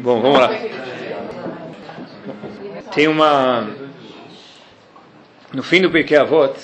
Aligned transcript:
Bom, 0.00 0.20
vamos 0.20 0.38
lá. 0.38 0.50
Tem 2.94 3.06
uma. 3.06 3.68
No 5.52 5.62
fim 5.62 5.80
do 5.80 5.90
Pirkei 5.90 6.16
Avot, 6.16 6.54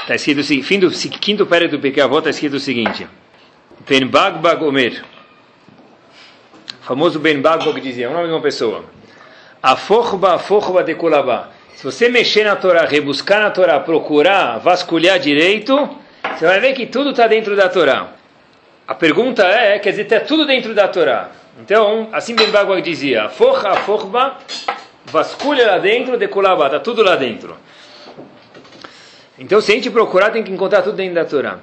está 0.00 0.14
escrito 0.14 0.40
o 0.40 0.44
seguinte: 0.44 0.66
fim 0.66 0.78
do 0.78 0.90
quinto 0.90 1.46
período 1.46 1.72
do 1.72 1.80
Pirkei 1.80 2.02
Avot 2.02 2.18
está 2.18 2.30
escrito 2.30 2.54
o 2.54 2.60
seguinte: 2.60 3.06
Ben 3.88 4.06
Bagbag 4.06 4.62
Omer. 4.64 5.04
O 6.80 6.84
famoso 6.84 7.18
Ben 7.18 7.40
Bagbag 7.40 7.80
dizia: 7.80 8.06
é 8.06 8.08
o 8.08 8.12
nome 8.12 8.26
de 8.28 8.32
uma 8.32 8.40
pessoa. 8.40 8.84
Afochba, 9.62 10.34
afochba 10.34 10.82
de 10.82 10.94
kulaba. 10.94 11.50
Se 11.74 11.84
você 11.84 12.08
mexer 12.08 12.44
na 12.44 12.56
Torá, 12.56 12.84
rebuscar 12.86 13.40
na 13.40 13.50
Torá, 13.50 13.80
procurar, 13.80 14.58
vasculhar 14.58 15.18
direito, 15.18 15.76
você 16.36 16.46
vai 16.46 16.60
ver 16.60 16.72
que 16.74 16.86
tudo 16.86 17.10
está 17.10 17.26
dentro 17.26 17.56
da 17.56 17.68
Torá. 17.68 18.13
A 18.86 18.94
pergunta 18.94 19.42
é, 19.46 19.78
quer 19.78 19.90
dizer, 19.90 20.02
está 20.02 20.20
tudo 20.20 20.46
dentro 20.46 20.74
da 20.74 20.86
Torá. 20.88 21.30
Então, 21.58 22.08
assim 22.12 22.34
Ben 22.34 22.50
Bagua 22.50 22.82
dizia, 22.82 23.30
forra, 23.30 23.76
forba, 23.76 24.38
vasculha 25.06 25.66
lá 25.66 25.78
dentro, 25.78 26.18
decolava, 26.18 26.66
está 26.66 26.78
tudo 26.80 27.02
lá 27.02 27.16
dentro. 27.16 27.56
Então, 29.38 29.60
se 29.60 29.72
a 29.72 29.74
gente 29.74 29.90
procurar, 29.90 30.30
tem 30.30 30.42
que 30.42 30.52
encontrar 30.52 30.82
tudo 30.82 30.96
dentro 30.96 31.14
da 31.14 31.24
Torá. 31.24 31.60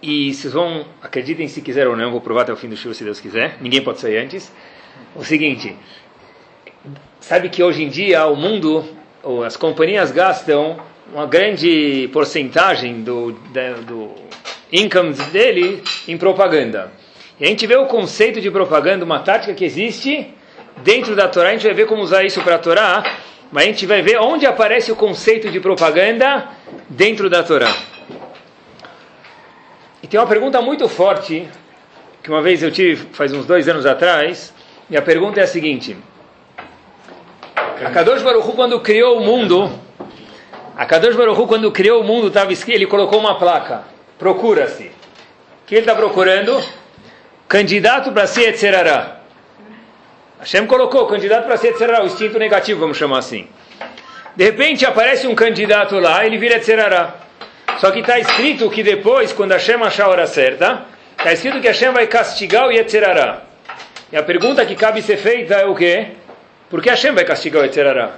E 0.00 0.32
vocês 0.32 0.52
vão, 0.52 0.86
acreditem 1.02 1.48
se 1.48 1.60
quiser 1.60 1.88
ou 1.88 1.96
não, 1.96 2.12
vou 2.12 2.20
provar 2.20 2.42
até 2.42 2.52
o 2.52 2.56
fim 2.56 2.68
do 2.68 2.76
show 2.76 2.94
se 2.94 3.02
Deus 3.02 3.18
quiser, 3.18 3.56
ninguém 3.60 3.82
pode 3.82 3.98
sair 3.98 4.18
antes. 4.18 4.52
O 5.16 5.24
seguinte, 5.24 5.74
sabe 7.18 7.48
que 7.48 7.64
hoje 7.64 7.82
em 7.82 7.88
dia 7.88 8.24
o 8.26 8.36
mundo, 8.36 8.84
as 9.44 9.56
companhias 9.56 10.12
gastam 10.12 10.78
uma 11.12 11.26
grande 11.26 12.08
porcentagem 12.12 13.02
do, 13.02 13.32
do 13.32 14.27
income 14.72 15.12
dele 15.32 15.82
em 16.06 16.16
propaganda. 16.16 16.92
E 17.40 17.44
a 17.44 17.46
gente 17.46 17.66
vê 17.66 17.76
o 17.76 17.86
conceito 17.86 18.40
de 18.40 18.50
propaganda, 18.50 19.04
uma 19.04 19.20
tática 19.20 19.54
que 19.54 19.64
existe 19.64 20.34
dentro 20.78 21.14
da 21.14 21.28
Torá, 21.28 21.48
a 21.48 21.52
gente 21.52 21.66
vai 21.66 21.74
ver 21.74 21.86
como 21.86 22.02
usar 22.02 22.24
isso 22.24 22.42
para 22.42 22.56
a 22.56 22.58
Torá, 22.58 23.02
mas 23.50 23.64
a 23.64 23.66
gente 23.66 23.86
vai 23.86 24.02
ver 24.02 24.18
onde 24.18 24.46
aparece 24.46 24.92
o 24.92 24.96
conceito 24.96 25.50
de 25.50 25.60
propaganda 25.60 26.48
dentro 26.88 27.30
da 27.30 27.42
Torá. 27.42 27.74
E 30.02 30.06
tem 30.06 30.18
uma 30.18 30.26
pergunta 30.26 30.60
muito 30.60 30.88
forte, 30.88 31.48
que 32.22 32.30
uma 32.30 32.42
vez 32.42 32.62
eu 32.62 32.70
tive, 32.70 33.06
faz 33.12 33.32
uns 33.32 33.46
dois 33.46 33.68
anos 33.68 33.86
atrás, 33.86 34.52
e 34.90 34.96
a 34.96 35.02
pergunta 35.02 35.40
é 35.40 35.44
a 35.44 35.46
seguinte. 35.46 35.96
A 37.56 37.90
Kadosh 37.90 38.22
Baruch 38.22 38.48
Hu, 38.48 38.52
quando 38.52 38.80
criou 38.80 39.18
o 39.18 39.20
mundo, 39.20 39.70
a 40.76 40.84
Kadosh 40.86 41.16
Baruch 41.16 41.40
Hu, 41.40 41.46
quando 41.46 41.70
criou 41.70 42.00
o 42.00 42.04
mundo, 42.04 42.32
ele 42.68 42.86
colocou 42.86 43.18
uma 43.18 43.38
placa, 43.38 43.84
procura-se. 44.18 44.84
O 45.62 45.66
que 45.66 45.74
ele 45.74 45.82
está 45.82 45.94
procurando? 45.94 46.62
Candidato 47.46 48.12
para 48.12 48.26
ser 48.26 48.48
Etzerará. 48.48 49.18
Hashem 50.40 50.66
colocou 50.66 51.06
candidato 51.06 51.46
para 51.46 51.56
ser 51.56 51.68
Etzerará, 51.68 52.02
o 52.02 52.06
instinto 52.06 52.38
negativo, 52.38 52.80
vamos 52.80 52.96
chamar 52.96 53.18
assim. 53.18 53.48
De 54.36 54.44
repente 54.44 54.84
aparece 54.84 55.26
um 55.26 55.34
candidato 55.34 55.98
lá, 55.98 56.24
ele 56.24 56.38
vira 56.38 56.56
Etzerará. 56.56 57.14
Só 57.78 57.90
que 57.90 58.00
está 58.00 58.18
escrito 58.18 58.68
que 58.70 58.82
depois, 58.82 59.32
quando 59.32 59.52
Hashem 59.52 59.76
achar 59.82 60.06
a 60.06 60.08
hora 60.08 60.26
certa, 60.26 60.84
está 61.16 61.32
escrito 61.32 61.60
que 61.60 61.68
Hashem 61.68 61.92
vai 61.92 62.06
castigar 62.06 62.66
o 62.66 62.72
Yetzerará. 62.72 63.42
E 64.10 64.16
a 64.16 64.22
pergunta 64.22 64.64
que 64.66 64.74
cabe 64.74 65.00
ser 65.02 65.16
feita 65.16 65.54
é 65.54 65.66
o 65.66 65.74
quê? 65.74 66.08
Por 66.68 66.82
que 66.82 66.90
Hashem 66.90 67.12
vai 67.12 67.24
castigar 67.24 67.62
o 67.62 67.64
Yetzerará? 67.64 68.12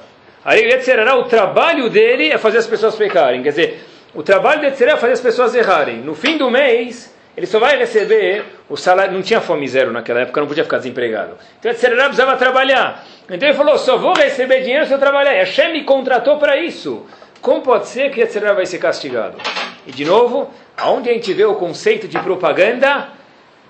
Aí 0.45 0.65
o 0.65 0.69
Yetzerará, 0.69 1.17
o 1.17 1.25
trabalho 1.25 1.91
dele 1.91 2.31
é 2.31 2.39
fazer 2.39 2.59
as 2.59 2.67
pessoas 2.67 2.97
pecarem. 2.97 3.43
Quer 3.43 3.51
dizer, 3.51 3.85
o 4.15 4.23
trabalho 4.23 4.61
do 4.61 4.67
Yetzerará 4.67 4.97
é 4.97 5.01
fazer 5.01 5.13
as 5.13 5.21
pessoas 5.21 5.55
errarem. 5.55 5.99
No 5.99 6.15
fim 6.15 6.37
do 6.37 6.51
mês, 6.51 7.15
ele 7.37 7.47
só 7.47 7.59
vai 7.59 7.77
receber 7.79 8.45
o 8.69 8.77
salário. 8.77 9.13
Não 9.13 9.23
tinha 9.23 9.41
fome 9.41 9.67
zero 9.69 9.93
naquela 9.93 10.21
época, 10.21 10.41
não 10.41 10.49
podia 10.49 10.65
ficar 10.65 10.79
desempregado. 10.79 11.37
Então 11.59 11.71
o 11.71 11.75
Yetzerará 11.75 12.05
precisava 12.05 12.37
trabalhar. 12.37 13.05
Então 13.29 13.49
ele 13.49 13.57
falou: 13.57 13.79
só 13.79 13.97
vou 13.97 14.15
receber 14.15 14.63
dinheiro 14.63 14.87
se 14.87 14.93
eu 14.93 14.99
trabalhar. 14.99 15.35
E 15.35 15.39
Hashem 15.39 15.73
me 15.73 15.85
contratou 15.85 16.39
para 16.39 16.57
isso. 16.57 17.07
Como 17.41 17.63
pode 17.63 17.89
ser 17.89 18.11
que 18.11 18.21
Yetzirah 18.21 18.53
vai 18.53 18.67
ser 18.67 18.79
castigado? 18.79 19.39
E 19.87 19.93
de 19.93 20.05
novo, 20.05 20.51
aonde 20.77 21.09
a 21.09 21.13
gente 21.15 21.33
vê 21.33 21.45
o 21.45 21.55
conceito 21.55 22.07
de 22.07 22.19
propaganda? 22.19 23.09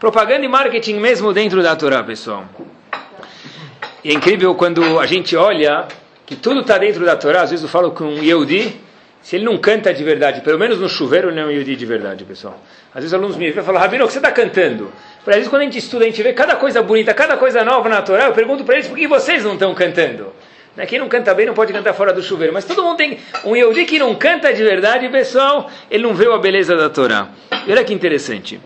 Propaganda 0.01 0.45
e 0.45 0.49
marketing 0.49 0.95
mesmo 0.95 1.33
dentro 1.33 1.63
da 1.63 1.77
Torá, 1.77 2.03
pessoal. 2.03 2.45
E 4.03 4.11
é 4.11 4.13
incrível 4.13 4.55
quando 4.55 4.99
a 4.99 5.07
gente 5.07 5.37
olha 5.37 5.87
que 6.27 6.35
tudo 6.35 6.61
está 6.61 6.79
dentro 6.79 7.05
da 7.05 7.15
Torá. 7.15 7.43
Às 7.43 7.51
vezes 7.51 7.63
eu 7.63 7.69
falo 7.69 7.93
com 7.93 8.05
um 8.05 8.23
Yehudi, 8.23 8.81
se 9.23 9.37
ele 9.37 9.45
não 9.45 9.59
canta 9.59 9.93
de 9.93 10.03
verdade, 10.03 10.41
pelo 10.41 10.59
menos 10.59 10.81
no 10.81 10.89
chuveiro 10.89 11.29
ele 11.29 11.37
não 11.37 11.43
é 11.43 11.47
um 11.47 11.51
Yehudi 11.51 11.77
de 11.77 11.87
verdade, 11.87 12.25
pessoal. 12.25 12.59
Às 12.95 13.03
vezes 13.03 13.15
alunos 13.15 13.37
me 13.37 13.53
falam, 13.53 13.81
Rabino, 13.81 14.05
o 14.05 14.07
que 14.07 14.13
você 14.13 14.19
está 14.19 14.33
cantando? 14.33 14.91
Às 15.27 15.35
vezes 15.35 15.49
quando 15.49 15.63
a 15.63 15.65
gente 15.65 15.79
estuda, 15.79 16.05
a 16.05 16.09
gente 16.09 16.23
vê 16.23 16.33
cada 16.33 16.57
coisa 16.57 16.83
bonita, 16.83 17.13
cada 17.13 17.37
coisa 17.37 17.63
nova 17.63 17.89
na 17.89 18.03
Torá, 18.03 18.25
eu 18.27 18.33
pergunto 18.33 18.65
para 18.65 18.77
eles, 18.77 18.89
por 18.89 18.97
que 18.97 19.07
vocês 19.07 19.45
não 19.45 19.53
estão 19.53 19.75
cantando? 19.75 20.33
Né? 20.77 20.87
Quem 20.87 20.99
não 20.99 21.09
canta 21.09 21.35
bem 21.35 21.47
não 21.47 21.55
pode 21.55 21.73
cantar 21.73 21.93
fora 21.93 22.13
do 22.13 22.23
chuveiro. 22.23 22.53
Mas 22.53 22.65
todo 22.65 22.83
mundo 22.83 22.97
tem. 22.97 23.19
Um 23.45 23.57
Yehudi 23.57 23.85
que 23.85 23.99
não 23.99 24.15
canta 24.15 24.53
de 24.53 24.63
verdade, 24.63 25.09
pessoal, 25.09 25.71
ele 25.91 26.05
não 26.05 26.15
vê 26.15 26.27
a 26.33 26.39
beleza 26.39 26.77
da 26.77 26.89
Torá. 26.89 27.29
Olha 27.69 27.85
que 27.85 27.93
interessante. 27.93 28.61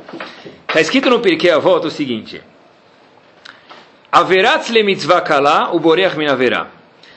Está 0.69 0.81
escrito 0.81 1.11
no 1.11 1.21
Pirkei 1.21 1.51
Avot 1.51 1.87
o 1.87 1.91
seguinte: 1.91 2.43
Averatz 4.13 4.69
le 4.69 4.83
mitzvah 4.83 5.21
kala, 5.23 5.75
o 5.75 5.81
boreach 5.81 6.17
min. 6.17 6.27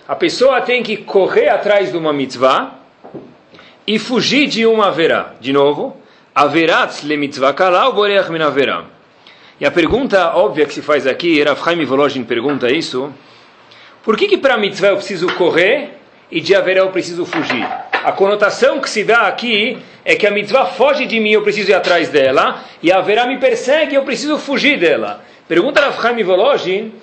A 0.08 0.16
pessoa 0.16 0.62
tem 0.62 0.82
que 0.82 0.98
correr 0.98 1.50
atrás 1.50 1.92
de 1.92 1.98
uma 1.98 2.14
mitzvah 2.14 2.77
e 3.88 3.98
fugir 3.98 4.48
de 4.48 4.66
uma 4.66 4.88
haverá. 4.88 5.34
De 5.40 5.54
novo, 5.54 5.96
Averatz 6.36 7.04
le 7.04 7.16
mitzvah 7.16 7.54
kala, 7.54 7.88
o 7.88 7.94
boreach 7.94 8.30
min 8.30 8.42
averá. 8.42 8.84
E 9.60 9.66
a 9.66 9.72
pergunta 9.72 10.36
óbvia 10.36 10.66
que 10.66 10.74
se 10.74 10.82
faz 10.82 11.08
aqui, 11.08 11.42
Rav 11.42 11.64
Chaim 11.64 11.84
Volozhin 11.86 12.26
pergunta 12.26 12.70
isso. 12.70 13.12
Por 14.04 14.18
que, 14.18 14.28
que 14.28 14.38
para 14.38 14.58
mitzvah 14.58 14.90
eu 14.90 14.98
preciso 14.98 15.28
correr 15.36 15.94
e 16.30 16.42
de 16.42 16.54
haverá 16.54 16.82
eu 16.82 16.92
preciso 16.92 17.26
fugir? 17.26 17.66
A 17.92 18.12
conotação 18.12 18.80
que 18.80 18.90
se 18.90 19.04
dá 19.04 19.22
aqui 19.22 19.78
é 20.04 20.16
que 20.16 20.28
a 20.28 20.32
mitzvah 20.32 20.66
foge 20.66 21.06
de 21.06 21.20
mim, 21.20 21.32
eu 21.32 21.42
preciso 21.42 21.72
ir 21.72 21.74
atrás 21.74 22.10
dela, 22.10 22.64
e 22.84 22.92
a 22.92 22.98
haverá 22.98 23.26
me 23.26 23.38
persegue, 23.38 23.96
eu 23.96 24.04
preciso 24.04 24.38
fugir 24.38 24.78
dela. 24.78 25.24
Pergunta 25.48 25.82
Rav 25.82 26.02
Chaim 26.02 26.24
Volozhin, 26.24 26.94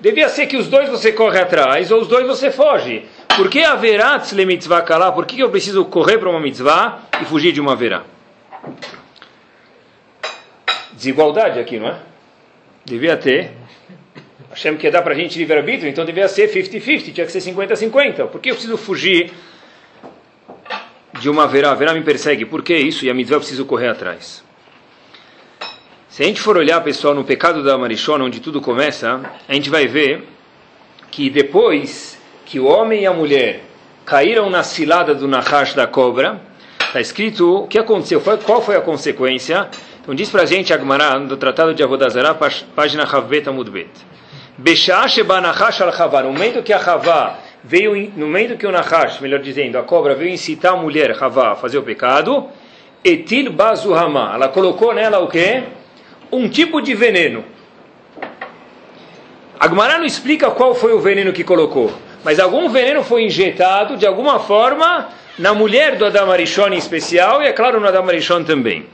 devia 0.00 0.28
ser 0.28 0.46
que 0.46 0.56
os 0.56 0.68
dois 0.68 0.88
você 0.88 1.12
corre 1.12 1.38
atrás, 1.38 1.90
ou 1.90 2.00
os 2.02 2.08
dois 2.08 2.26
você 2.26 2.50
foge. 2.50 3.04
Por 3.36 3.48
que 3.48 3.64
haverá 3.64 4.18
tzle 4.18 4.46
mitzvah 4.46 4.82
kalá? 4.82 5.10
Por 5.12 5.26
que 5.26 5.40
eu 5.40 5.50
preciso 5.50 5.84
correr 5.84 6.18
para 6.18 6.30
uma 6.30 6.40
mitzvah 6.40 7.00
e 7.20 7.24
fugir 7.24 7.52
de 7.52 7.60
uma 7.60 7.72
haverá? 7.72 8.04
Desigualdade 10.92 11.58
aqui, 11.58 11.78
não 11.78 11.88
é? 11.88 11.98
Devia 12.84 13.16
ter 13.16 13.52
Hashem 14.54 14.76
quer 14.76 14.92
dar 14.92 15.02
para 15.02 15.14
a 15.14 15.16
gente 15.16 15.36
livre-arbítrio, 15.36 15.90
então 15.90 16.04
devia 16.04 16.28
ser 16.28 16.48
50-50, 16.48 17.12
tinha 17.12 17.26
que 17.26 17.32
ser 17.32 17.40
50-50. 17.40 18.28
Por 18.28 18.40
que 18.40 18.50
eu 18.50 18.54
preciso 18.54 18.76
fugir 18.76 19.32
de 21.20 21.28
uma 21.28 21.48
verá? 21.48 21.74
verá 21.74 21.92
me 21.92 22.02
persegue, 22.02 22.44
por 22.44 22.62
que 22.62 22.76
isso? 22.76 23.04
E 23.04 23.10
a 23.10 23.14
mitzvah 23.14 23.36
eu 23.36 23.40
preciso 23.40 23.64
correr 23.64 23.88
atrás. 23.88 24.44
Se 26.08 26.22
a 26.22 26.26
gente 26.26 26.40
for 26.40 26.56
olhar, 26.56 26.80
pessoal, 26.82 27.12
no 27.12 27.24
pecado 27.24 27.64
da 27.64 27.76
Marichona, 27.76 28.22
onde 28.22 28.38
tudo 28.38 28.60
começa, 28.60 29.20
a 29.48 29.54
gente 29.54 29.68
vai 29.68 29.88
ver 29.88 30.22
que 31.10 31.28
depois 31.28 32.13
que 32.44 32.60
o 32.60 32.66
homem 32.66 33.02
e 33.02 33.06
a 33.06 33.12
mulher 33.12 33.62
caíram 34.04 34.50
na 34.50 34.62
cilada 34.62 35.14
do 35.14 35.26
Nahash 35.26 35.74
da 35.74 35.86
cobra, 35.86 36.40
está 36.86 37.00
escrito 37.00 37.62
o 37.62 37.66
que 37.66 37.78
aconteceu, 37.78 38.20
qual 38.44 38.60
foi 38.60 38.76
a 38.76 38.80
consequência. 38.80 39.68
Então 40.02 40.14
diz 40.14 40.28
para 40.28 40.42
a 40.42 40.46
gente 40.46 40.72
Agmará, 40.72 41.18
do 41.18 41.36
Tratado 41.36 41.74
de 41.74 41.82
Avodazará, 41.82 42.34
página 42.76 43.04
Havbet 43.04 43.48
Amudbet. 43.48 43.90
No 44.56 46.32
momento 46.32 46.62
que 46.62 46.72
a 46.72 46.76
Havá 46.76 47.38
veio, 47.64 48.12
no 48.16 48.26
momento 48.26 48.56
que 48.56 48.66
o 48.66 48.70
Nahash, 48.70 49.18
melhor 49.20 49.40
dizendo, 49.40 49.78
a 49.78 49.82
cobra 49.82 50.14
veio 50.14 50.30
incitar 50.30 50.74
a 50.74 50.76
mulher 50.76 51.16
Havá 51.18 51.52
a 51.52 51.56
fazer 51.56 51.78
o 51.78 51.82
pecado, 51.82 52.48
etil 53.02 53.50
bazuhama, 53.50 54.32
ela 54.34 54.48
colocou 54.48 54.94
nela 54.94 55.18
o 55.18 55.28
quê? 55.28 55.64
Um 56.30 56.48
tipo 56.48 56.80
de 56.80 56.94
veneno. 56.94 57.44
Agmará 59.58 59.98
não 59.98 60.04
explica 60.04 60.50
qual 60.50 60.74
foi 60.74 60.92
o 60.92 61.00
veneno 61.00 61.32
que 61.32 61.42
colocou, 61.42 61.92
mas 62.24 62.40
algum 62.40 62.68
veneno 62.68 63.02
foi 63.02 63.24
injetado 63.24 63.96
de 63.96 64.06
alguma 64.06 64.40
forma 64.40 65.08
na 65.38 65.52
mulher 65.52 65.96
do 65.96 66.06
Adam 66.06 66.30
Arishon 66.30 66.68
em 66.68 66.78
especial 66.78 67.42
e 67.42 67.46
é 67.46 67.52
claro 67.52 67.78
no 67.78 67.86
Adam 67.86 68.08
Arishon 68.08 68.42
também. 68.44 68.86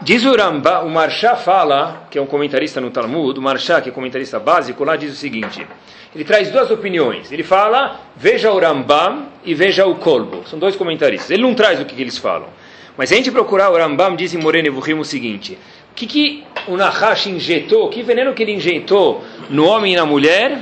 Diz 0.00 0.24
o 0.24 0.36
Ramba, 0.36 0.82
o 0.82 0.90
Marsha 0.90 1.34
fala, 1.34 2.06
que 2.10 2.16
é 2.16 2.22
um 2.22 2.26
comentarista 2.26 2.80
no 2.80 2.90
Talmud, 2.90 3.38
o 3.38 3.42
Marsha, 3.42 3.80
que 3.80 3.88
é 3.88 3.92
comentarista 3.92 4.38
básico, 4.38 4.84
lá 4.84 4.94
diz 4.94 5.12
o 5.12 5.16
seguinte: 5.16 5.66
ele 6.14 6.24
traz 6.24 6.50
duas 6.50 6.70
opiniões. 6.70 7.32
Ele 7.32 7.42
fala, 7.42 8.00
veja 8.14 8.50
o 8.52 8.58
Rambam 8.58 9.26
e 9.44 9.52
veja 9.52 9.84
o 9.84 9.96
Kolbo. 9.96 10.46
São 10.48 10.58
dois 10.58 10.76
comentaristas. 10.76 11.30
Ele 11.30 11.42
não 11.42 11.54
traz 11.54 11.80
o 11.80 11.84
que, 11.84 11.94
que 11.94 12.00
eles 12.00 12.16
falam. 12.16 12.48
Mas 12.96 13.10
a 13.10 13.16
gente 13.16 13.30
procurar 13.30 13.70
o 13.70 13.76
Rambam, 13.76 14.14
diz 14.14 14.32
em 14.32 14.38
Moreno 14.38 14.68
Evuhim 14.68 14.94
o 14.94 15.04
seguinte: 15.04 15.58
o 15.90 15.94
que, 15.94 16.06
que 16.06 16.44
o 16.68 16.76
Nahash 16.76 17.26
injetou, 17.26 17.88
que 17.90 18.02
veneno 18.02 18.32
que 18.32 18.42
ele 18.42 18.52
injetou 18.52 19.24
no 19.50 19.66
homem 19.66 19.92
e 19.94 19.96
na 19.96 20.06
mulher? 20.06 20.58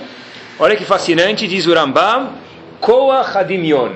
Olha 0.59 0.77
que 0.77 0.85
fascinante, 0.85 1.49
diz 1.49 1.67
o 1.67 1.75
Rambam, 1.75 2.33
Koach 2.81 3.37
Hadimion, 3.37 3.93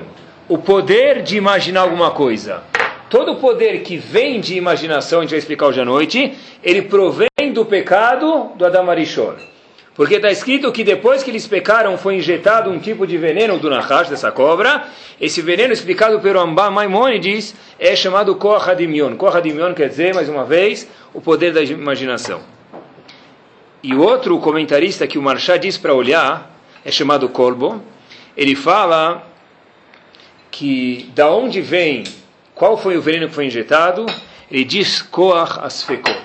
o 0.47 0.57
poder 0.57 1.21
de 1.21 1.37
imaginar 1.37 1.81
alguma 1.81 2.11
coisa 2.11 2.63
todo 3.09 3.31
o 3.31 3.35
poder 3.37 3.81
que 3.81 3.97
vem 3.97 4.39
de 4.39 4.55
imaginação, 4.55 5.19
a 5.19 5.21
gente 5.23 5.31
vai 5.31 5.39
explicar 5.39 5.67
hoje 5.67 5.81
à 5.81 5.85
noite, 5.85 6.37
ele 6.63 6.83
provém 6.83 7.27
do 7.53 7.65
pecado 7.65 8.51
do 8.55 8.65
Adam 8.65 8.89
Arishon. 8.89 9.33
Porque 9.95 10.15
está 10.15 10.31
escrito 10.31 10.71
que 10.71 10.83
depois 10.83 11.23
que 11.23 11.29
eles 11.29 11.45
pecaram 11.45 11.97
foi 11.97 12.15
injetado 12.15 12.69
um 12.69 12.79
tipo 12.79 13.05
de 13.05 13.17
veneno 13.17 13.57
do 13.57 13.69
Nahash, 13.69 14.07
dessa 14.07 14.31
cobra. 14.31 14.85
Esse 15.19 15.41
veneno, 15.41 15.73
explicado 15.73 16.21
pelo 16.21 16.39
Amba 16.39 16.71
Maimonides, 16.71 17.53
é 17.77 17.93
chamado 17.97 18.33
Koha 18.35 18.73
Dimion. 18.73 19.17
Koha 19.17 19.41
Dimion 19.41 19.73
quer 19.73 19.89
dizer, 19.89 20.15
mais 20.15 20.29
uma 20.29 20.45
vez, 20.45 20.87
o 21.13 21.19
poder 21.19 21.51
da 21.51 21.61
imaginação. 21.61 22.58
E 23.81 23.93
o 23.93 24.01
outro 24.01 24.37
comentarista 24.39 25.07
que 25.07 25.17
o 25.17 25.21
Marchá 25.21 25.55
diz 25.55 25.77
para 25.77 25.93
olhar, 25.93 26.51
é 26.83 26.91
chamado 26.91 27.29
Kolbo, 27.29 27.81
ele 28.35 28.55
fala 28.55 29.25
que 30.51 31.09
da 31.15 31.29
onde 31.29 31.61
vem, 31.61 32.03
qual 32.53 32.77
foi 32.77 32.97
o 32.97 33.01
veneno 33.01 33.29
que 33.29 33.35
foi 33.35 33.45
injetado, 33.45 34.05
ele 34.51 34.65
diz 34.65 35.01
Koach 35.01 35.59
Asfekot. 35.61 36.19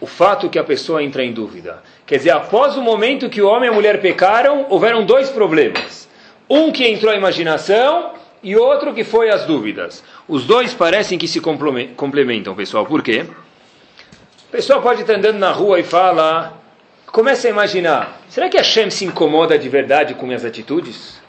O 0.00 0.06
fato 0.06 0.48
que 0.50 0.58
a 0.58 0.64
pessoa 0.64 1.02
entra 1.02 1.24
em 1.24 1.32
dúvida. 1.32 1.82
Quer 2.04 2.18
dizer, 2.18 2.30
após 2.30 2.76
o 2.76 2.82
momento 2.82 3.30
que 3.30 3.40
o 3.40 3.48
homem 3.48 3.68
e 3.68 3.72
a 3.72 3.74
mulher 3.74 4.00
pecaram, 4.00 4.66
houveram 4.68 5.04
dois 5.04 5.30
problemas. 5.30 6.08
Um 6.50 6.72
que 6.72 6.86
entrou 6.86 7.12
a 7.12 7.16
imaginação 7.16 8.12
e 8.42 8.56
outro 8.56 8.92
que 8.92 9.04
foi 9.04 9.30
as 9.30 9.46
dúvidas. 9.46 10.02
Os 10.28 10.44
dois 10.44 10.74
parecem 10.74 11.16
que 11.16 11.28
se 11.28 11.40
complementam, 11.40 12.54
pessoal. 12.54 12.84
Por 12.84 13.02
quê? 13.02 13.24
O 14.54 14.56
pessoal 14.56 14.80
pode 14.80 15.00
estar 15.00 15.14
andando 15.14 15.36
na 15.36 15.50
rua 15.50 15.80
e 15.80 15.82
fala, 15.82 16.52
começa 17.06 17.48
a 17.48 17.50
imaginar, 17.50 18.20
será 18.28 18.48
que 18.48 18.56
a 18.56 18.62
Shem 18.62 18.88
se 18.88 19.04
incomoda 19.04 19.58
de 19.58 19.68
verdade 19.68 20.14
com 20.14 20.26
minhas 20.26 20.44
atitudes? 20.44 21.20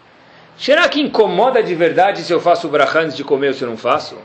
Será 0.55 0.87
que 0.87 1.01
incomoda 1.01 1.63
de 1.63 1.73
verdade 1.73 2.21
se 2.21 2.31
eu 2.31 2.39
faço 2.39 2.67
brachá 2.67 2.99
antes 2.99 3.17
de 3.17 3.23
comer 3.23 3.47
ou 3.47 3.53
se 3.55 3.63
eu 3.63 3.67
não 3.67 3.77
faço? 3.77 4.15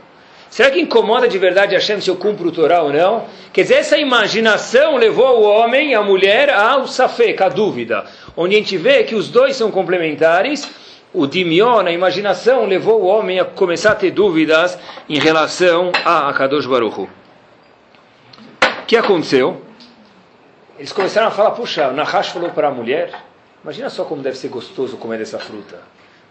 Será 0.51 0.69
que 0.69 0.79
incomoda 0.79 1.27
de 1.27 1.35
verdade 1.39 1.73
a 1.73 1.79
Hashem 1.79 1.99
se 1.99 2.11
eu 2.11 2.15
cumpro 2.15 2.49
o 2.49 2.51
Torá 2.51 2.83
ou 2.83 2.93
não? 2.93 3.25
Quer 3.51 3.63
dizer, 3.63 3.77
essa 3.77 3.97
imaginação 3.97 4.97
levou 4.97 5.39
o 5.39 5.49
homem 5.49 5.89
e 5.89 5.95
a 5.95 6.03
mulher 6.03 6.51
ao 6.51 6.85
safek, 6.85 7.41
a 7.41 7.49
dúvida. 7.49 8.05
Onde 8.37 8.53
a 8.53 8.59
gente 8.59 8.77
vê 8.77 9.03
que 9.03 9.15
os 9.15 9.29
dois 9.29 9.55
são 9.55 9.71
complementares. 9.71 10.69
O 11.11 11.25
dimion, 11.25 11.87
a 11.87 11.91
imaginação, 11.91 12.67
levou 12.67 13.01
o 13.01 13.07
homem 13.07 13.39
a 13.39 13.45
começar 13.45 13.93
a 13.93 13.95
ter 13.95 14.11
dúvidas 14.11 14.77
em 15.09 15.17
relação 15.17 15.91
a 16.05 16.29
Akadosh 16.29 16.67
Baruch 16.67 17.01
O 17.01 17.20
que 18.91 18.97
aconteceu? 18.97 19.61
Eles 20.77 20.91
começaram 20.91 21.29
a 21.29 21.31
falar, 21.31 21.51
puxa, 21.51 21.87
o 21.87 21.93
Nahash 21.93 22.31
falou 22.31 22.49
para 22.49 22.67
a 22.67 22.71
mulher, 22.71 23.23
imagina 23.63 23.89
só 23.89 24.03
como 24.03 24.21
deve 24.21 24.37
ser 24.37 24.49
gostoso 24.49 24.97
comer 24.97 25.17
dessa 25.17 25.39
fruta. 25.39 25.79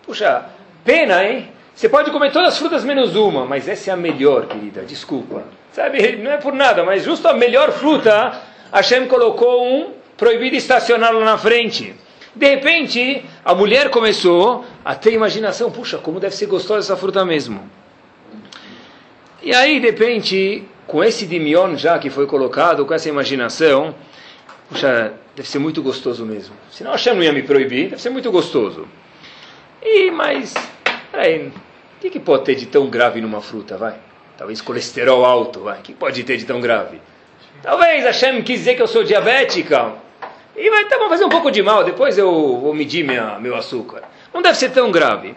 Puxa, 0.05 0.45
pena, 0.85 1.25
hein? 1.25 1.49
Você 1.75 1.89
pode 1.89 2.11
comer 2.11 2.31
todas 2.31 2.49
as 2.49 2.59
frutas 2.59 2.85
menos 2.85 3.17
uma, 3.17 3.47
mas 3.47 3.67
essa 3.67 3.89
é 3.89 3.95
a 3.95 3.97
melhor, 3.97 4.45
querida, 4.47 4.83
desculpa. 4.83 5.45
Sabe, 5.73 6.17
não 6.17 6.31
é 6.31 6.37
por 6.37 6.53
nada, 6.53 6.85
mas 6.85 7.03
justo 7.03 7.27
a 7.29 7.33
melhor 7.33 7.73
fruta, 7.73 8.39
Hashem 8.71 9.09
colocou 9.09 9.67
um 9.67 9.95
proibido 10.19 10.55
estacionar 10.55 11.15
lá 11.15 11.25
na 11.25 11.39
frente. 11.39 11.95
De 12.37 12.47
repente, 12.47 13.25
a 13.43 13.55
mulher 13.55 13.89
começou 13.89 14.67
a 14.85 14.95
ter 14.95 15.15
imaginação, 15.15 15.71
puxa, 15.71 15.97
como 15.97 16.21
deve 16.21 16.37
ser 16.37 16.45
gostosa 16.45 16.81
essa 16.81 16.97
fruta 17.01 17.25
mesmo. 17.25 17.71
E 19.43 19.55
aí, 19.55 19.81
de 19.81 19.87
repente, 19.87 20.69
com 20.91 21.05
esse 21.05 21.25
dimion 21.25 21.77
já 21.77 22.01
que 22.01 22.11
foi 22.11 22.27
colocado, 22.27 22.85
com 22.85 22.93
essa 22.93 23.09
imaginação, 23.09 23.95
puxa, 24.69 25.13
deve 25.37 25.49
ser 25.49 25.61
muito 25.61 25.81
gostoso 25.81 26.27
mesmo. 26.27 26.57
Senão 26.69 26.91
Hashem 26.91 27.15
não 27.15 27.23
ia 27.23 27.33
me 27.33 27.45
proibir, 27.45 27.91
deve 27.91 28.03
ser 28.03 28.11
muito 28.11 28.29
gostoso. 28.33 28.89
E, 29.81 30.11
mas, 30.11 30.53
peraí, 31.13 31.47
o 31.47 31.53
que, 32.01 32.11
que 32.11 32.19
pode 32.19 32.45
ter 32.45 32.57
de 32.57 32.67
tão 32.67 32.89
grave 32.89 33.21
numa 33.21 33.41
fruta, 33.41 33.77
vai? 33.77 33.95
Talvez 34.37 34.61
colesterol 34.61 35.25
alto, 35.25 35.61
vai. 35.61 35.79
O 35.79 35.83
que 35.83 35.95
pode 35.95 36.25
ter 36.25 36.37
de 36.37 36.45
tão 36.45 36.61
grave? 36.61 37.01
Talvez 37.63 38.05
Hashem 38.05 38.43
quis 38.43 38.59
dizer 38.59 38.75
que 38.75 38.83
eu 38.83 38.89
sou 38.89 39.05
diabética. 39.05 39.93
E 40.57 40.69
vai, 40.71 40.87
tá, 40.87 40.99
vou 40.99 41.09
fazer 41.09 41.25
um 41.25 41.29
pouco 41.29 41.53
de 41.53 41.63
mal, 41.63 41.85
depois 41.85 42.19
eu 42.19 42.59
vou 42.59 42.75
medir 42.75 43.05
minha, 43.05 43.39
meu 43.39 43.55
açúcar. 43.55 44.03
Não 44.35 44.43
deve 44.43 44.59
ser 44.59 44.71
tão 44.71 44.91
grave. 44.91 45.37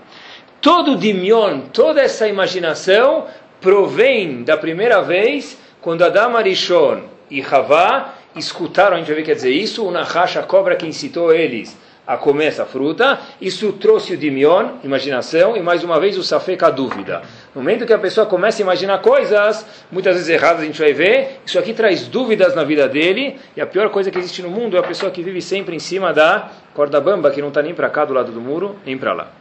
Todo 0.60 0.96
dimion, 0.96 1.60
toda 1.72 2.02
essa 2.02 2.28
imaginação 2.28 3.28
provém 3.64 4.44
da 4.44 4.58
primeira 4.58 5.02
vez 5.02 5.58
quando 5.82 6.04
Adam 6.04 6.36
Arishon 6.36 7.04
e 7.32 7.42
Havá 7.42 8.14
escutaram, 8.36 8.96
a 8.96 9.00
gente 9.00 9.08
vai 9.08 9.16
ver 9.16 9.22
que 9.22 9.28
quer 9.28 9.36
dizer 9.36 9.52
isso, 9.52 9.88
o 9.88 9.90
Nahash, 9.90 10.38
a 10.38 10.44
cobra 10.44 10.76
que 10.76 10.86
incitou 10.86 11.34
eles 11.34 11.76
a 12.06 12.18
comer 12.18 12.48
essa 12.48 12.66
fruta, 12.66 13.18
isso 13.40 13.72
trouxe 13.72 14.14
o 14.14 14.18
dimion, 14.18 14.72
imaginação, 14.84 15.56
e 15.56 15.62
mais 15.62 15.86
uma 15.86 15.98
vez 16.02 16.18
o 16.18 16.24
safek, 16.24 16.62
a 16.66 16.70
dúvida. 16.70 17.22
No 17.56 17.62
momento 17.62 17.86
que 17.86 17.94
a 17.94 17.98
pessoa 17.98 18.28
começa 18.28 18.62
a 18.62 18.64
imaginar 18.64 18.98
coisas, 18.98 19.66
muitas 19.90 20.16
vezes 20.16 20.28
erradas, 20.28 20.64
a 20.64 20.66
gente 20.66 20.80
vai 20.80 20.92
ver, 20.92 21.40
isso 21.46 21.58
aqui 21.58 21.74
traz 21.74 22.06
dúvidas 22.06 22.54
na 22.54 22.66
vida 22.66 22.90
dele, 22.90 23.40
e 23.56 23.62
a 23.62 23.66
pior 23.66 23.90
coisa 23.90 24.12
que 24.12 24.20
existe 24.20 24.42
no 24.42 24.50
mundo 24.50 24.76
é 24.76 24.82
a 24.82 24.84
pessoa 24.84 25.10
que 25.10 25.24
vive 25.24 25.42
sempre 25.42 25.74
em 25.74 25.80
cima 25.80 26.12
da 26.12 26.52
corda 26.74 27.00
bamba, 27.00 27.32
que 27.32 27.42
não 27.42 27.48
está 27.48 27.62
nem 27.62 27.74
para 27.74 27.90
cá 27.90 28.04
do 28.04 28.14
lado 28.14 28.34
do 28.34 28.42
muro, 28.42 28.76
nem 28.86 28.98
para 28.98 29.14
lá. 29.14 29.32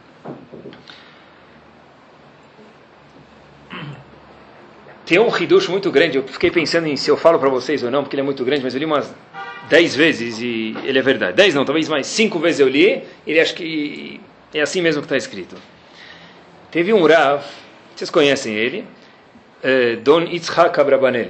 Tem 5.05 5.19
um 5.19 5.35
hidush 5.35 5.67
muito 5.67 5.91
grande, 5.91 6.17
eu 6.17 6.23
fiquei 6.23 6.49
pensando 6.49 6.87
em 6.87 6.95
se 6.95 7.09
eu 7.11 7.17
falo 7.17 7.37
para 7.37 7.49
vocês 7.49 7.83
ou 7.83 7.91
não, 7.91 8.03
porque 8.03 8.15
ele 8.15 8.21
é 8.21 8.25
muito 8.25 8.43
grande, 8.45 8.63
mas 8.63 8.73
eu 8.73 8.79
li 8.79 8.85
umas 8.85 9.13
dez 9.69 9.95
vezes 9.95 10.39
e 10.39 10.75
ele 10.83 10.97
é 10.97 11.01
verdade. 11.01 11.35
Dez 11.35 11.53
não, 11.53 11.65
talvez 11.65 11.89
mais 11.89 12.07
cinco 12.07 12.39
vezes 12.39 12.61
eu 12.61 12.69
li, 12.69 13.03
ele 13.27 13.39
acho 13.39 13.53
que 13.53 14.21
é 14.53 14.61
assim 14.61 14.81
mesmo 14.81 15.01
que 15.01 15.05
está 15.05 15.17
escrito. 15.17 15.57
Teve 16.71 16.93
um 16.93 17.05
Rav, 17.05 17.43
vocês 17.93 18.09
conhecem 18.09 18.55
ele, 18.55 18.85
uh, 19.63 19.97
Don 20.01 20.21
Yitzhak 20.21 20.79
Abrabanel, 20.79 21.29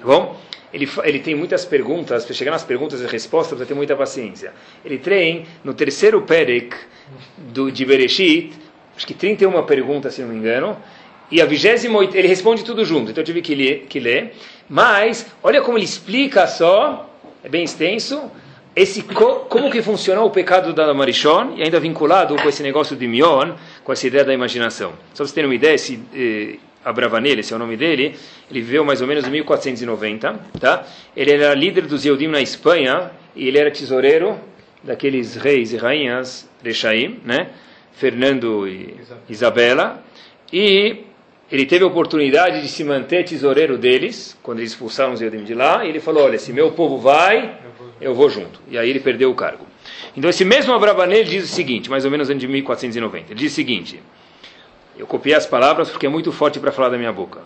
tá 0.00 0.06
bom? 0.06 0.40
Ele, 0.72 0.88
ele 1.02 1.18
tem 1.18 1.34
muitas 1.34 1.64
perguntas, 1.64 2.24
para 2.24 2.34
chegar 2.34 2.50
nas 2.50 2.62
perguntas 2.62 3.00
e 3.00 3.06
respostas 3.06 3.56
precisa 3.56 3.66
ter 3.66 3.74
muita 3.74 3.96
paciência. 3.96 4.52
Ele 4.84 4.98
tem, 4.98 5.46
no 5.64 5.74
terceiro 5.74 6.22
Perek 6.22 6.76
do, 7.36 7.72
de 7.72 7.84
Bereshit, 7.84 8.52
acho 8.94 9.06
que 9.06 9.14
31 9.14 9.62
perguntas, 9.64 10.14
se 10.14 10.20
não 10.20 10.28
me 10.28 10.36
engano, 10.36 10.76
e 11.30 11.42
a 11.42 11.46
vigésima 11.46 12.02
ele 12.04 12.28
responde 12.28 12.64
tudo 12.64 12.84
junto, 12.84 13.10
então 13.10 13.22
eu 13.22 13.26
tive 13.26 13.42
que 13.42 13.54
ler, 13.54 13.86
que 13.88 14.00
ler. 14.00 14.34
Mas, 14.68 15.26
olha 15.42 15.60
como 15.60 15.78
ele 15.78 15.84
explica 15.84 16.46
só 16.46 17.08
é 17.42 17.48
bem 17.48 17.64
extenso. 17.64 18.30
Esse 18.74 19.02
como 19.02 19.70
que 19.70 19.82
funcionou 19.82 20.26
o 20.26 20.30
pecado 20.30 20.72
da 20.72 20.92
Marishon 20.94 21.54
e 21.56 21.62
ainda 21.62 21.80
vinculado 21.80 22.36
com 22.36 22.48
esse 22.48 22.62
negócio 22.62 22.94
de 22.94 23.08
Mion, 23.08 23.54
com 23.82 23.92
essa 23.92 24.06
ideia 24.06 24.24
da 24.24 24.32
imaginação. 24.32 24.90
Só 24.90 25.16
para 25.16 25.24
vocês 25.24 25.32
terem 25.32 25.48
uma 25.48 25.54
ideia, 25.54 25.74
esse 25.74 26.00
eh, 26.14 26.58
Abravanel, 26.84 27.40
esse 27.40 27.52
é 27.52 27.56
o 27.56 27.58
nome 27.58 27.76
dele, 27.76 28.14
ele 28.48 28.60
viveu 28.60 28.84
mais 28.84 29.00
ou 29.00 29.06
menos 29.08 29.26
em 29.26 29.30
1490, 29.30 30.40
tá? 30.60 30.86
Ele 31.16 31.32
era 31.32 31.54
líder 31.54 31.86
dos 31.86 32.04
Yehudim 32.04 32.28
na 32.28 32.40
Espanha 32.40 33.10
e 33.34 33.48
ele 33.48 33.58
era 33.58 33.70
tesoureiro 33.70 34.38
daqueles 34.82 35.34
reis 35.34 35.72
e 35.72 35.76
rainhas 35.76 36.48
Rechaim, 36.62 37.18
né? 37.24 37.48
Fernando 37.92 38.68
e 38.68 38.94
Isabela. 39.28 40.04
E 40.52 41.04
ele 41.50 41.64
teve 41.64 41.82
a 41.82 41.86
oportunidade 41.86 42.60
de 42.60 42.68
se 42.68 42.84
manter 42.84 43.24
tesoureiro 43.24 43.78
deles, 43.78 44.36
quando 44.42 44.58
eles 44.58 44.72
expulsaram 44.72 45.14
os 45.14 45.20
Yodim 45.20 45.44
de 45.44 45.54
lá, 45.54 45.84
e 45.84 45.88
ele 45.88 46.00
falou, 46.00 46.24
olha, 46.24 46.38
se 46.38 46.52
meu 46.52 46.72
povo 46.72 46.98
vai, 46.98 47.58
eu 48.00 48.14
vou 48.14 48.28
junto. 48.28 48.60
E 48.68 48.76
aí 48.76 48.90
ele 48.90 49.00
perdeu 49.00 49.30
o 49.30 49.34
cargo. 49.34 49.66
Então 50.14 50.28
esse 50.28 50.44
mesmo 50.44 50.74
Abravanel 50.74 51.24
diz 51.24 51.44
o 51.44 51.54
seguinte, 51.54 51.88
mais 51.88 52.04
ou 52.04 52.10
menos 52.10 52.28
em 52.28 52.34
1490, 52.34 53.32
ele 53.32 53.40
diz 53.40 53.52
o 53.52 53.54
seguinte, 53.54 54.02
eu 54.98 55.06
copiei 55.06 55.34
as 55.34 55.46
palavras 55.46 55.88
porque 55.90 56.06
é 56.06 56.08
muito 56.08 56.30
forte 56.32 56.60
para 56.60 56.70
falar 56.70 56.90
da 56.90 56.98
minha 56.98 57.12
boca. 57.12 57.40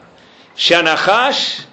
Shanachash, 0.56 1.68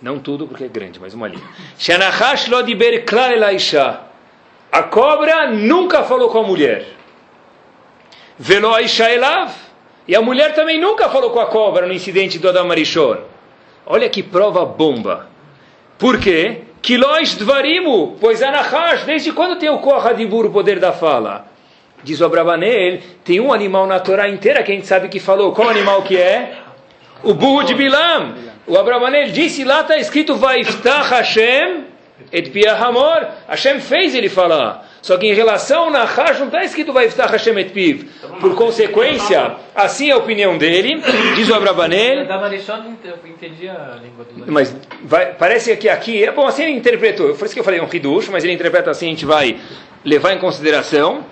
não 0.00 0.18
tudo 0.18 0.46
porque 0.46 0.64
é 0.64 0.68
grande, 0.68 1.00
mas 1.00 1.14
uma 1.14 1.26
linha. 1.26 1.42
Shanachash 1.78 2.48
lo 2.48 2.62
diber 2.62 3.04
klal 3.04 3.32
A 4.70 4.82
cobra 4.84 5.50
nunca 5.50 6.04
falou 6.04 6.28
com 6.28 6.38
a 6.38 6.42
mulher. 6.46 6.86
Velo 8.38 8.74
aisha 8.74 9.10
elav. 9.10 9.71
E 10.06 10.16
a 10.16 10.20
mulher 10.20 10.54
também 10.54 10.80
nunca 10.80 11.08
falou 11.08 11.30
com 11.30 11.40
a 11.40 11.46
cobra 11.46 11.86
no 11.86 11.92
incidente 11.92 12.38
do 12.38 12.48
Adam 12.48 12.70
Arishon. 12.70 13.18
Olha 13.86 14.08
que 14.08 14.22
prova 14.22 14.64
bomba. 14.64 15.28
Por 15.98 16.18
quê? 16.18 16.62
Kilosh 16.80 17.36
dvarimu, 17.36 18.16
pois 18.20 18.42
Anahash, 18.42 19.04
desde 19.04 19.30
quando 19.32 19.56
tem 19.56 19.70
o 19.70 19.78
Koha 19.78 20.12
Dibur, 20.12 20.46
o 20.46 20.50
poder 20.50 20.80
da 20.80 20.92
fala? 20.92 21.46
Diz 22.02 22.20
o 22.20 22.24
Abravanel, 22.24 22.98
tem 23.22 23.38
um 23.38 23.52
animal 23.52 23.86
na 23.86 24.00
Torá 24.00 24.28
inteira 24.28 24.64
que 24.64 24.72
a 24.72 24.74
gente 24.74 24.88
sabe 24.88 25.08
que 25.08 25.20
falou. 25.20 25.52
Qual 25.52 25.68
animal 25.68 26.02
que 26.02 26.16
é? 26.16 26.58
O 27.22 27.32
burro 27.34 27.62
de 27.62 27.74
Bilam. 27.74 28.34
O 28.66 28.76
Abravanel 28.76 29.28
disse 29.28 29.62
lá, 29.62 29.82
está 29.82 29.96
escrito, 29.96 30.34
Vaiftach 30.34 31.10
Hashem 31.10 31.84
et 32.32 32.50
Piahamor. 32.50 33.28
Hashem 33.48 33.78
fez 33.78 34.16
ele 34.16 34.28
falar. 34.28 34.84
Só 35.02 35.16
que 35.16 35.26
em 35.26 35.34
relação 35.34 35.84
ao 35.84 35.90
Nahash 35.90 36.38
não 36.38 36.46
está 36.46 36.62
escrito 36.62 36.92
vai 36.92 37.06
estar 37.06 37.26
Hashem 37.26 37.58
et 37.58 37.72
Piv. 37.72 38.04
Por 38.40 38.54
consequência, 38.54 39.56
assim 39.74 40.10
é 40.10 40.12
a 40.12 40.16
opinião 40.16 40.56
dele, 40.56 41.02
diz 41.34 41.50
o 41.50 41.54
Abravanel. 41.54 42.24
Mas 44.46 44.74
vai, 45.02 45.34
parece 45.34 45.76
que 45.76 45.88
aqui, 45.88 46.24
é 46.24 46.30
bom, 46.30 46.46
assim 46.46 46.62
ele 46.62 46.72
interpretou. 46.72 47.34
Foi 47.34 47.46
isso 47.46 47.54
que 47.54 47.60
eu 47.60 47.64
falei, 47.64 47.80
um 47.80 47.88
Hidush, 47.92 48.28
mas 48.28 48.44
ele 48.44 48.52
interpreta 48.52 48.92
assim, 48.92 49.06
a 49.06 49.10
gente 49.10 49.26
vai 49.26 49.58
levar 50.04 50.34
em 50.34 50.38
consideração. 50.38 51.24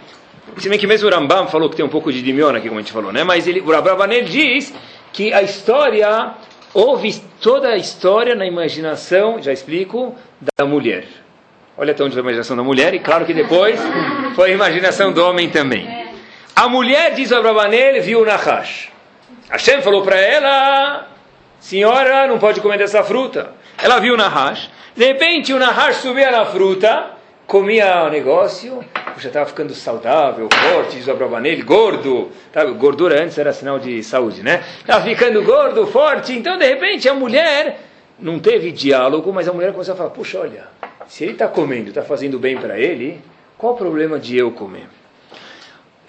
Se 0.57 0.69
bem 0.69 0.77
que 0.77 0.87
mesmo 0.87 1.09
o 1.09 1.13
Rambam 1.13 1.47
falou 1.47 1.71
que 1.71 1.77
tem 1.77 1.85
um 1.85 1.89
pouco 1.89 2.13
de 2.13 2.21
Dimion 2.23 2.51
aqui, 2.57 2.67
como 2.67 2.81
a 2.81 2.83
gente 2.83 2.93
falou, 2.93 3.13
né? 3.13 3.23
Mas 3.23 3.47
ele, 3.47 3.61
o 3.61 3.73
Abravanel 3.73 4.25
diz 4.25 4.75
que 5.13 5.33
a 5.33 5.43
história 5.43 6.35
houve 6.75 7.23
toda 7.41 7.69
a 7.69 7.77
história 7.77 8.35
na 8.35 8.47
imaginação, 8.47 9.41
já 9.41 9.53
explico, 9.53 10.17
da 10.59 10.67
mulher. 10.67 11.05
Olha 11.81 11.93
até 11.93 12.05
onde 12.05 12.13
foi 12.13 12.21
a 12.21 12.25
imaginação 12.25 12.55
da 12.59 12.63
mulher, 12.63 12.93
e 12.93 12.99
claro 12.99 13.25
que 13.25 13.33
depois 13.33 13.81
foi 14.35 14.51
a 14.51 14.53
imaginação 14.53 15.13
do 15.13 15.25
homem 15.25 15.49
também. 15.49 15.89
A 16.55 16.69
mulher, 16.69 17.15
diz 17.15 17.33
Abravanel, 17.33 18.03
viu 18.03 18.21
o 18.21 18.25
Nahash. 18.27 18.91
Hashem 19.49 19.81
falou 19.81 20.03
para 20.03 20.21
ela, 20.21 21.09
senhora, 21.59 22.27
não 22.27 22.39
pode 22.39 22.61
comer 22.61 22.77
dessa 22.77 23.03
fruta. 23.03 23.55
Ela 23.83 23.99
viu 23.99 24.13
o 24.13 24.17
Nahash. 24.19 24.69
De 24.95 25.07
repente, 25.07 25.55
o 25.55 25.59
Nahash 25.59 25.97
subia 25.97 26.31
na 26.31 26.45
fruta, 26.45 27.13
comia 27.47 28.05
o 28.05 28.11
negócio, 28.11 28.85
já 29.17 29.29
estava 29.29 29.47
ficando 29.47 29.73
saudável, 29.73 30.51
forte, 30.53 30.97
diz 30.97 31.09
Abravanel, 31.09 31.65
gordo. 31.65 32.31
Tá, 32.53 32.63
gordura 32.67 33.23
antes 33.23 33.39
era 33.39 33.55
sinal 33.55 33.79
de 33.79 34.03
saúde, 34.03 34.43
né? 34.43 34.63
Estava 34.81 35.03
ficando 35.03 35.43
gordo, 35.43 35.87
forte. 35.87 36.35
Então, 36.35 36.59
de 36.59 36.67
repente, 36.67 37.09
a 37.09 37.15
mulher 37.15 37.81
não 38.19 38.39
teve 38.39 38.71
diálogo, 38.71 39.33
mas 39.33 39.49
a 39.49 39.53
mulher 39.55 39.73
começou 39.73 39.95
a 39.95 39.97
falar: 39.97 40.11
puxa, 40.11 40.41
olha, 40.41 40.69
se 41.11 41.25
ele 41.25 41.33
está 41.33 41.49
comendo, 41.49 41.89
está 41.89 42.05
fazendo 42.05 42.39
bem 42.39 42.57
para 42.57 42.79
ele, 42.79 43.21
qual 43.59 43.73
o 43.73 43.77
problema 43.77 44.17
de 44.17 44.39
eu 44.39 44.53
comer? 44.53 44.87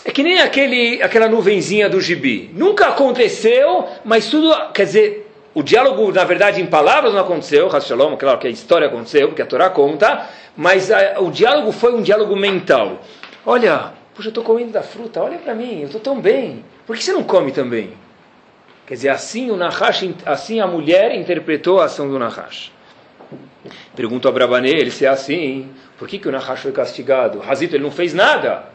É 0.06 0.12
que 0.12 0.22
nem 0.22 0.40
aquele, 0.40 1.02
aquela 1.02 1.28
nuvenzinha 1.28 1.90
do 1.90 2.00
gibi. 2.00 2.52
Nunca 2.54 2.90
aconteceu, 2.90 3.88
mas 4.06 4.30
tudo, 4.30 4.54
quer 4.72 4.86
dizer, 4.86 5.32
o 5.56 5.64
diálogo, 5.64 6.12
na 6.12 6.24
verdade, 6.24 6.62
em 6.62 6.68
palavras 6.68 7.16
não 7.16 7.22
aconteceu, 7.22 7.68
Shalom, 7.82 8.16
claro 8.16 8.38
que 8.38 8.46
a 8.46 8.52
história 8.52 8.88
aconteceu, 8.88 9.30
porque 9.30 9.42
a 9.42 9.46
Torá 9.48 9.72
conta, 9.72 10.30
mas 10.56 10.92
a, 10.92 11.20
o 11.20 11.32
diálogo 11.32 11.72
foi 11.72 11.96
um 11.96 12.04
diálogo 12.04 12.36
mental. 12.36 13.02
Olha, 13.44 13.94
puxa, 14.14 14.28
eu 14.28 14.30
estou 14.30 14.44
comendo 14.44 14.72
da 14.72 14.84
fruta, 14.84 15.20
olha 15.20 15.40
para 15.40 15.56
mim, 15.56 15.80
eu 15.80 15.88
estou 15.88 16.00
tão 16.00 16.22
bem. 16.22 16.64
Por 16.86 16.96
que 16.96 17.04
você 17.04 17.12
não 17.12 17.24
come 17.24 17.52
também? 17.52 17.90
Quer 18.86 18.94
dizer, 18.94 19.10
assim 19.10 19.50
o 19.50 19.58
Nahash, 19.58 20.08
assim 20.28 20.60
a 20.60 20.68
mulher 20.68 21.16
interpretou 21.16 21.82
a 21.82 21.86
ação 21.86 22.08
do 22.08 22.20
Nahash. 22.20 22.72
Pergunto 23.96 24.28
a 24.28 24.32
Brabanel, 24.32 24.90
se 24.90 25.06
é 25.06 25.10
assim, 25.10 25.70
por 25.98 26.08
que, 26.08 26.18
que 26.18 26.28
o 26.28 26.32
Nahash 26.32 26.62
foi 26.62 26.72
castigado? 26.72 27.44
Hazito, 27.48 27.76
ele 27.76 27.84
não 27.84 27.92
fez 27.92 28.14
nada. 28.14 28.66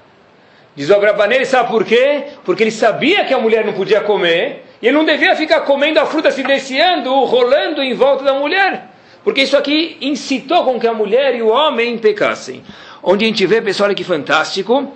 Diz 0.77 0.91
o 0.91 0.95
Abrabanel, 0.95 1.45
sabe 1.47 1.71
por 1.71 1.85
quê? 1.85 2.25
Porque 2.45 2.63
ele 2.63 2.71
sabia 2.71 3.25
que 3.25 3.35
a 3.35 3.39
mulher 3.39 3.65
não 3.65 3.73
podia 3.73 4.01
comer, 4.03 4.65
e 4.81 4.87
ele 4.87 4.97
não 4.97 5.05
devia 5.05 5.35
ficar 5.35 5.63
comendo 5.63 5.99
a 5.99 6.07
fruta, 6.07 6.31
se 6.31 6.43
desciando, 6.43 7.13
rolando 7.25 7.83
em 7.83 7.95
volta 7.95 8.25
da 8.25 8.35
mulher. 8.35 8.91
Porque 9.25 9.43
isso 9.43 9.57
aqui 9.57 9.97
incitou 10.01 10.65
com 10.65 10.79
que 10.79 10.87
a 10.87 10.93
mulher 10.93 11.35
e 11.35 11.43
o 11.43 11.49
homem 11.49 11.99
pecassem. 11.99 12.63
Onde 13.03 13.25
a 13.25 13.29
gente 13.29 13.45
vê, 13.47 13.61
pessoal, 13.61 13.93
que 13.95 14.05
fantástico. 14.05 14.93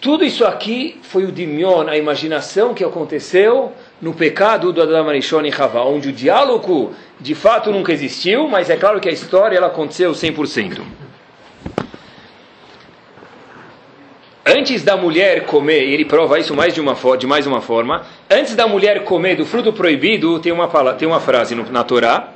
Tudo 0.00 0.24
isso 0.24 0.44
aqui 0.44 0.98
foi 1.02 1.24
o 1.24 1.32
dimion, 1.32 1.88
a 1.88 1.96
imaginação 1.96 2.72
que 2.72 2.84
aconteceu 2.84 3.72
no 4.00 4.14
pecado 4.14 4.72
do 4.72 4.82
Adam 4.82 5.08
Arishon 5.08 5.44
e 5.44 5.52
Havá, 5.52 5.82
onde 5.82 6.08
o 6.08 6.12
diálogo 6.12 6.92
de 7.20 7.34
fato 7.34 7.70
nunca 7.72 7.92
existiu, 7.92 8.48
mas 8.48 8.70
é 8.70 8.76
claro 8.76 9.00
que 9.00 9.08
a 9.08 9.12
história 9.12 9.56
ela 9.56 9.66
aconteceu 9.66 10.12
100%. 10.12 10.80
antes 14.48 14.82
da 14.82 14.96
mulher 14.96 15.44
comer, 15.44 15.84
e 15.84 15.92
ele 15.92 16.04
prova 16.06 16.38
isso 16.38 16.54
mais 16.54 16.72
de, 16.72 16.80
uma, 16.80 16.96
de 17.18 17.26
mais 17.26 17.46
uma 17.46 17.60
forma, 17.60 18.06
antes 18.30 18.54
da 18.56 18.66
mulher 18.66 19.04
comer 19.04 19.36
do 19.36 19.44
fruto 19.44 19.72
proibido, 19.72 20.38
tem 20.40 20.52
uma, 20.52 20.68
tem 20.94 21.06
uma 21.06 21.20
frase 21.20 21.54
no, 21.54 21.70
na 21.70 21.84
Torá, 21.84 22.32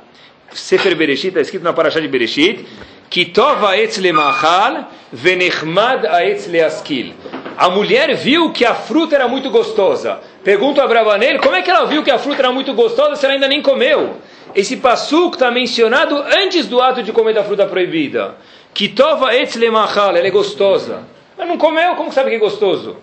Sefer 0.51 0.95
Bereshit, 0.95 1.29
está 1.29 1.41
escrito 1.41 1.63
na 1.63 1.73
Parashá 1.73 1.99
de 1.99 2.07
Bereshit, 2.07 2.65
Kitov 3.09 3.65
aetz 3.65 3.97
lemachal 3.97 4.87
venechmad 5.11 6.05
aetz 6.05 6.47
leaskil. 6.47 7.13
A 7.57 7.69
mulher 7.69 8.15
viu 8.15 8.51
que 8.51 8.65
a 8.65 8.73
fruta 8.73 9.15
era 9.15 9.27
muito 9.27 9.49
gostosa. 9.49 10.19
Pergunta 10.43 10.83
a 10.83 10.87
Bravanel, 10.87 11.39
como 11.39 11.55
é 11.55 11.61
que 11.61 11.71
ela 11.71 11.85
viu 11.85 12.03
que 12.03 12.11
a 12.11 12.19
fruta 12.19 12.41
era 12.41 12.51
muito 12.51 12.73
gostosa 12.73 13.15
se 13.15 13.25
ela 13.25 13.33
ainda 13.33 13.47
nem 13.47 13.61
comeu? 13.61 14.17
Esse 14.53 14.75
passuco 14.75 15.35
está 15.35 15.49
mencionado 15.49 16.17
antes 16.17 16.67
do 16.67 16.81
ato 16.81 17.01
de 17.01 17.13
comer 17.13 17.33
da 17.33 17.45
fruta 17.45 17.65
proibida. 17.65 18.35
Kitov 18.73 19.23
aetz 19.23 19.55
lemachal, 19.55 20.13
ela 20.15 20.27
é 20.27 20.31
gostosa. 20.31 21.03
Mas 21.37 21.47
não 21.47 21.57
comeu, 21.57 21.95
como 21.95 22.11
sabe 22.11 22.29
que 22.29 22.35
é 22.35 22.39
gostoso? 22.39 22.97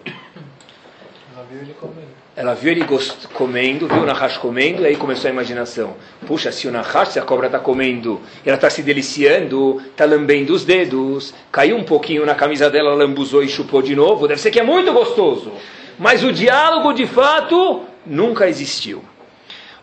Ela 1.35 1.47
viu 1.51 1.61
ele 1.63 1.75
comendo. 1.81 2.11
Ela 2.37 2.55
viu 2.55 2.73
ele 2.73 2.87
comendo, 3.33 3.89
viu 3.89 4.03
o 4.03 4.07
Nahash 4.07 4.37
comendo, 4.37 4.83
e 4.83 4.87
aí 4.87 4.97
começou 4.97 5.29
a 5.29 5.33
imaginação. 5.33 5.95
Puxa, 6.27 6.53
se 6.53 6.69
o 6.69 6.71
Nahash, 6.71 7.09
se 7.09 7.19
a 7.19 7.23
cobra 7.23 7.47
está 7.47 7.59
comendo, 7.59 8.21
ela 8.45 8.57
está 8.57 8.69
se 8.69 8.83
deliciando, 8.83 9.83
está 9.91 10.05
lambendo 10.05 10.53
os 10.53 10.65
dedos, 10.65 11.35
caiu 11.51 11.77
um 11.77 11.85
pouquinho 11.85 12.27
na 12.27 12.35
camisa 12.35 12.69
dela, 12.69 12.95
lambuzou 12.95 13.43
e 13.43 13.49
chupou 13.49 13.81
de 13.81 13.97
novo, 13.97 14.29
deve 14.29 14.41
ser 14.41 14.51
que 14.51 14.61
é 14.61 14.63
muito 14.63 14.93
gostoso. 14.93 15.53
Mas 16.01 16.25
o 16.25 16.33
diálogo, 16.33 16.95
de 16.95 17.07
fato, 17.07 17.83
nunca 18.07 18.49
existiu. 18.49 19.05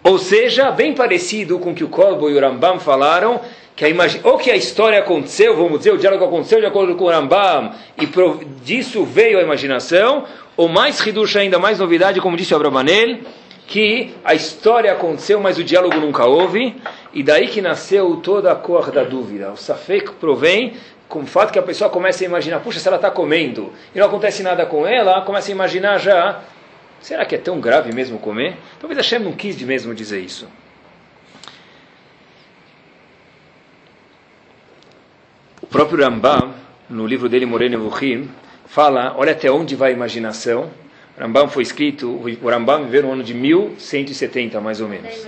Ou 0.03 0.17
seja, 0.17 0.71
bem 0.71 0.95
parecido 0.95 1.59
com 1.59 1.69
o 1.69 1.75
que 1.75 1.83
o 1.83 1.89
Kolbo 1.89 2.27
e 2.27 2.35
o 2.35 2.41
Rambam 2.41 2.79
falaram, 2.79 3.39
que 3.75 3.85
a 3.85 3.89
imag... 3.89 4.19
ou 4.23 4.35
que 4.35 4.49
a 4.49 4.55
história 4.55 4.97
aconteceu, 4.97 5.55
vamos 5.55 5.77
dizer, 5.77 5.93
o 5.93 5.97
diálogo 5.97 6.25
aconteceu 6.25 6.59
de 6.59 6.65
acordo 6.65 6.95
com 6.95 7.05
o 7.05 7.11
Rambam, 7.11 7.71
e 8.01 8.07
disso 8.63 9.05
veio 9.05 9.37
a 9.37 9.43
imaginação, 9.43 10.25
ou 10.57 10.67
mais 10.67 10.99
Hidush 11.05 11.37
ainda, 11.37 11.59
mais 11.59 11.77
novidade, 11.77 12.19
como 12.19 12.35
disse 12.35 12.51
o 12.51 12.55
Abravanel, 12.57 13.19
que 13.67 14.15
a 14.25 14.33
história 14.33 14.91
aconteceu, 14.91 15.39
mas 15.39 15.59
o 15.59 15.63
diálogo 15.63 15.99
nunca 15.99 16.25
houve, 16.25 16.75
e 17.13 17.21
daí 17.21 17.47
que 17.47 17.61
nasceu 17.61 18.15
toda 18.23 18.51
a 18.51 18.55
cor 18.55 18.89
da 18.89 19.03
dúvida. 19.03 19.51
O 19.51 19.57
Safek 19.57 20.13
provém 20.13 20.73
com 21.07 21.19
o 21.19 21.25
fato 21.25 21.51
que 21.51 21.59
a 21.59 21.63
pessoa 21.63 21.89
começa 21.89 22.23
a 22.23 22.27
imaginar, 22.27 22.59
puxa, 22.59 22.79
se 22.79 22.87
ela 22.87 22.97
está 22.97 23.09
comendo 23.09 23.71
e 23.95 23.99
não 23.99 24.07
acontece 24.07 24.43
nada 24.43 24.65
com 24.65 24.85
ela, 24.85 25.21
começa 25.21 25.49
a 25.49 25.53
imaginar 25.53 25.97
já, 25.99 26.41
será 27.01 27.25
que 27.25 27.35
é 27.35 27.37
tão 27.37 27.59
grave 27.59 27.93
mesmo 27.93 28.19
comer? 28.19 28.57
Talvez 28.79 28.99
a 28.99 29.03
Shem 29.03 29.19
não 29.19 29.31
quis 29.31 29.57
de 29.57 29.65
mesmo 29.65 29.95
dizer 29.95 30.19
isso. 30.19 30.47
O 35.61 35.67
próprio 35.67 36.03
Rambam, 36.03 36.53
no 36.89 37.05
livro 37.05 37.27
dele 37.27 37.45
Moreno 37.45 37.75
Evuchim, 37.75 38.29
fala, 38.65 39.13
olha 39.17 39.31
até 39.31 39.51
onde 39.51 39.75
vai 39.75 39.91
a 39.91 39.93
imaginação. 39.93 40.69
O 41.17 41.21
Rambam 41.21 41.49
foi 41.49 41.63
escrito, 41.63 42.09
o 42.09 42.49
Rambam 42.49 42.85
viveu 42.85 43.03
no 43.03 43.11
ano 43.11 43.23
de 43.23 43.33
1170, 43.33 44.61
mais 44.61 44.81
ou 44.81 44.87
menos. 44.87 45.27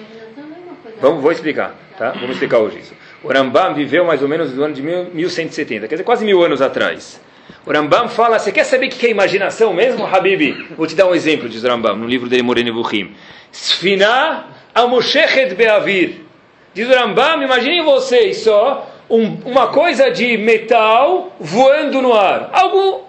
Vamos, 1.01 1.21
vou 1.21 1.31
explicar, 1.31 1.75
tá? 1.97 2.11
Vamos 2.11 2.31
explicar 2.31 2.59
hoje 2.59 2.79
isso. 2.79 2.93
O 3.23 3.27
Rambam 3.27 3.73
viveu 3.73 4.05
mais 4.05 4.21
ou 4.21 4.27
menos 4.27 4.53
no 4.53 4.63
ano 4.63 4.73
de 4.73 4.81
1170, 4.81 5.87
quer 5.87 5.95
dizer, 5.95 6.03
quase 6.03 6.23
mil 6.23 6.43
anos 6.43 6.61
atrás. 6.61 7.19
O 7.65 7.71
Rambam 7.71 8.07
fala, 8.07 8.39
você 8.39 8.51
quer 8.51 8.63
saber 8.63 8.87
o 8.87 8.89
que 8.89 9.07
é 9.07 9.09
imaginação 9.09 9.73
mesmo, 9.73 10.05
Habibi? 10.05 10.67
Vou 10.77 10.87
te 10.87 10.95
dar 10.95 11.07
um 11.07 11.13
exemplo, 11.13 11.49
diz 11.49 11.63
o 11.63 11.67
Rambam, 11.67 11.95
no 11.97 12.07
livro 12.07 12.29
dele 12.29 12.43
Moreno 12.43 12.69
Evuchim. 12.69 13.13
Sfina 13.51 14.45
amoshechet 14.73 15.53
beavir. 15.55 16.21
Diz 16.73 16.87
o 16.87 16.93
Rambam, 16.93 17.43
imaginem 17.43 17.83
vocês 17.83 18.37
só 18.37 18.89
um, 19.09 19.39
uma 19.45 19.67
coisa 19.67 20.09
de 20.11 20.37
metal 20.37 21.35
voando 21.39 22.01
no 22.01 22.13
ar. 22.13 22.49
Algo 22.53 23.05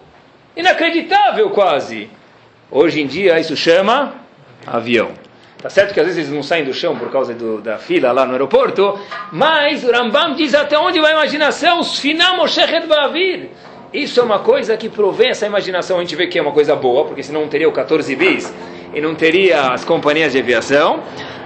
inacreditável 0.56 1.50
quase. 1.50 2.08
Hoje 2.70 3.00
em 3.00 3.06
dia 3.06 3.38
isso 3.38 3.56
chama 3.56 4.14
avião. 4.66 5.19
Tá 5.62 5.68
certo 5.68 5.92
que 5.92 6.00
às 6.00 6.06
vezes 6.06 6.20
eles 6.20 6.32
não 6.32 6.42
saem 6.42 6.64
do 6.64 6.72
chão 6.72 6.96
por 6.96 7.10
causa 7.10 7.34
do, 7.34 7.60
da 7.60 7.76
fila 7.76 8.12
lá 8.12 8.24
no 8.24 8.32
aeroporto, 8.32 8.98
mas 9.30 9.84
o 9.84 9.92
Rambam 9.92 10.34
diz 10.34 10.54
até 10.54 10.78
onde 10.78 10.98
vai 10.98 11.12
a 11.12 11.16
imaginação, 11.16 11.80
os 11.80 12.02
bavir. 12.88 13.50
Isso 13.92 14.20
é 14.20 14.22
uma 14.22 14.38
coisa 14.38 14.76
que 14.76 14.88
provém 14.88 15.30
essa 15.30 15.44
imaginação. 15.46 15.98
A 15.98 16.00
gente 16.00 16.16
vê 16.16 16.28
que 16.28 16.38
é 16.38 16.42
uma 16.42 16.52
coisa 16.52 16.74
boa, 16.74 17.04
porque 17.04 17.22
senão 17.22 17.42
não 17.42 17.48
teria 17.48 17.68
o 17.68 17.72
14 17.72 18.14
bis 18.16 18.52
e 18.94 19.00
não 19.00 19.14
teria 19.14 19.72
as 19.72 19.84
companhias 19.84 20.32
de 20.32 20.38
aviação. 20.38 21.00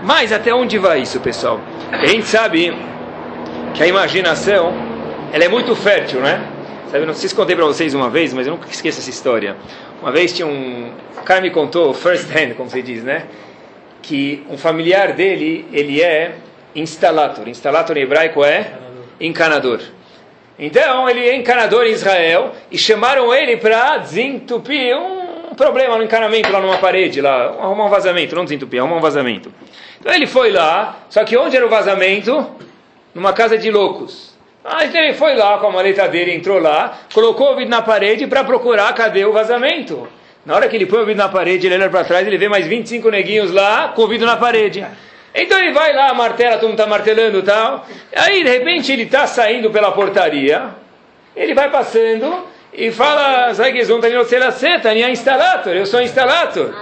Mas 0.04 0.30
até 0.30 0.54
onde 0.54 0.78
vai 0.78 1.00
isso, 1.00 1.18
pessoal? 1.18 1.60
A 1.90 2.06
gente 2.06 2.26
sabe 2.26 2.72
que 3.74 3.82
a 3.82 3.86
imaginação 3.86 4.72
ela 5.32 5.42
é 5.42 5.48
muito 5.48 5.74
fértil, 5.74 6.20
né? 6.20 6.46
Sabe, 6.92 7.06
não 7.06 7.14
sei 7.14 7.28
se 7.28 7.34
contei 7.34 7.56
para 7.56 7.64
vocês 7.64 7.94
uma 7.94 8.08
vez, 8.08 8.32
mas 8.32 8.46
eu 8.46 8.52
nunca 8.52 8.68
esqueço 8.68 9.00
essa 9.00 9.10
história. 9.10 9.56
Uma 10.00 10.12
vez 10.12 10.32
tinha 10.32 10.46
um, 10.46 10.92
o 11.18 11.22
cara 11.22 11.40
me 11.40 11.50
contou 11.50 11.92
first 11.92 12.30
hand, 12.30 12.54
como 12.54 12.70
se 12.70 12.80
diz, 12.82 13.02
né? 13.02 13.24
Que 14.04 14.44
um 14.50 14.56
familiar 14.58 15.12
dele 15.12 15.66
ele 15.72 16.02
é 16.02 16.36
instalator. 16.74 17.48
Instalator 17.48 17.96
em 17.96 18.02
hebraico 18.02 18.44
é 18.44 18.72
encanador. 19.20 19.80
Então 20.58 21.08
ele 21.08 21.26
é 21.26 21.34
encanador 21.34 21.84
em 21.84 21.92
Israel 21.92 22.52
e 22.70 22.78
chamaram 22.78 23.34
ele 23.34 23.56
para 23.56 23.98
desentupir 23.98 24.96
um 24.96 25.54
problema 25.54 25.96
no 25.96 26.04
encanamento 26.04 26.52
lá 26.52 26.60
numa 26.60 26.78
parede, 26.78 27.20
lá 27.20 27.46
arrumar 27.46 27.86
um 27.86 27.88
vazamento, 27.88 28.36
não 28.36 28.44
desentupir, 28.44 28.80
arrumar 28.80 28.96
um 28.96 29.00
vazamento. 29.00 29.52
Então 30.00 30.12
ele 30.12 30.26
foi 30.26 30.52
lá, 30.52 31.00
só 31.08 31.24
que 31.24 31.36
onde 31.36 31.56
era 31.56 31.66
o 31.66 31.68
vazamento? 31.68 32.54
numa 33.14 33.32
casa 33.32 33.56
de 33.56 33.70
loucos. 33.70 34.34
Aí 34.64 34.88
então 34.88 35.00
ele 35.00 35.14
foi 35.14 35.34
lá 35.34 35.58
com 35.58 35.68
a 35.68 35.70
maleta 35.70 36.08
dele, 36.08 36.34
entrou 36.34 36.58
lá, 36.58 36.98
colocou 37.12 37.46
o 37.46 37.50
ouvido 37.50 37.68
na 37.68 37.80
parede 37.80 38.26
para 38.26 38.42
procurar 38.42 38.92
cadê 38.94 39.24
o 39.24 39.32
vazamento. 39.32 40.08
Na 40.44 40.54
hora 40.54 40.68
que 40.68 40.76
ele 40.76 40.86
põe 40.86 40.98
o 40.98 41.00
ouvido 41.00 41.16
na 41.16 41.28
parede, 41.28 41.66
ele 41.66 41.74
olha 41.74 41.88
para 41.88 42.04
trás, 42.04 42.26
ele 42.26 42.36
vê 42.36 42.48
mais 42.48 42.66
25 42.66 43.10
neguinhos 43.10 43.50
lá 43.50 43.88
com 43.88 44.02
o 44.02 44.04
ouvido 44.04 44.26
na 44.26 44.36
parede. 44.36 44.86
Então 45.34 45.58
ele 45.58 45.72
vai 45.72 45.92
lá, 45.94 46.12
martela, 46.14 46.56
todo 46.56 46.68
mundo 46.68 46.78
está 46.78 46.86
martelando 46.86 47.38
e 47.38 47.42
tal. 47.42 47.86
Aí 48.14 48.44
de 48.44 48.50
repente 48.50 48.92
ele 48.92 49.04
está 49.04 49.26
saindo 49.26 49.70
pela 49.70 49.90
portaria, 49.92 50.68
ele 51.34 51.54
vai 51.54 51.70
passando 51.70 52.46
e 52.72 52.90
fala, 52.92 53.52
instalator, 55.08 55.72
eu 55.72 55.86
sou 55.86 56.02
instalator. 56.02 56.74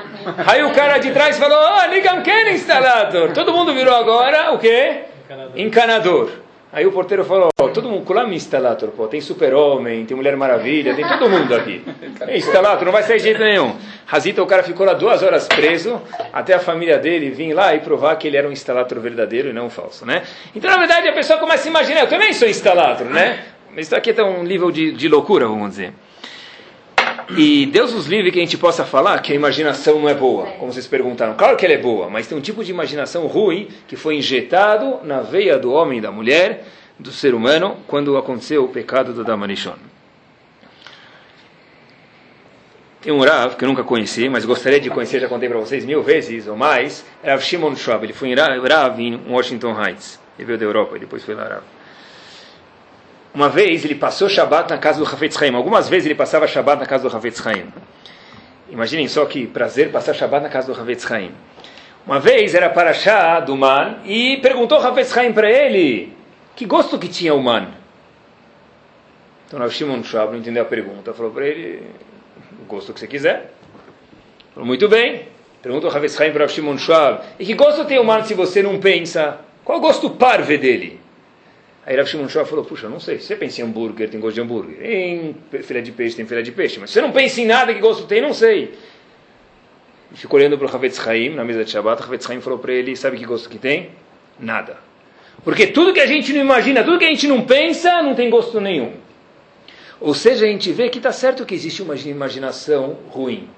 Aí 0.46 0.62
o 0.64 0.72
cara 0.72 0.98
de 0.98 1.12
trás 1.12 1.38
falou, 1.38 1.58
oh, 1.58 1.90
ligam 1.90 2.22
quem 2.22 2.54
instalador? 2.54 3.32
Todo 3.32 3.52
mundo 3.52 3.72
virou 3.72 3.94
agora 3.94 4.52
o 4.52 4.58
quê? 4.58 5.02
Encanador. 5.24 5.52
Encanador. 5.56 6.30
Aí 6.72 6.86
o 6.86 6.92
porteiro 6.92 7.22
falou, 7.22 7.50
oh, 7.60 7.68
todo 7.68 7.86
mundo, 7.86 8.10
lá 8.14 8.26
me 8.26 8.34
instalador, 8.34 8.88
pô, 8.92 9.06
tem 9.06 9.20
super-homem, 9.20 10.06
tem 10.06 10.16
Mulher 10.16 10.34
Maravilha, 10.38 10.94
tem 10.94 11.06
todo 11.06 11.28
mundo 11.28 11.54
aqui. 11.54 11.84
É 12.22 12.84
não 12.84 12.92
vai 12.92 13.02
sair 13.02 13.16
de 13.18 13.24
jeito 13.24 13.40
nenhum. 13.40 13.74
Razita, 14.06 14.42
o 14.42 14.46
cara 14.46 14.62
ficou 14.62 14.86
lá 14.86 14.94
duas 14.94 15.22
horas 15.22 15.48
preso, 15.48 16.00
até 16.32 16.54
a 16.54 16.58
família 16.60 16.96
dele 16.98 17.30
vir 17.30 17.52
lá 17.52 17.74
e 17.74 17.80
provar 17.80 18.14
que 18.16 18.28
ele 18.28 18.36
era 18.36 18.48
um 18.48 18.52
instalador 18.52 19.00
verdadeiro 19.00 19.50
e 19.50 19.52
não 19.52 19.66
um 19.66 19.70
falso, 19.70 20.06
né? 20.06 20.22
Então, 20.54 20.70
na 20.70 20.78
verdade, 20.78 21.08
a 21.08 21.12
pessoa 21.12 21.38
começa 21.38 21.68
a 21.68 21.70
imaginar, 21.70 22.00
eu 22.02 22.08
também 22.08 22.32
sou 22.32 22.48
instalador, 22.48 23.08
né? 23.08 23.44
Mas 23.74 23.86
isso 23.86 23.96
aqui 23.96 24.10
é 24.10 24.22
um 24.22 24.44
nível 24.44 24.70
de, 24.70 24.92
de 24.92 25.08
loucura, 25.08 25.46
vamos 25.46 25.70
dizer. 25.70 25.92
E 27.36 27.64
Deus 27.64 27.94
nos 27.94 28.06
livre 28.06 28.30
que 28.30 28.38
a 28.38 28.42
gente 28.42 28.58
possa 28.58 28.84
falar 28.84 29.20
que 29.22 29.32
a 29.32 29.34
imaginação 29.34 29.98
não 29.98 30.08
é 30.08 30.14
boa, 30.14 30.46
como 30.58 30.70
vocês 30.70 30.86
perguntaram. 30.86 31.34
Claro 31.34 31.56
que 31.56 31.64
ela 31.64 31.74
é 31.74 31.78
boa, 31.78 32.10
mas 32.10 32.26
tem 32.26 32.36
um 32.36 32.42
tipo 32.42 32.62
de 32.62 32.70
imaginação 32.70 33.26
ruim 33.26 33.68
que 33.88 33.96
foi 33.96 34.16
injetado 34.16 34.98
na 35.02 35.22
veia 35.22 35.58
do 35.58 35.72
homem 35.72 35.98
e 35.98 36.00
da 36.02 36.12
mulher, 36.12 36.66
do 36.98 37.10
ser 37.10 37.34
humano, 37.34 37.78
quando 37.86 38.18
aconteceu 38.18 38.64
o 38.64 38.68
pecado 38.68 39.14
do 39.14 39.24
Damarishon. 39.24 39.76
Tem 43.00 43.12
um 43.12 43.20
Rav 43.20 43.56
que 43.56 43.64
eu 43.64 43.68
nunca 43.68 43.82
conheci, 43.82 44.28
mas 44.28 44.44
gostaria 44.44 44.78
de 44.78 44.90
conhecer, 44.90 45.18
já 45.18 45.26
contei 45.26 45.48
para 45.48 45.58
vocês 45.58 45.86
mil 45.86 46.02
vezes 46.02 46.46
ou 46.46 46.56
mais. 46.56 47.04
Rav 47.24 47.42
Shimon 47.42 47.74
Schwab, 47.76 48.04
ele 48.04 48.12
foi 48.12 48.28
em 48.28 48.34
Rav 48.34 49.00
em 49.00 49.18
Washington 49.26 49.74
Heights. 49.80 50.20
Ele 50.38 50.46
veio 50.46 50.58
da 50.58 50.64
Europa 50.66 50.96
e 50.96 51.00
depois 51.00 51.24
foi 51.24 51.34
lá 51.34 51.44
Rav. 51.44 51.62
Uma 53.34 53.48
vez 53.48 53.84
ele 53.84 53.94
passou 53.94 54.28
Shabat 54.28 54.70
na 54.70 54.78
casa 54.78 54.98
do 54.98 55.06
Hafetz 55.06 55.40
Haim. 55.40 55.54
Algumas 55.54 55.88
vezes 55.88 56.06
ele 56.06 56.14
passava 56.14 56.46
Shabat 56.46 56.80
na 56.80 56.86
casa 56.86 57.08
do 57.08 57.16
Hafetz 57.16 57.46
Haim. 57.46 57.72
Imaginem 58.70 59.08
só 59.08 59.24
que 59.24 59.46
prazer 59.46 59.90
passar 59.90 60.14
Shabat 60.14 60.42
na 60.42 60.48
casa 60.50 60.72
do 60.72 60.78
Hafetz 60.78 61.10
Haim. 61.10 61.32
Uma 62.06 62.18
vez 62.18 62.54
era 62.54 62.68
para 62.68 62.92
Shah 62.92 63.40
do 63.40 63.56
man 63.56 63.98
e 64.04 64.38
perguntou 64.42 64.78
Hafetz 64.78 65.16
Haim 65.16 65.32
para 65.32 65.50
ele 65.50 66.12
que 66.54 66.66
gosto 66.66 66.98
que 66.98 67.08
tinha 67.08 67.34
o 67.34 67.42
man. 67.42 67.68
Então 69.46 69.62
o 69.62 69.70
Shimon 69.70 70.02
Shab 70.02 70.32
não 70.32 70.38
entendeu 70.38 70.62
a 70.62 70.66
pergunta. 70.66 71.14
Falou 71.14 71.32
para 71.32 71.46
ele, 71.46 71.82
o 72.60 72.64
gosto 72.64 72.92
que 72.92 73.00
você 73.00 73.06
quiser. 73.06 73.52
Falou, 74.54 74.66
muito 74.66 74.88
bem. 74.88 75.28
Perguntou 75.62 75.90
Hafetz 75.90 76.20
Haim 76.20 76.32
para 76.32 76.48
Shimon 76.48 76.76
Shab, 76.76 77.20
e 77.38 77.46
que 77.46 77.54
gosto 77.54 77.84
tem 77.84 77.98
o 77.98 78.04
man 78.04 78.24
se 78.24 78.34
você 78.34 78.62
não 78.62 78.80
pensa? 78.80 79.38
Qual 79.64 79.78
o 79.78 79.80
gosto 79.80 80.10
parve 80.10 80.58
dele? 80.58 81.01
Aí 81.84 81.96
Rav 81.96 82.06
Shimon 82.06 82.28
Shua 82.28 82.44
falou, 82.44 82.64
puxa, 82.64 82.88
não 82.88 83.00
sei, 83.00 83.18
você 83.18 83.34
pensa 83.34 83.60
em 83.60 83.64
hambúrguer, 83.64 84.08
tem 84.08 84.20
gosto 84.20 84.36
de 84.36 84.40
hambúrguer. 84.40 84.84
Em 84.84 85.34
filé 85.62 85.80
de 85.80 85.90
peixe, 85.90 86.14
tem 86.14 86.24
filé 86.24 86.42
de 86.42 86.52
peixe. 86.52 86.78
Mas 86.78 86.90
você 86.90 87.00
não 87.00 87.10
pensa 87.10 87.40
em 87.40 87.46
nada 87.46 87.74
que 87.74 87.80
gosto 87.80 88.06
tem, 88.06 88.20
não 88.20 88.32
sei. 88.32 88.74
E 90.12 90.16
ficou 90.16 90.38
olhando 90.38 90.56
para 90.56 90.66
o 90.66 90.74
Havetz 90.74 91.04
Haim, 91.06 91.30
na 91.30 91.44
mesa 91.44 91.64
de 91.64 91.70
Shabbat. 91.70 92.02
O 92.02 92.04
Havetz 92.04 92.30
Haim 92.30 92.40
falou 92.40 92.58
para 92.58 92.72
ele, 92.72 92.94
sabe 92.94 93.16
que 93.16 93.24
gosto 93.24 93.48
que 93.48 93.58
tem? 93.58 93.90
Nada. 94.38 94.78
Porque 95.42 95.66
tudo 95.66 95.92
que 95.92 96.00
a 96.00 96.06
gente 96.06 96.32
não 96.32 96.40
imagina, 96.40 96.84
tudo 96.84 96.98
que 96.98 97.04
a 97.04 97.08
gente 97.08 97.26
não 97.26 97.42
pensa, 97.42 98.00
não 98.00 98.14
tem 98.14 98.30
gosto 98.30 98.60
nenhum. 98.60 98.92
Ou 100.00 100.14
seja, 100.14 100.44
a 100.44 100.48
gente 100.48 100.72
vê 100.72 100.88
que 100.88 100.98
está 100.98 101.10
certo 101.10 101.44
que 101.44 101.54
existe 101.54 101.82
uma 101.82 101.96
imaginação 101.96 102.98
ruim. 103.08 103.48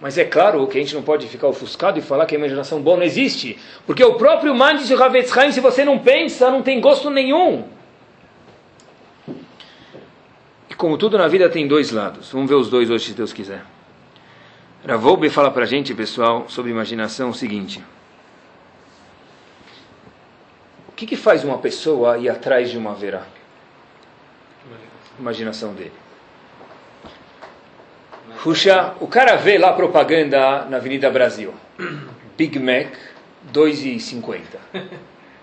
Mas 0.00 0.16
é 0.16 0.24
claro 0.24 0.66
que 0.66 0.78
a 0.78 0.80
gente 0.80 0.94
não 0.94 1.02
pode 1.02 1.26
ficar 1.26 1.48
ofuscado 1.48 1.98
e 1.98 2.02
falar 2.02 2.24
que 2.24 2.34
a 2.34 2.38
imaginação 2.38 2.80
boa 2.80 2.96
não 2.96 3.04
existe. 3.04 3.58
Porque 3.86 4.02
o 4.02 4.14
próprio 4.14 4.54
Man 4.54 4.76
disse 4.76 4.94
o 4.94 5.02
Havetz 5.02 5.36
Haim, 5.36 5.52
se 5.52 5.60
você 5.60 5.84
não 5.84 5.98
pensa, 5.98 6.50
não 6.50 6.62
tem 6.62 6.80
gosto 6.80 7.10
nenhum. 7.10 7.64
E 10.70 10.74
como 10.74 10.96
tudo 10.96 11.18
na 11.18 11.28
vida 11.28 11.50
tem 11.50 11.68
dois 11.68 11.90
lados. 11.90 12.32
Vamos 12.32 12.48
ver 12.48 12.56
os 12.56 12.70
dois 12.70 12.88
hoje, 12.88 13.06
se 13.06 13.12
Deus 13.12 13.32
quiser. 13.32 13.62
Ravolbe 14.86 15.28
fala 15.28 15.50
para 15.50 15.64
a 15.64 15.66
gente, 15.66 15.94
pessoal, 15.94 16.46
sobre 16.48 16.70
imaginação 16.70 17.28
o 17.28 17.34
seguinte. 17.34 17.84
O 20.88 20.92
que, 20.92 21.06
que 21.06 21.16
faz 21.16 21.44
uma 21.44 21.58
pessoa 21.58 22.16
ir 22.16 22.30
atrás 22.30 22.70
de 22.70 22.78
uma 22.78 22.94
verá? 22.94 23.26
Imaginação 25.18 25.74
dele. 25.74 25.92
Puxa, 28.42 28.94
o 29.00 29.06
cara 29.06 29.36
vê 29.36 29.58
lá 29.58 29.72
propaganda 29.72 30.64
na 30.68 30.78
Avenida 30.78 31.10
Brasil. 31.10 31.52
Big 32.36 32.58
Mac, 32.58 32.88
2,50. 33.52 34.40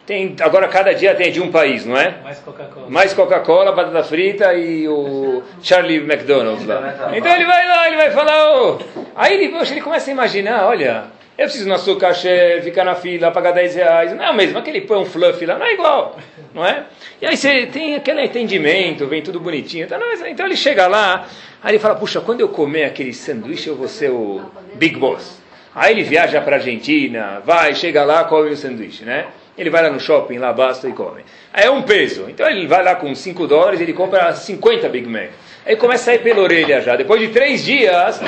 Tem, 0.08 0.34
agora 0.40 0.70
cada 0.70 0.94
dia 0.94 1.14
tem 1.14 1.32
de 1.34 1.42
um 1.42 1.52
país, 1.52 1.86
não 1.86 1.98
é? 1.98 2.16
Mais 2.24 2.40
Coca-Cola. 2.40 2.90
Mais 2.90 3.14
Coca-Cola, 3.14 3.72
batata 3.74 4.04
frita 4.06 4.54
e 4.54 4.88
o 4.88 5.44
Charlie 5.62 5.98
McDonald's 5.98 6.66
lá. 6.66 7.12
Então 7.14 7.36
ele 7.36 7.46
vai 7.46 7.68
lá, 7.68 7.88
ele 7.88 7.98
vai 7.98 8.12
falar, 8.12 8.54
oh. 8.56 8.80
aí 9.14 9.34
ele, 9.34 9.50
poxa, 9.50 9.74
ele 9.74 9.82
começa 9.82 10.10
a 10.10 10.14
imaginar, 10.14 10.66
olha, 10.66 11.04
eu 11.38 11.46
preciso 11.46 11.68
no 11.68 11.76
açúcar 11.76 12.08
cachê, 12.08 12.62
ficar 12.64 12.84
na 12.84 12.96
fila, 12.96 13.32
pagar 13.32 13.52
10 13.52 13.76
reais. 13.76 14.14
Não 14.14 14.24
é 14.24 14.34
mesmo, 14.34 14.58
aquele 14.58 14.82
pão 14.82 15.06
fluffy 15.06 15.46
lá, 15.46 15.58
não 15.58 15.66
é 15.66 15.74
igual, 15.74 16.18
não 16.54 16.66
é? 16.66 16.86
E 17.22 17.26
aí 17.26 17.38
você 17.38 17.68
tem 17.68 17.96
aquele 17.96 18.24
entendimento, 18.24 19.06
vem 19.06 19.22
tudo 19.22 19.40
bonitinho. 19.40 19.86
Então, 19.86 20.00
não, 20.00 20.14
então 20.28 20.46
ele 20.46 20.56
chega 20.56 20.88
lá, 20.88 21.28
Aí 21.64 21.72
ele 21.72 21.80
fala, 21.80 21.96
puxa, 21.96 22.22
quando 22.22 22.42
eu 22.42 22.50
comer 22.50 22.86
aquele 22.86 23.12
sanduíche, 23.12 23.68
eu 23.68 23.76
vou 23.76 23.88
ser 23.88 24.12
o 24.12 24.42
Big 24.76 24.96
Boss. 24.98 25.42
Aí 25.74 25.92
ele 25.92 26.04
viaja 26.04 26.40
para 26.40 26.58
Argentina, 26.58 27.42
vai, 27.44 27.74
chega 27.74 28.04
lá, 28.04 28.24
come 28.24 28.52
o 28.52 28.58
sanduíche, 28.58 29.04
né? 29.04 29.28
Ele 29.58 29.70
vai 29.72 29.82
lá 29.82 29.90
no 29.90 30.00
shopping, 30.00 30.38
lá 30.38 30.54
basta 30.54 30.88
e 30.88 30.94
come. 30.94 31.24
Aí 31.52 31.66
é 31.66 31.72
um 31.72 31.82
peso. 31.82 32.28
Então 32.30 32.48
ele 32.48 32.68
vai 32.68 32.84
lá 32.84 32.96
com 32.96 33.14
5 33.14 33.48
dólares, 33.48 33.82
ele 33.82 33.92
compra 33.92 34.34
50 34.34 34.88
Big 34.88 35.08
Mac. 35.08 35.30
Aí 35.66 35.76
começa 35.76 36.04
a 36.04 36.06
sair 36.06 36.20
pela 36.20 36.42
orelha 36.42 36.80
já. 36.80 36.96
Depois 36.96 37.20
de 37.20 37.30
três 37.30 37.66
dias, 37.66 38.22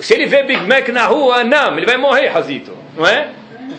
se 0.00 0.14
ele 0.14 0.26
vê 0.26 0.42
Big 0.42 0.62
Mac 0.66 0.88
na 0.88 1.06
rua, 1.06 1.44
não, 1.44 1.76
ele 1.76 1.86
vai 1.86 1.96
morrer, 1.96 2.28
Razito, 2.28 2.72
não 2.96 3.06
é? 3.06 3.30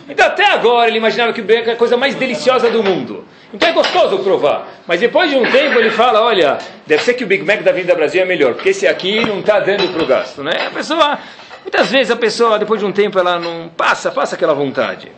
Então 0.10 0.26
até 0.26 0.46
agora 0.46 0.90
ele 0.90 0.98
imaginava 0.98 1.34
que 1.34 1.42
o 1.42 1.44
Big 1.44 1.60
Mac 1.60 1.68
é 1.70 1.72
a 1.74 1.76
coisa 1.76 1.98
mais 1.98 2.16
deliciosa 2.16 2.70
do 2.70 2.84
mundo. 2.84 3.26
Então 3.54 3.70
é 3.70 3.72
gostoso 3.72 4.20
provar. 4.20 4.68
Mas 4.86 5.00
depois 5.00 5.30
de 5.30 5.38
um 5.38 5.50
tempo 5.50 5.80
ele 5.80 5.90
fala, 5.90 6.22
olha, 6.22 6.58
deve 6.86 7.04
ser 7.04 7.14
que 7.14 7.24
o 7.24 7.28
Big 7.28 7.44
Mac 7.44 7.62
da 7.62 7.72
Vinda 7.72 7.96
Brasil 7.96 8.22
é 8.22 8.26
melhor, 8.26 8.54
porque 8.54 8.70
esse 8.70 8.88
aqui 8.88 9.26
não 9.26 9.40
está 9.40 9.60
dando 9.60 9.88
para 9.94 10.04
o 10.04 10.06
gasto. 10.06 10.44
Né? 10.44 10.68
A 10.68 10.72
pessoa, 10.72 11.20
muitas 11.62 11.90
vezes 11.90 12.12
a 12.12 12.16
pessoa, 12.16 12.60
depois 12.60 12.80
de 12.80 12.86
um 12.86 12.92
tempo, 12.92 13.18
ela 13.18 13.40
não 13.40 13.70
passa, 13.70 14.12
passa 14.12 14.36
aquela 14.36 14.54
vontade. 14.54 15.12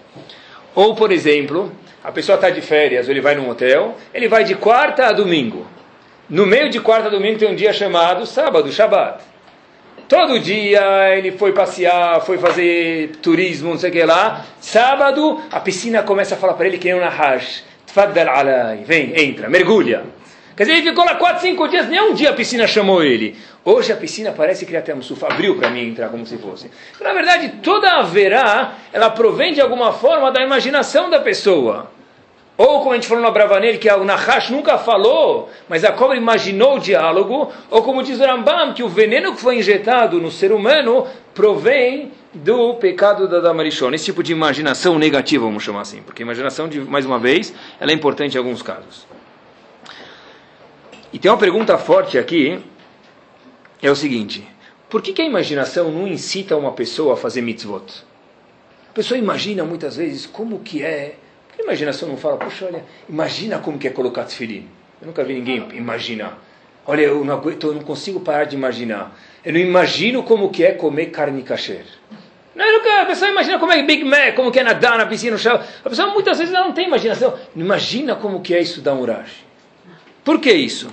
Ou, 0.76 0.96
por 0.96 1.12
exemplo, 1.12 1.72
a 2.04 2.12
pessoa 2.12 2.36
está 2.36 2.50
de 2.50 2.62
férias, 2.62 3.08
ou 3.08 3.14
ele 3.14 3.22
vai 3.22 3.36
num 3.36 3.50
hotel, 3.50 3.96
ele 4.14 4.28
vai 4.28 4.44
de 4.44 4.56
quarta 4.56 5.08
a 5.08 5.12
domingo. 5.12 5.66
No 6.30 6.46
meio 6.46 6.70
de 6.70 6.80
quarta 6.80 7.08
a 7.08 7.12
domingo 7.12 7.40
tem 7.40 7.50
um 7.50 7.56
dia 7.56 7.74
chamado 7.74 8.26
sábado, 8.26 8.72
Shabat. 8.72 9.24
Todo 10.10 10.39
dia 10.39 11.15
ele 11.15 11.32
foi 11.34 11.52
passear, 11.52 12.19
foi 12.22 12.39
fazer 12.39 13.12
turismo, 13.22 13.69
não 13.69 13.78
sei 13.78 13.91
o 13.91 13.93
que 13.93 14.04
lá. 14.04 14.43
Sábado, 14.60 15.39
a 15.52 15.60
piscina 15.60 16.02
começa 16.02 16.34
a 16.34 16.38
falar 16.38 16.54
para 16.54 16.65
ele 16.65 16.80
que 16.80 16.89
é 16.89 16.95
um 16.95 17.00
Nahash. 17.00 17.63
Tfaddal 17.86 18.28
alai, 18.28 18.84
vem, 18.84 19.13
entra, 19.15 19.48
mergulha. 19.48 20.02
Quer 20.58 20.63
dizer, 20.63 20.78
ele 20.80 20.89
ficou 20.89 21.06
lá 21.06 21.13
4, 21.13 21.41
5 21.43 21.67
dias, 21.67 21.88
nem 21.88 22.02
um 22.02 22.15
dia 22.15 22.32
a 22.32 22.34
piscina 22.34 22.65
chamou 22.65 23.04
ele. 23.04 23.38
Hoje 23.63 23.93
a 23.93 23.95
piscina 23.95 24.34
parece 24.36 24.65
que 24.65 24.76
até 24.76 24.95
Musuf 24.95 25.24
abriu 25.24 25.58
para 25.58 25.69
mim 25.69 25.89
entrar 25.89 26.10
como 26.10 26.26
se 26.26 26.39
fosse. 26.39 26.72
Na 27.00 27.13
verdade, 27.13 27.60
toda 27.62 27.91
a 27.91 28.02
verá, 28.02 28.78
ela 28.91 29.12
provém 29.12 29.54
de 29.54 29.62
alguma 29.62 29.93
forma 29.93 30.32
da 30.32 30.41
imaginação 30.41 31.12
da 31.12 31.19
pessoa. 31.19 31.91
Ou 32.60 32.80
como 32.82 32.91
a 32.91 32.95
gente 32.95 33.08
falou 33.08 33.24
no 33.24 33.32
Bravanel, 33.32 33.80
que 33.80 33.89
o 33.89 34.04
Nahash 34.04 34.50
nunca 34.50 34.78
falou, 34.78 35.50
mas 35.69 35.86
a 35.86 35.93
cobra 35.93 36.17
imaginou 36.17 36.76
o 36.76 36.80
diálogo. 36.80 37.50
Ou 37.72 37.82
como 37.82 38.04
diz 38.04 38.19
o 38.19 38.26
Rambam, 38.26 38.74
que 38.74 38.84
o 38.84 38.89
veneno 38.89 39.34
que 39.34 39.39
foi 39.41 39.60
injetado 39.60 40.19
no 40.19 40.30
ser 40.30 40.52
humano 40.52 41.08
provém 41.34 42.12
do 42.34 42.74
pecado 42.74 43.30
da 43.30 43.39
Damarishon. 43.39 43.93
Esse 43.93 44.04
tipo 44.04 44.22
de 44.22 44.34
imaginação 44.34 45.00
negativa, 45.00 45.45
vamos 45.45 45.63
chamar 45.63 45.84
assim. 45.84 46.02
Porque 46.02 46.22
imaginação, 46.22 46.67
de, 46.67 46.82
mais 46.82 47.06
uma 47.06 47.17
vez, 47.17 47.54
ela 47.80 47.91
é 47.91 47.93
importante 47.93 48.36
em 48.36 48.38
alguns 48.38 48.62
casos. 48.62 49.08
E 51.13 51.17
tem 51.17 51.32
uma 51.32 51.38
pergunta 51.38 51.78
forte 51.78 52.17
aqui, 52.17 52.60
é 53.82 53.89
o 53.89 53.95
seguinte. 53.95 54.45
Por 54.89 55.02
que, 55.02 55.13
que 55.13 55.22
a 55.22 55.26
imaginação 55.26 55.89
não 55.93 56.06
incita 56.06 56.58
uma 56.58 56.74
pessoa 56.74 57.13
a 57.13 57.15
fazer 57.15 57.41
mitzvot? 57.41 58.04
A 58.89 58.93
pessoa 58.93 59.17
imagina 59.17 59.63
muitas 59.63 59.95
vezes 59.95 60.26
como 60.26 60.60
que 60.60 60.84
é... 60.84 61.15
A 61.60 61.62
imaginação 61.62 62.08
não 62.08 62.17
fala, 62.17 62.38
puxa, 62.38 62.65
olha, 62.65 62.84
imagina 63.08 63.60
como 63.60 63.78
que 63.78 63.88
é 63.88 63.91
colocar 63.91 64.24
tefilim. 64.24 64.67
Eu 65.02 65.08
nunca 65.08 65.24
vi 65.24 65.34
ninguém 65.34 65.67
imaginar. 65.74 66.41
Olha, 66.88 67.02
eu 67.02 67.24
não, 67.24 67.34
aguento, 67.34 67.67
eu 67.67 67.74
não 67.74 67.82
consigo 67.82 68.22
parar 68.22 68.45
de 68.45 68.56
imaginar. 68.56 69.15
Eu 69.45 69.54
não 69.54 69.60
imagino 69.60 70.24
como 70.24 70.50
que 70.50 70.63
é 70.63 70.72
comer 70.72 71.08
carne 71.08 71.43
kasher. 71.43 71.86
Não, 72.56 73.02
a 73.02 73.06
pessoa 73.06 73.30
imagina 73.30 73.60
como 73.60 73.72
é 73.72 73.84
Big 73.84 74.04
Mac, 74.04 74.36
como 74.36 74.52
que 74.52 74.60
é 74.60 74.63
nadar 74.63 74.98
na 74.98 75.06
piscina, 75.06 75.34
no 75.34 75.38
chão. 75.38 75.62
A 75.84 75.89
pessoa 75.89 76.12
muitas 76.13 76.38
vezes 76.38 76.54
não 76.54 76.74
tem 76.74 76.88
imaginação. 76.88 77.38
Não 77.56 77.63
imagina 77.63 78.15
como 78.15 78.41
que 78.41 78.54
é 78.54 78.60
estudar 78.60 78.95
Urash. 78.95 79.45
Por 80.24 80.39
que 80.39 80.52
isso? 80.52 80.89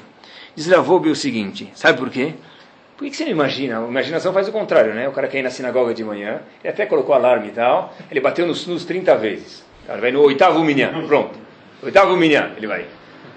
Diz 0.55 0.67
Lavobe 0.67 1.11
o 1.11 1.15
seguinte, 1.15 1.71
sabe 1.75 1.99
por 1.99 2.09
quê? 2.09 2.35
Por 2.97 3.05
que, 3.05 3.11
que 3.11 3.17
você 3.17 3.25
não 3.25 3.33
imagina? 3.33 3.79
A 3.79 3.87
imaginação 3.87 4.33
faz 4.33 4.49
o 4.49 4.53
contrário, 4.53 4.95
né? 4.95 5.07
O 5.07 5.13
cara 5.13 5.29
quer 5.29 5.41
ir 5.41 5.43
na 5.43 5.51
sinagoga 5.51 5.93
de 5.93 6.03
manhã, 6.03 6.41
ele 6.65 6.73
até 6.73 6.87
colocou 6.87 7.15
alarme 7.15 7.49
e 7.49 7.51
tal, 7.51 7.95
ele 8.11 8.21
bateu 8.21 8.47
nos 8.47 8.61
snus 8.61 8.87
30 8.87 9.15
vezes. 9.17 9.66
Ele 9.89 10.01
vai 10.01 10.11
no 10.11 10.23
oitavo 10.23 10.63
minhã, 10.65 10.93
pronto. 11.07 11.39
Oitavo 11.83 12.17
minhã, 12.17 12.51
ele 12.57 12.67
vai. 12.67 12.87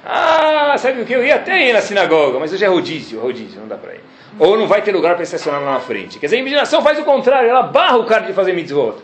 Ah, 0.05 0.75
sabe 0.77 1.01
o 1.01 1.05
que? 1.05 1.13
Eu 1.13 1.23
ia 1.23 1.35
até 1.35 1.69
ir 1.69 1.73
na 1.73 1.81
sinagoga, 1.81 2.39
mas 2.39 2.53
hoje 2.53 2.65
é 2.65 2.67
rodízio, 2.67 3.19
rodízio, 3.19 3.59
não 3.59 3.67
dá 3.67 3.77
para 3.77 3.93
ir. 3.93 4.01
Ou 4.39 4.57
não 4.57 4.67
vai 4.67 4.81
ter 4.81 4.91
lugar 4.91 5.15
para 5.15 5.23
estacionar 5.23 5.61
lá 5.61 5.73
na 5.73 5.79
frente. 5.79 6.17
Quer 6.19 6.27
dizer, 6.27 6.37
a 6.37 6.39
imaginação 6.39 6.81
faz 6.81 6.97
o 6.97 7.03
contrário, 7.03 7.49
ela 7.49 7.63
barra 7.63 7.97
o 7.97 8.05
cara 8.05 8.25
de 8.25 8.33
fazer 8.33 8.53
mitzvot. 8.53 8.95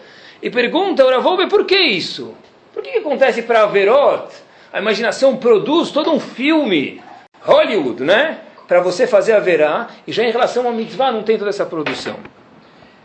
E 0.42 0.50
pergunta, 0.50 1.06
Uravolbe, 1.06 1.48
por 1.48 1.66
que 1.66 1.78
isso? 1.78 2.34
Por 2.74 2.82
que, 2.82 2.92
que 2.92 2.98
acontece 3.00 3.42
para 3.42 3.64
Averot? 3.64 4.34
A 4.72 4.80
imaginação 4.80 5.38
produz 5.38 5.92
todo 5.92 6.12
um 6.12 6.20
filme, 6.20 7.02
Hollywood, 7.42 8.04
né? 8.04 8.40
Para 8.68 8.82
você 8.82 9.06
fazer 9.06 9.34
a 9.34 9.40
verá, 9.40 9.88
e 10.08 10.12
já 10.12 10.24
em 10.24 10.32
relação 10.32 10.66
ao 10.66 10.74
mitzvah 10.74 11.12
não 11.12 11.24
tem 11.24 11.38
toda 11.38 11.50
essa 11.50 11.66
produção. 11.66 12.18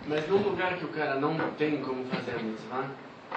Mas 0.08 0.26
num 0.28 0.38
lugar 0.38 0.74
que 0.74 0.84
o 0.84 0.88
cara 0.88 1.16
não 1.16 1.36
tem 1.58 1.76
como 1.76 2.04
fazer 2.06 2.32
a 2.32 2.42
mitzvah, 2.42 2.86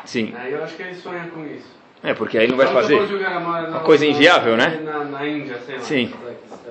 Sim. 0.06 0.34
aí 0.38 0.52
eu 0.54 0.64
acho 0.64 0.76
que 0.76 0.84
ele 0.84 0.96
sonha 0.96 1.28
com 1.34 1.46
isso. 1.46 1.72
É, 2.04 2.14
porque 2.14 2.38
aí 2.38 2.48
não 2.48 2.58
vai 2.58 2.68
Só 2.68 2.74
fazer. 2.74 2.96
uma, 2.96 3.68
uma 3.68 3.80
coisa 3.80 4.06
inviável, 4.06 4.58
né? 4.58 4.80
Na, 4.84 5.06
na 5.06 5.26
Índia, 5.26 5.58
sei 5.66 5.76
lá. 5.76 5.82
Sim. 5.82 6.14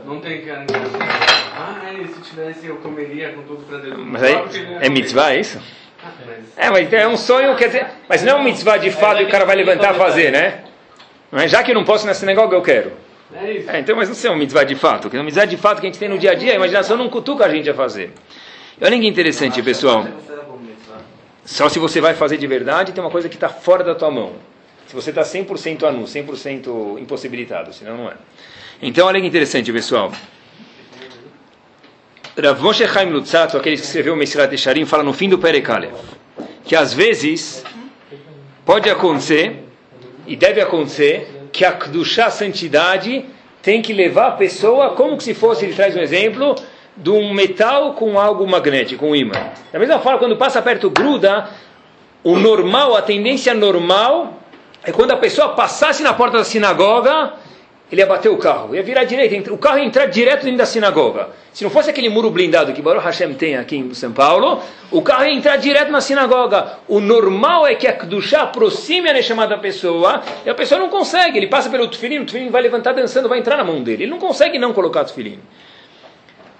Não 0.04 0.20
tem 0.20 0.42
cara 0.42 0.64
que 0.66 0.74
Ah, 0.74 1.80
é, 1.90 2.06
se 2.06 2.20
tivesse 2.20 2.66
eu 2.66 2.76
comeria 2.76 3.32
com 3.32 3.42
todo 3.42 3.64
prazer. 3.66 3.96
Mas 3.96 4.22
aí, 4.22 4.42
que 4.48 4.58
é 4.80 4.88
mitzvah, 4.90 5.32
é 5.32 5.40
isso? 5.40 5.58
Ah, 6.04 6.11
mas- 6.26 6.38
É, 6.56 6.70
mas 6.70 6.92
é 6.92 7.08
um 7.08 7.16
sonho, 7.16 7.54
quer 7.56 7.68
dizer, 7.68 7.87
mas 8.08 8.22
não 8.22 8.32
é 8.32 8.40
um 8.40 8.44
mitzvah 8.44 8.76
de 8.76 8.90
fato 8.90 9.22
e 9.22 9.24
o 9.24 9.28
cara 9.28 9.44
vai 9.46 9.56
levantar 9.56 9.90
a 9.90 9.94
fazer, 9.94 10.30
né? 10.32 10.64
É? 11.32 11.48
Já 11.48 11.62
que 11.62 11.70
eu 11.70 11.74
não 11.74 11.85
posso 11.85 12.06
na 12.06 12.12
sinagoga, 12.12 12.54
eu 12.54 12.61
quero. 12.61 12.92
É 13.35 13.52
isso. 13.52 13.70
É, 13.70 13.80
então, 13.80 13.96
mas 13.96 14.08
não 14.08 14.14
sei 14.14 14.30
um 14.30 14.37
mitzvah 14.37 14.64
de 14.64 14.74
fato. 14.74 15.08
Um 15.16 15.22
mitzvah 15.22 15.46
de 15.46 15.56
fato 15.56 15.80
que 15.80 15.87
a 15.87 15.88
gente 15.90 15.98
tem 15.98 16.08
no 16.11 16.18
dia 16.18 16.32
a 16.32 16.35
dia, 16.35 16.52
a 16.52 16.56
imaginação 16.56 16.96
não 16.98 17.08
cutuca 17.08 17.46
a 17.46 17.48
gente 17.48 17.70
a 17.70 17.74
fazer. 17.74 18.12
Olha 18.80 18.98
que 18.98 19.06
interessante, 19.06 19.62
pessoal. 19.62 20.06
Só 21.44 21.68
se 21.68 21.78
você 21.78 22.00
vai 22.00 22.14
fazer 22.14 22.37
de 22.37 22.46
verdade, 22.46 22.92
tem 22.92 23.02
uma 23.02 23.11
coisa 23.11 23.28
que 23.28 23.35
está 23.35 23.48
fora 23.48 23.83
da 23.83 23.94
tua 23.94 24.11
mão. 24.11 24.33
Se 24.87 24.94
você 24.94 25.11
está 25.11 25.22
100% 25.22 25.85
anu, 25.85 26.05
100% 26.05 27.00
impossibilitado, 27.00 27.72
senão 27.72 27.96
não 27.96 28.11
é. 28.11 28.14
Então, 28.81 29.07
olha 29.07 29.20
que 29.20 29.26
interessante, 29.26 29.72
pessoal. 29.72 30.12
Rav 32.37 32.62
Moshe 32.62 32.87
Chaim 32.87 33.11
Lutzato, 33.11 33.57
aquele 33.57 33.76
que 33.76 33.83
escreveu 33.83 34.14
o 34.14 34.16
Mesirat 34.16 34.52
Esharim, 34.55 34.85
fala 34.87 35.02
no 35.02 35.12
fim 35.12 35.28
do 35.28 35.38
Perekalev, 35.38 35.92
que 36.64 36.74
às 36.74 36.94
vezes 36.94 37.64
pode 38.64 38.88
acontecer, 38.88 39.64
e 40.26 40.37
deve 40.37 40.61
acontecer, 40.61 41.48
que 41.52 41.64
a 41.64 41.72
Kedushá, 41.72 42.31
santidade, 42.31 43.24
tem 43.62 43.83
que 43.83 43.92
levar 43.92 44.28
a 44.28 44.33
pessoa 44.33 44.94
como 44.94 45.16
que 45.16 45.24
se 45.24 45.35
fosse, 45.35 45.64
ele 45.64 45.74
traz 45.74 45.94
um 45.94 46.00
exemplo, 46.00 46.55
de 46.96 47.11
um 47.11 47.33
metal 47.33 47.94
com 47.94 48.18
algo 48.18 48.46
magnético, 48.46 49.07
um 49.07 49.14
ímã. 49.14 49.35
Da 49.72 49.78
mesma 49.78 49.98
forma, 49.98 50.18
quando 50.18 50.37
passa 50.37 50.61
perto, 50.61 50.90
gruda, 50.90 51.48
o 52.22 52.37
normal, 52.37 52.96
a 52.96 53.02
tendência 53.02 53.55
normal, 53.55 54.38
é 54.85 54.92
quando 54.92 55.12
a 55.12 55.16
pessoa 55.16 55.50
passasse 55.50 56.02
na 56.02 56.12
porta 56.12 56.38
da 56.38 56.44
sinagoga, 56.44 57.35
ele 57.90 58.00
ia 58.00 58.07
bater 58.07 58.31
o 58.31 58.38
carro, 58.38 58.74
ia 58.74 58.83
virar 58.83 59.05
direito, 59.05 59.52
o 59.52 59.59
carro 59.59 59.78
ia 59.78 59.85
entrar 59.85 60.07
direto 60.07 60.44
dentro 60.44 60.57
da 60.59 60.64
sinagoga. 60.64 61.28
Se 61.52 61.62
não 61.62 61.70
fosse 61.70 61.90
aquele 61.90 62.09
muro 62.09 62.31
blindado 62.31 62.72
que 62.72 62.81
Baruch 62.81 63.05
Hashem 63.05 63.35
tem 63.35 63.57
aqui 63.57 63.76
em 63.76 63.92
São 63.92 64.12
Paulo, 64.12 64.62
o 64.90 65.02
carro 65.02 65.24
ia 65.24 65.35
entrar 65.35 65.57
direto 65.57 65.92
na 65.92 66.00
sinagoga. 66.00 66.78
O 66.88 67.00
normal 67.00 67.66
é 67.66 67.74
que 67.74 67.87
a 67.87 67.92
Kedushá 67.92 68.42
aproxime 68.42 69.11
a 69.11 69.12
Neshama 69.12 69.46
da 69.46 69.59
pessoa, 69.59 70.22
e 70.44 70.48
a 70.48 70.55
pessoa 70.55 70.81
não 70.81 70.88
consegue, 70.88 71.37
ele 71.37 71.48
passa 71.48 71.68
pelo 71.68 71.87
tefilim, 71.87 72.20
o 72.20 72.24
tefilim 72.24 72.48
vai 72.48 72.62
levantar 72.62 72.92
dançando, 72.92 73.28
vai 73.28 73.38
entrar 73.38 73.59
na 73.59 73.64
mão 73.64 73.83
dele. 73.83 74.05
Ele 74.05 74.11
não 74.11 74.18
consegue 74.18 74.59
não 74.59 74.72
colocar 74.72 75.02
o 75.02 75.05
tefilim. 75.05 75.38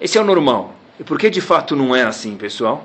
Esse 0.03 0.19
é 0.19 0.21
o 0.21 0.25
normal. 0.25 0.75
E 0.99 1.05
por 1.05 1.17
que 1.17 1.31
de 1.31 1.41
fato 1.41 1.77
não 1.77 1.95
é 1.95 2.03
assim, 2.03 2.37
pessoal? 2.37 2.85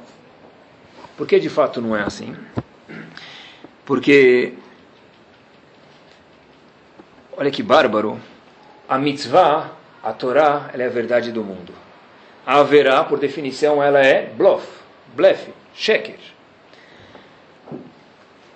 Por 1.17 1.25
que 1.25 1.39
de 1.39 1.49
fato 1.49 1.82
não 1.82 1.97
é 1.97 2.03
assim? 2.03 2.36
Porque, 3.84 4.53
olha 7.36 7.49
que 7.49 7.63
bárbaro, 7.63 8.19
a 8.88 8.99
mitzvah, 8.99 9.71
a 10.03 10.13
Torá, 10.13 10.69
ela 10.71 10.84
é 10.84 10.86
a 10.86 10.89
verdade 10.89 11.32
do 11.32 11.43
mundo. 11.43 11.73
A 12.45 12.60
haverá, 12.60 13.03
por 13.03 13.17
definição, 13.17 13.82
ela 13.82 13.99
é 13.99 14.27
bluff, 14.27 14.67
blefe, 15.15 15.51
sheker. 15.73 16.19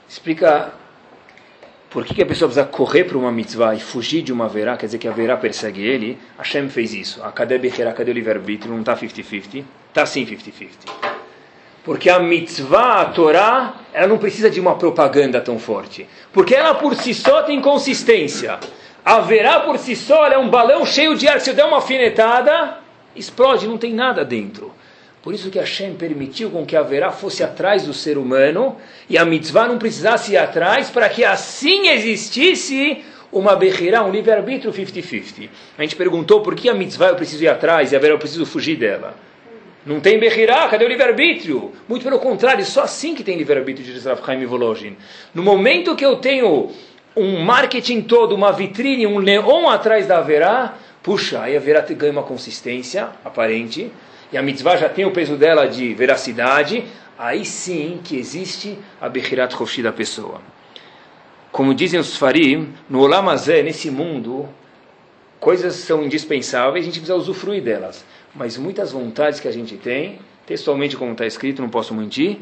Explica 0.08 0.72
por 1.92 2.06
que, 2.06 2.16
que 2.16 2.22
a 2.22 2.26
pessoa 2.26 2.48
precisa 2.48 2.66
correr 2.66 3.04
para 3.04 3.18
uma 3.18 3.34
mitzvah 3.34 3.76
e 3.76 3.80
fugir 3.82 4.22
de 4.22 4.32
uma 4.32 4.48
verá, 4.48 4.78
quer 4.78 4.86
dizer 4.86 4.98
que 4.98 5.10
a 5.10 5.12
verá 5.12 5.36
persegue 5.36 5.86
ele. 5.86 6.18
Hashem 6.38 6.70
fez 6.70 6.94
isso. 6.94 7.22
A 7.22 7.34
cadê 7.34 7.58
Bechera, 7.58 7.92
cadê 7.92 8.12
o 8.12 8.14
livre-arbítrio? 8.14 8.72
Não 8.72 8.80
está 8.80 8.96
50-50? 8.96 9.66
Está 9.90 10.06
sim 10.06 10.26
50-50. 10.26 10.70
Porque 11.84 12.10
a 12.10 12.18
mitzvah, 12.18 13.02
a 13.02 13.06
Torá, 13.06 13.74
ela 13.92 14.08
não 14.08 14.18
precisa 14.18 14.50
de 14.50 14.58
uma 14.58 14.76
propaganda 14.76 15.42
tão 15.42 15.60
forte. 15.60 16.08
Porque 16.32 16.56
ela 16.56 16.76
por 16.76 16.96
si 16.96 17.14
só 17.14 17.44
tem 17.44 17.60
consistência. 17.60 18.58
A 19.04 19.20
verá 19.20 19.60
por 19.60 19.78
si 19.78 19.94
só 19.94 20.28
é 20.28 20.38
um 20.38 20.50
balão 20.50 20.86
cheio 20.86 21.18
de 21.18 21.28
ar. 21.28 21.42
Se 21.42 21.50
eu 21.50 21.54
der 21.54 21.66
uma 21.66 21.76
alfinetada, 21.76 22.78
explode, 23.14 23.68
não 23.68 23.78
tem 23.78 23.94
nada 23.94 24.24
dentro. 24.24 24.72
Por 25.22 25.36
isso 25.36 25.52
que 25.52 25.60
Hashem 25.60 25.94
permitiu 25.94 26.50
com 26.50 26.66
que 26.66 26.76
a 26.76 26.82
verá 26.82 27.12
fosse 27.12 27.44
atrás 27.44 27.86
do 27.86 27.94
ser 27.94 28.18
humano 28.18 28.78
e 29.08 29.18
a 29.18 29.26
mitzvah 29.26 29.68
não 29.68 29.78
precisasse 29.78 30.34
ir 30.34 30.38
atrás 30.38 30.90
para 30.90 31.08
que 31.10 31.24
assim 31.24 31.90
existisse 31.90 33.04
uma 33.32 33.56
berrirá, 33.56 34.04
um 34.04 34.12
livre-arbítrio 34.12 34.74
50-50. 34.74 35.50
A 35.78 35.84
gente 35.84 35.96
perguntou 35.96 36.42
por 36.42 36.56
que 36.56 36.70
a 36.70 36.74
mitzvah 36.74 37.10
eu 37.10 37.16
preciso 37.16 37.44
ir 37.44 37.48
atrás 37.48 37.92
e 37.92 37.96
a 37.96 38.00
verá 38.00 38.16
eu 38.16 38.20
preciso 38.20 38.46
fugir 38.46 38.78
dela. 38.78 39.16
Não 39.86 40.00
tem 40.00 40.20
berrirá, 40.20 40.68
cadê 40.68 40.86
o 40.86 40.88
livre-arbítrio? 40.88 41.72
Muito 41.88 42.04
pelo 42.04 42.20
contrário, 42.20 42.64
só 42.66 42.84
assim 42.84 43.16
que 43.16 43.24
tem 43.24 43.38
livre-arbítrio, 43.38 43.86
diz 43.86 44.06
Rav 44.06 44.22
Chaim. 44.26 44.98
No 45.34 45.42
momento 45.42 45.96
que 45.96 46.06
eu 46.06 46.18
tenho 46.18 46.72
um 47.16 47.40
marketing 47.42 48.02
todo, 48.02 48.36
uma 48.36 48.52
vitrine, 48.52 49.08
um 49.08 49.20
neon 49.20 49.70
atrás 49.70 50.08
da 50.08 50.22
verá, 50.22 50.76
puxa, 51.02 51.42
aí 51.42 51.56
a 51.56 51.60
verá 51.60 51.82
ganha 51.82 52.12
uma 52.12 52.24
consistência 52.24 53.10
aparente, 53.26 53.92
e 54.32 54.38
a 54.38 54.42
mitzvah 54.42 54.78
já 54.78 54.88
tem 54.88 55.06
o 55.06 55.12
peso 55.12 55.36
dela 55.36 55.68
de 55.68 55.94
veracidade, 55.94 56.86
aí 57.18 57.46
sim 57.46 58.00
que 58.04 58.18
existe 58.18 58.78
a 59.00 59.10
Bechirat 59.10 59.54
Roshi 59.54 59.84
da 59.84 59.92
pessoa. 59.92 60.42
Como 61.52 61.76
dizem 61.76 62.00
os 62.00 62.16
Farim, 62.16 62.74
no 62.90 63.02
Olamazé, 63.02 63.62
nesse 63.62 63.92
mundo, 63.92 64.48
coisas 65.40 65.76
são 65.76 66.04
indispensáveis, 66.04 66.84
a 66.84 66.86
gente 66.86 67.00
precisa 67.00 67.16
usufruir 67.16 67.62
delas. 67.62 68.06
Mas 68.34 68.58
muitas 68.58 68.94
vontades 68.94 69.42
que 69.42 69.48
a 69.48 69.52
gente 69.52 69.76
tem, 69.76 70.20
textualmente 70.46 70.96
como 70.96 71.12
está 71.12 71.26
escrito, 71.26 71.62
não 71.62 71.70
posso 71.70 71.94
mentir, 71.94 72.40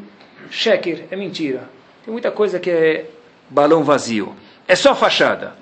sheker, 0.51 1.05
é 1.09 1.15
mentira. 1.15 1.67
Tem 2.05 2.11
muita 2.11 2.31
coisa 2.31 2.59
que 2.59 2.69
é 2.69 3.05
balão 3.49 3.83
vazio. 3.83 4.35
É 4.67 4.75
só 4.75 4.93
fachada. 4.93 5.53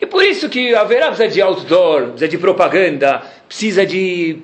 E 0.00 0.06
por 0.06 0.22
isso 0.22 0.48
que 0.48 0.74
haverá 0.74 1.08
precisa 1.08 1.28
de 1.28 1.42
outdoor, 1.42 2.08
precisa 2.10 2.28
de 2.28 2.38
propaganda, 2.38 3.22
precisa 3.46 3.84
de 3.84 4.40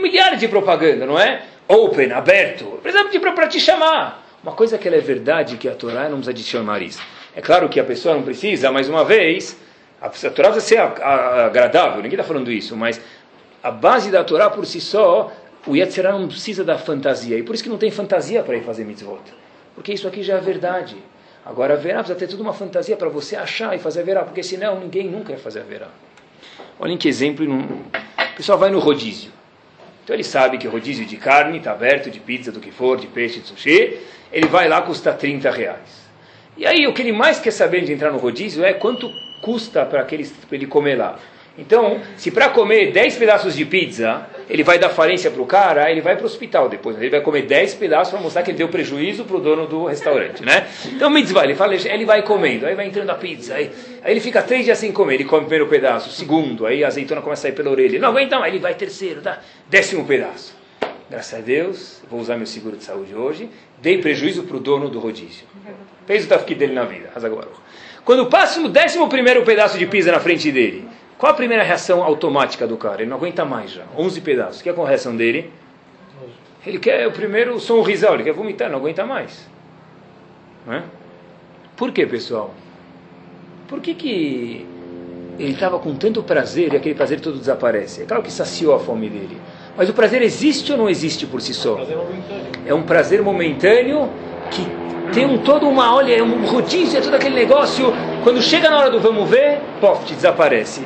milhares 0.00 0.38
de 0.38 0.46
propaganda, 0.46 1.04
não 1.06 1.18
é? 1.18 1.42
Open, 1.66 2.12
aberto, 2.12 2.64
precisa 2.82 3.08
de 3.08 3.18
para 3.18 3.46
te 3.48 3.58
chamar. 3.58 4.22
Uma 4.42 4.52
coisa 4.52 4.78
que 4.78 4.86
ela 4.86 4.96
é 4.96 5.00
verdade, 5.00 5.56
que 5.56 5.68
a 5.68 5.74
Torá 5.74 6.08
não 6.08 6.18
precisa 6.18 6.34
de 6.34 6.44
chamar 6.44 6.82
isso. 6.82 7.00
É 7.34 7.40
claro 7.40 7.68
que 7.68 7.80
a 7.80 7.84
pessoa 7.84 8.14
não 8.14 8.22
precisa, 8.22 8.70
mais 8.70 8.88
uma 8.88 9.04
vez, 9.04 9.58
a 10.00 10.08
Torá 10.08 10.50
precisa 10.50 10.60
ser 10.60 10.78
agradável, 10.78 11.96
ninguém 11.96 12.18
está 12.18 12.24
falando 12.24 12.50
isso, 12.50 12.76
mas 12.76 13.00
a 13.62 13.70
base 13.70 14.10
da 14.10 14.22
Torá 14.22 14.50
por 14.50 14.66
si 14.66 14.80
só, 14.80 15.32
o 15.66 15.76
Yetzirah 15.76 16.12
não 16.12 16.26
precisa 16.26 16.64
da 16.64 16.76
fantasia, 16.76 17.38
e 17.38 17.42
por 17.42 17.54
isso 17.54 17.62
que 17.62 17.70
não 17.70 17.78
tem 17.78 17.90
fantasia 17.90 18.42
para 18.42 18.56
ir 18.56 18.64
fazer 18.64 18.84
mitzvot. 18.84 19.22
Porque 19.74 19.92
isso 19.92 20.06
aqui 20.06 20.22
já 20.22 20.36
é 20.36 20.40
verdade. 20.40 20.96
Agora, 21.44 21.76
verá 21.76 21.98
precisa 21.98 22.18
ter 22.18 22.28
tudo 22.28 22.42
uma 22.42 22.52
fantasia 22.52 22.96
para 22.96 23.08
você 23.08 23.34
achar 23.34 23.74
e 23.74 23.78
fazer 23.78 24.04
verá, 24.04 24.22
porque 24.22 24.42
senão 24.42 24.78
ninguém 24.78 25.08
nunca 25.08 25.32
ia 25.32 25.38
fazer 25.38 25.64
verá. 25.64 25.88
Olhem 26.78 26.96
que 26.96 27.08
exemplo. 27.08 27.44
O 27.46 28.36
pessoal 28.36 28.58
vai 28.58 28.70
no 28.70 28.78
rodízio. 28.78 29.32
Então 30.04 30.14
ele 30.14 30.24
sabe 30.24 30.58
que 30.58 30.66
rodízio 30.66 31.04
de 31.06 31.16
carne 31.16 31.58
está 31.58 31.72
aberto, 31.72 32.10
de 32.10 32.18
pizza, 32.18 32.50
do 32.50 32.60
que 32.60 32.70
for, 32.70 32.96
de 32.96 33.06
peixe, 33.06 33.40
de 33.40 33.48
sushi. 33.48 33.98
Ele 34.32 34.46
vai 34.46 34.68
lá, 34.68 34.82
custa 34.82 35.12
30 35.12 35.50
reais. 35.50 36.02
E 36.56 36.66
aí 36.66 36.86
o 36.86 36.92
que 36.92 37.02
ele 37.02 37.12
mais 37.12 37.38
quer 37.40 37.52
saber 37.52 37.84
de 37.84 37.92
entrar 37.92 38.10
no 38.12 38.18
rodízio 38.18 38.64
é 38.64 38.72
quanto 38.72 39.10
custa 39.42 39.84
para 39.84 40.06
ele 40.52 40.66
comer 40.66 40.96
lá. 40.96 41.18
Então, 41.56 42.00
se 42.16 42.30
para 42.30 42.48
comer 42.48 42.92
10 42.92 43.16
pedaços 43.16 43.54
de 43.54 43.64
pizza, 43.66 44.26
ele 44.48 44.62
vai 44.62 44.78
dar 44.78 44.88
falência 44.88 45.30
para 45.30 45.42
o 45.42 45.46
cara, 45.46 45.90
ele 45.90 46.00
vai 46.00 46.16
para 46.16 46.22
o 46.22 46.26
hospital 46.26 46.68
depois. 46.68 46.96
Ele 46.96 47.10
vai 47.10 47.20
comer 47.20 47.42
10 47.42 47.74
pedaços 47.74 48.10
para 48.10 48.20
mostrar 48.20 48.42
que 48.42 48.50
ele 48.50 48.58
deu 48.58 48.68
prejuízo 48.68 49.24
para 49.24 49.36
o 49.36 49.40
dono 49.40 49.66
do 49.66 49.84
restaurante, 49.84 50.42
né? 50.42 50.66
Então, 50.86 51.10
mitzvah, 51.10 51.44
ele, 51.44 51.54
fala, 51.54 51.74
ele 51.74 52.06
vai 52.06 52.22
comendo, 52.22 52.66
aí 52.66 52.74
vai 52.74 52.86
entrando 52.86 53.10
a 53.10 53.14
pizza, 53.14 53.54
aí, 53.54 53.70
aí 54.02 54.12
ele 54.12 54.20
fica 54.20 54.42
três 54.42 54.64
dias 54.64 54.78
sem 54.78 54.92
comer, 54.92 55.14
ele 55.14 55.24
come 55.24 55.42
primeiro 55.42 55.66
pedaço, 55.66 56.10
segundo, 56.10 56.66
aí 56.66 56.82
a 56.82 56.86
azeitona 56.86 57.20
começa 57.20 57.40
a 57.40 57.42
sair 57.42 57.52
pela 57.52 57.70
orelha. 57.70 57.98
Não 57.98 58.08
aguenta 58.08 58.38
mais, 58.38 58.52
ele 58.52 58.62
vai 58.62 58.74
terceiro, 58.74 59.20
tá? 59.20 59.40
décimo 59.68 60.06
pedaço. 60.06 60.54
Graças 61.10 61.38
a 61.38 61.42
Deus, 61.42 62.02
vou 62.10 62.18
usar 62.18 62.38
meu 62.38 62.46
seguro 62.46 62.78
de 62.78 62.84
saúde 62.84 63.14
hoje, 63.14 63.50
dei 63.82 63.98
prejuízo 63.98 64.44
para 64.44 64.56
o 64.56 64.60
dono 64.60 64.88
do 64.88 64.98
rodízio. 64.98 65.44
Fez 66.06 66.24
o 66.24 66.28
tafki 66.28 66.54
dele 66.54 66.72
na 66.72 66.84
vida, 66.84 67.10
Quando 68.02 68.26
passa 68.26 68.62
o 68.62 68.68
décimo 68.68 69.06
primeiro 69.10 69.42
pedaço 69.42 69.76
de 69.78 69.86
pizza 69.86 70.10
na 70.10 70.18
frente 70.18 70.50
dele, 70.50 70.88
qual 71.22 71.30
a 71.30 71.36
primeira 71.36 71.62
reação 71.62 72.02
automática 72.02 72.66
do 72.66 72.76
cara? 72.76 73.02
Ele 73.02 73.08
não 73.08 73.16
aguenta 73.16 73.44
mais 73.44 73.70
já. 73.70 73.84
11 73.96 74.20
pedaços. 74.22 74.60
O 74.60 74.62
que 74.64 74.68
é 74.68 74.72
a 74.72 74.88
reação 74.88 75.14
dele? 75.14 75.52
Ele 76.66 76.80
quer 76.80 77.06
o 77.06 77.12
primeiro 77.12 77.60
sorrisal, 77.60 78.14
ele 78.14 78.24
quer 78.24 78.32
vomitar, 78.32 78.68
não 78.68 78.80
aguenta 78.80 79.06
mais. 79.06 79.48
Não 80.66 80.74
é? 80.74 80.82
Por 81.76 81.92
que, 81.92 82.04
pessoal? 82.06 82.52
Por 83.68 83.78
que, 83.78 83.94
que 83.94 84.66
ele 85.38 85.52
estava 85.52 85.78
com 85.78 85.94
tanto 85.94 86.24
prazer 86.24 86.72
e 86.72 86.76
aquele 86.76 86.96
prazer 86.96 87.20
todo 87.20 87.38
desaparece. 87.38 88.02
É 88.02 88.04
claro 88.04 88.24
que 88.24 88.32
saciou 88.32 88.74
a 88.74 88.80
fome 88.80 89.08
dele. 89.08 89.40
Mas 89.76 89.88
o 89.88 89.92
prazer 89.92 90.22
existe 90.22 90.72
ou 90.72 90.78
não 90.78 90.90
existe 90.90 91.24
por 91.24 91.40
si 91.40 91.54
só? 91.54 91.78
É 92.66 92.74
um 92.74 92.82
prazer 92.82 93.22
momentâneo 93.22 94.10
que 94.50 94.66
tem 95.14 95.24
um, 95.24 95.38
todo 95.38 95.68
uma, 95.68 95.94
olha, 95.94 96.16
é 96.16 96.22
um 96.22 96.44
rodízio, 96.46 96.98
é 96.98 97.00
todo 97.00 97.14
aquele 97.14 97.36
negócio. 97.36 97.92
Quando 98.24 98.42
chega 98.42 98.68
na 98.68 98.78
hora 98.78 98.90
do 98.90 98.98
vamos 98.98 99.30
ver, 99.30 99.60
pof, 99.80 100.12
desaparece. 100.12 100.84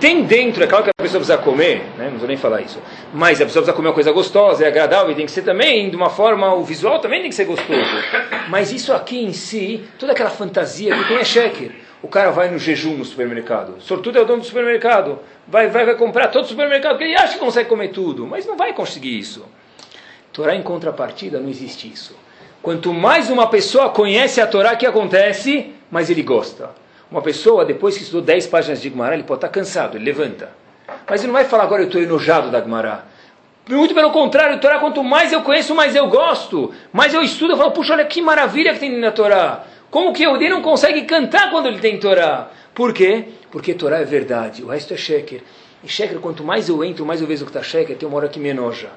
Tem 0.00 0.22
dentro, 0.22 0.62
é 0.62 0.66
claro 0.66 0.84
que 0.84 0.90
a 0.90 1.02
pessoa 1.02 1.20
precisa 1.20 1.38
comer, 1.38 1.82
né? 1.96 2.08
não 2.10 2.18
vou 2.18 2.28
nem 2.28 2.36
falar 2.36 2.60
isso, 2.60 2.80
mas 3.12 3.40
a 3.40 3.44
pessoa 3.44 3.62
precisa 3.62 3.72
comer 3.72 3.88
uma 3.88 3.94
coisa 3.94 4.12
gostosa, 4.12 4.64
é 4.64 4.68
agradável, 4.68 5.10
e 5.10 5.14
tem 5.16 5.26
que 5.26 5.32
ser 5.32 5.42
também, 5.42 5.90
de 5.90 5.96
uma 5.96 6.08
forma, 6.08 6.54
o 6.54 6.62
visual 6.62 7.00
também 7.00 7.20
tem 7.20 7.30
que 7.30 7.34
ser 7.34 7.46
gostoso. 7.46 7.90
Mas 8.48 8.70
isso 8.70 8.92
aqui 8.92 9.24
em 9.24 9.32
si, 9.32 9.82
toda 9.98 10.12
aquela 10.12 10.30
fantasia 10.30 10.96
que 10.96 11.08
tem 11.08 11.16
é 11.16 11.24
sheker. 11.24 11.72
O 12.00 12.06
cara 12.06 12.30
vai 12.30 12.48
no 12.48 12.60
jejum 12.60 12.96
no 12.96 13.04
supermercado, 13.04 13.80
sortudo 13.80 14.18
é 14.18 14.22
o 14.22 14.24
dono 14.24 14.40
do 14.40 14.46
supermercado, 14.46 15.18
vai, 15.48 15.68
vai, 15.68 15.84
vai 15.84 15.96
comprar 15.96 16.28
todo 16.28 16.44
o 16.44 16.48
supermercado, 16.48 16.92
porque 16.92 17.04
ele 17.04 17.16
acha 17.16 17.32
que 17.32 17.40
consegue 17.40 17.68
comer 17.68 17.88
tudo, 17.88 18.24
mas 18.24 18.46
não 18.46 18.56
vai 18.56 18.72
conseguir 18.72 19.18
isso. 19.18 19.44
Torá 20.32 20.54
em 20.54 20.62
contrapartida 20.62 21.40
não 21.40 21.48
existe 21.48 21.90
isso. 21.92 22.16
Quanto 22.62 22.94
mais 22.94 23.30
uma 23.30 23.48
pessoa 23.48 23.88
conhece 23.88 24.40
a 24.40 24.46
Torá, 24.46 24.76
que 24.76 24.86
acontece? 24.86 25.72
Mais 25.90 26.08
ele 26.08 26.22
gosta. 26.22 26.70
Uma 27.10 27.22
pessoa, 27.22 27.64
depois 27.64 27.96
que 27.96 28.02
estudou 28.02 28.20
10 28.20 28.46
páginas 28.48 28.82
de 28.82 28.90
Gemara, 28.90 29.14
ele 29.14 29.22
pode 29.22 29.38
estar 29.38 29.48
cansado, 29.48 29.96
ele 29.96 30.04
levanta. 30.04 30.50
Mas 31.08 31.20
ele 31.20 31.28
não 31.28 31.34
vai 31.34 31.44
falar 31.44 31.62
agora 31.62 31.82
eu 31.82 31.86
estou 31.86 32.02
enojado 32.02 32.50
da 32.50 32.60
Gemara. 32.60 33.04
Muito 33.66 33.94
pelo 33.94 34.10
contrário, 34.10 34.56
a 34.56 34.58
Torá, 34.58 34.78
quanto 34.78 35.02
mais 35.02 35.32
eu 35.32 35.42
conheço, 35.42 35.74
mais 35.74 35.94
eu 35.94 36.06
gosto. 36.08 36.72
Mais 36.92 37.12
eu 37.14 37.22
estudo, 37.22 37.52
eu 37.52 37.56
falo, 37.56 37.70
puxa, 37.70 37.94
olha 37.94 38.04
que 38.04 38.20
maravilha 38.20 38.74
que 38.74 38.80
tem 38.80 38.98
na 38.98 39.10
Torá. 39.10 39.64
Como 39.90 40.12
que 40.12 40.22
Yehudi 40.22 40.50
não 40.50 40.60
consegue 40.60 41.02
cantar 41.02 41.50
quando 41.50 41.66
ele 41.66 41.78
tem 41.78 41.98
Torá? 41.98 42.50
Por 42.74 42.92
quê? 42.92 43.24
Porque 43.50 43.72
Torá 43.72 43.98
é 43.98 44.04
verdade, 44.04 44.62
o 44.62 44.68
resto 44.68 44.92
é 44.92 44.96
sheker. 44.96 45.42
E 45.82 45.88
sheker, 45.88 46.18
quanto 46.18 46.44
mais 46.44 46.68
eu 46.68 46.84
entro, 46.84 47.06
mais 47.06 47.20
eu 47.20 47.26
vejo 47.26 47.44
que 47.44 47.50
está 47.50 47.62
sheker, 47.62 47.96
tem 47.96 48.08
uma 48.08 48.18
hora 48.18 48.28
que 48.28 48.38
me 48.38 48.50
enoja. 48.50 48.88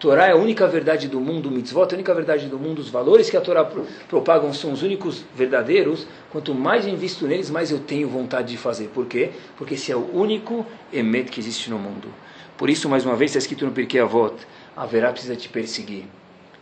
Torá 0.00 0.28
é 0.28 0.32
a 0.32 0.36
única 0.36 0.66
verdade 0.66 1.08
do 1.08 1.20
mundo, 1.20 1.50
mitzvot 1.50 1.90
é 1.90 1.92
a 1.92 1.94
única 1.96 2.14
verdade 2.14 2.46
do 2.46 2.58
mundo, 2.58 2.78
os 2.78 2.88
valores 2.88 3.28
que 3.28 3.36
a 3.36 3.40
Torá 3.42 3.70
propagam 4.08 4.50
são 4.54 4.72
os 4.72 4.82
únicos 4.82 5.22
verdadeiros. 5.36 6.06
Quanto 6.32 6.54
mais 6.54 6.86
invisto 6.86 7.26
neles, 7.26 7.50
mais 7.50 7.70
eu 7.70 7.78
tenho 7.78 8.08
vontade 8.08 8.48
de 8.48 8.56
fazer. 8.56 8.88
Por 8.88 9.04
quê? 9.04 9.28
Porque 9.58 9.74
esse 9.74 9.92
é 9.92 9.96
o 9.96 10.10
único 10.14 10.64
emet 10.90 11.30
que 11.30 11.38
existe 11.38 11.68
no 11.68 11.78
mundo. 11.78 12.08
Por 12.56 12.70
isso, 12.70 12.88
mais 12.88 13.04
uma 13.04 13.14
vez, 13.14 13.30
está 13.32 13.40
escrito 13.40 13.66
no 13.66 13.72
Pirkei 13.72 14.00
Avot, 14.00 14.36
haverá 14.74 15.12
precisa 15.12 15.36
te 15.36 15.50
perseguir. 15.50 16.04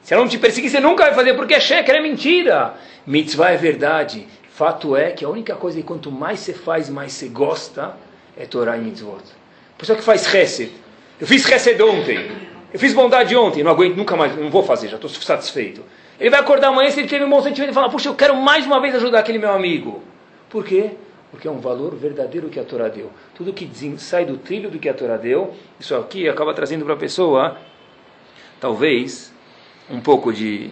Se 0.02 0.14
ela 0.14 0.24
não 0.24 0.28
te 0.28 0.36
perseguir, 0.36 0.68
você 0.68 0.80
nunca 0.80 1.04
vai 1.04 1.14
fazer, 1.14 1.34
porque 1.34 1.54
é 1.54 1.60
sheker, 1.60 1.94
é 1.94 2.02
mentira. 2.02 2.74
Mitzvah 3.06 3.50
é 3.50 3.56
verdade. 3.56 4.26
Fato 4.50 4.96
é 4.96 5.12
que 5.12 5.24
a 5.24 5.28
única 5.28 5.54
coisa 5.54 5.76
que 5.76 5.84
quanto 5.84 6.10
mais 6.10 6.40
você 6.40 6.52
faz, 6.52 6.90
mais 6.90 7.12
você 7.12 7.28
gosta, 7.28 7.94
é 8.36 8.46
Torá 8.46 8.76
e 8.76 8.80
mitzvot. 8.80 9.22
Por 9.76 9.84
isso 9.84 9.92
é 9.92 9.94
que 9.94 10.02
faz 10.02 10.26
chesed. 10.26 10.72
Eu 11.20 11.26
fiz 11.28 11.44
chesed 11.44 11.80
ontem. 11.80 12.47
Eu 12.72 12.78
fiz 12.78 12.92
bondade 12.92 13.34
ontem, 13.34 13.62
não 13.62 13.70
aguento 13.70 13.96
nunca 13.96 14.16
mais, 14.16 14.36
não 14.36 14.50
vou 14.50 14.62
fazer, 14.62 14.88
já 14.88 14.96
estou 14.96 15.08
satisfeito. 15.08 15.82
Ele 16.20 16.30
vai 16.30 16.40
acordar 16.40 16.68
amanhã, 16.68 16.90
se 16.90 17.00
ele 17.00 17.08
teve 17.08 17.24
um 17.24 17.30
bom 17.30 17.40
sentimento, 17.42 17.70
e 17.70 17.74
falar, 17.74 17.88
puxa, 17.88 18.08
eu 18.08 18.14
quero 18.14 18.36
mais 18.36 18.66
uma 18.66 18.80
vez 18.80 18.94
ajudar 18.94 19.20
aquele 19.20 19.38
meu 19.38 19.52
amigo. 19.52 20.02
Por 20.50 20.64
quê? 20.64 20.90
Porque 21.30 21.46
é 21.46 21.50
um 21.50 21.60
valor 21.60 21.94
verdadeiro 21.94 22.48
que 22.48 22.58
a 22.58 22.64
Torá 22.64 22.88
deu. 22.88 23.10
Tudo 23.34 23.52
que 23.52 23.70
sai 23.98 24.24
do 24.24 24.36
trilho 24.36 24.70
do 24.70 24.78
que 24.78 24.88
a 24.88 24.94
Torá 24.94 25.16
deu, 25.16 25.54
isso 25.78 25.94
aqui 25.94 26.28
acaba 26.28 26.52
trazendo 26.52 26.84
para 26.84 26.94
a 26.94 26.96
pessoa, 26.96 27.56
talvez, 28.60 29.32
um 29.90 30.00
pouco 30.00 30.32
de 30.32 30.70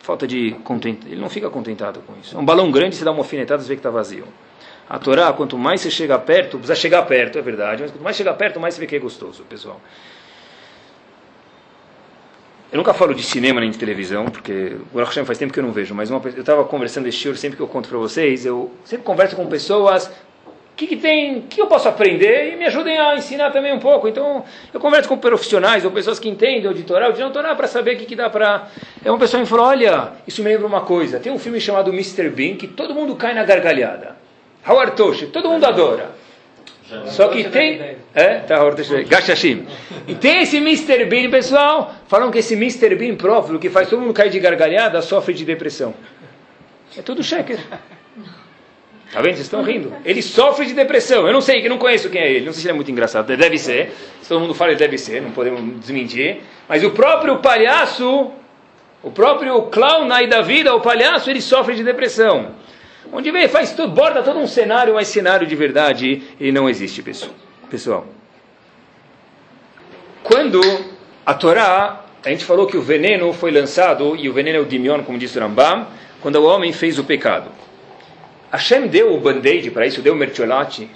falta 0.00 0.26
de 0.26 0.52
contentamento. 0.64 1.06
Ele 1.12 1.20
não 1.20 1.30
fica 1.30 1.48
contentado 1.48 2.00
com 2.00 2.12
isso. 2.20 2.36
É 2.36 2.38
um 2.38 2.44
balão 2.44 2.70
grande, 2.70 2.96
você 2.96 3.04
dá 3.04 3.12
uma 3.12 3.20
alfinetada, 3.20 3.62
você 3.62 3.68
vê 3.68 3.74
que 3.74 3.80
está 3.80 3.90
vazio. 3.90 4.26
A 4.92 4.98
Torá, 4.98 5.32
quanto 5.32 5.56
mais 5.56 5.80
você 5.80 5.90
chega 5.90 6.18
perto, 6.18 6.58
precisa 6.58 6.74
chegar 6.74 7.00
perto, 7.04 7.38
é 7.38 7.40
verdade, 7.40 7.80
mas 7.80 7.90
quanto 7.90 8.04
mais 8.04 8.14
chega 8.14 8.34
perto, 8.34 8.60
mais 8.60 8.74
você 8.74 8.80
vê 8.82 8.86
que 8.86 8.94
é 8.94 8.98
gostoso, 8.98 9.42
pessoal. 9.44 9.80
Eu 12.70 12.76
nunca 12.76 12.92
falo 12.92 13.14
de 13.14 13.22
cinema 13.22 13.58
nem 13.58 13.70
de 13.70 13.78
televisão, 13.78 14.26
porque 14.26 14.76
o 14.92 14.98
Hashem 14.98 15.24
faz 15.24 15.38
tempo 15.38 15.50
que 15.50 15.58
eu 15.58 15.64
não 15.64 15.72
vejo, 15.72 15.94
mas 15.94 16.10
uma, 16.10 16.20
eu 16.22 16.40
estava 16.40 16.62
conversando 16.64 17.06
esse 17.08 17.16
shiur, 17.16 17.38
sempre 17.38 17.56
que 17.56 17.62
eu 17.62 17.68
conto 17.68 17.88
para 17.88 17.96
vocês, 17.96 18.44
eu 18.44 18.70
sempre 18.84 19.02
converso 19.02 19.34
com 19.34 19.46
pessoas, 19.46 20.08
o 20.44 20.76
que, 20.76 20.86
que 20.86 20.96
tem, 20.96 21.40
que 21.40 21.62
eu 21.62 21.68
posso 21.68 21.88
aprender 21.88 22.52
e 22.52 22.56
me 22.56 22.66
ajudem 22.66 22.98
a 22.98 23.16
ensinar 23.16 23.50
também 23.50 23.72
um 23.72 23.78
pouco. 23.78 24.06
Então, 24.06 24.44
eu 24.74 24.78
converso 24.78 25.08
com 25.08 25.16
profissionais 25.16 25.86
ou 25.86 25.90
pessoas 25.90 26.18
que 26.18 26.28
entendem 26.28 26.70
o 26.70 26.74
de 26.74 26.82
Torá, 26.82 27.08
o 27.08 27.14
de 27.14 27.30
Torá, 27.30 27.54
para 27.54 27.66
saber 27.66 27.94
o 27.94 27.98
que, 27.98 28.04
que 28.04 28.14
dá 28.14 28.28
para... 28.28 28.68
É 29.02 29.10
uma 29.10 29.18
pessoa 29.18 29.40
me 29.40 29.46
falou, 29.46 29.64
olha, 29.64 30.12
isso 30.26 30.42
me 30.42 30.50
lembra 30.50 30.66
uma 30.66 30.82
coisa, 30.82 31.18
tem 31.18 31.32
um 31.32 31.38
filme 31.38 31.58
chamado 31.58 31.90
Mr. 31.90 32.28
Bean, 32.28 32.56
que 32.56 32.66
todo 32.66 32.94
mundo 32.94 33.16
cai 33.16 33.32
na 33.32 33.42
gargalhada. 33.42 34.20
Howard 34.66 34.96
Tosh, 34.96 35.26
todo 35.32 35.48
mundo 35.48 35.64
adora. 35.64 36.12
Só 37.06 37.28
que 37.28 37.44
tem. 37.44 37.96
É, 38.14 38.40
tá, 38.40 38.58
Gashashim. 39.08 39.66
E 40.06 40.14
tem 40.14 40.42
esse 40.42 40.58
Mr. 40.58 41.06
Bean, 41.06 41.30
pessoal. 41.30 41.94
Falam 42.06 42.30
que 42.30 42.38
esse 42.38 42.54
Mr. 42.54 42.94
Bean 42.94 43.16
próprio, 43.16 43.58
que 43.58 43.70
faz 43.70 43.88
todo 43.88 44.00
mundo 44.00 44.12
cair 44.12 44.30
de 44.30 44.38
gargalhada, 44.38 45.00
sofre 45.00 45.32
de 45.32 45.44
depressão. 45.44 45.94
É 46.96 47.00
tudo 47.00 47.22
checker. 47.22 47.58
Tá 49.12 49.20
vendo? 49.20 49.34
Vocês 49.34 49.40
estão 49.40 49.62
rindo. 49.62 49.92
Ele 50.04 50.22
sofre 50.22 50.66
de 50.66 50.72
depressão. 50.72 51.26
Eu 51.26 51.32
não 51.32 51.40
sei, 51.40 51.64
eu 51.64 51.68
não 51.68 51.78
conheço 51.78 52.08
quem 52.08 52.20
é 52.20 52.30
ele. 52.30 52.46
Não 52.46 52.52
sei 52.52 52.62
se 52.62 52.66
ele 52.66 52.72
é 52.72 52.76
muito 52.76 52.90
engraçado. 52.90 53.26
Deve 53.36 53.58
ser. 53.58 53.94
Se 54.22 54.28
todo 54.28 54.40
mundo 54.40 54.54
fala, 54.54 54.70
ele 54.70 54.78
deve 54.78 54.96
ser. 54.96 55.20
Não 55.20 55.32
podemos 55.32 55.80
desmentir. 55.80 56.40
Mas 56.66 56.82
o 56.82 56.90
próprio 56.90 57.38
palhaço, 57.38 58.30
o 59.02 59.10
próprio 59.10 59.62
clown 59.64 60.10
aí 60.10 60.26
da 60.26 60.40
vida, 60.40 60.74
o 60.74 60.80
palhaço, 60.80 61.28
ele 61.28 61.42
sofre 61.42 61.74
de 61.74 61.84
depressão. 61.84 62.52
Onde 63.12 63.30
vem, 63.30 63.46
faz 63.46 63.72
tudo, 63.72 63.92
borda 63.92 64.22
todo 64.22 64.38
um 64.38 64.46
cenário, 64.46 64.94
mas 64.94 65.06
cenário 65.08 65.46
de 65.46 65.54
verdade 65.54 66.22
ele 66.40 66.50
não 66.50 66.66
existe, 66.66 67.04
pessoal. 67.70 68.06
Quando 70.22 70.60
a 71.26 71.34
Torá, 71.34 72.06
a 72.24 72.30
gente 72.30 72.42
falou 72.42 72.66
que 72.66 72.76
o 72.76 72.80
veneno 72.80 73.30
foi 73.34 73.50
lançado, 73.50 74.16
e 74.16 74.30
o 74.30 74.32
veneno 74.32 74.56
é 74.56 74.60
o 74.62 74.64
dimion, 74.64 75.02
como 75.02 75.18
disse 75.18 75.36
o 75.38 75.42
Rambam, 75.42 75.86
quando 76.22 76.36
o 76.36 76.44
homem 76.44 76.72
fez 76.72 76.98
o 76.98 77.04
pecado. 77.04 77.50
Hashem 78.50 78.86
deu 78.86 79.14
o 79.14 79.20
band-aid 79.20 79.70
para 79.70 79.86
isso, 79.86 80.00
deu 80.00 80.14
o 80.14 80.16
mertiolate. 80.16 80.88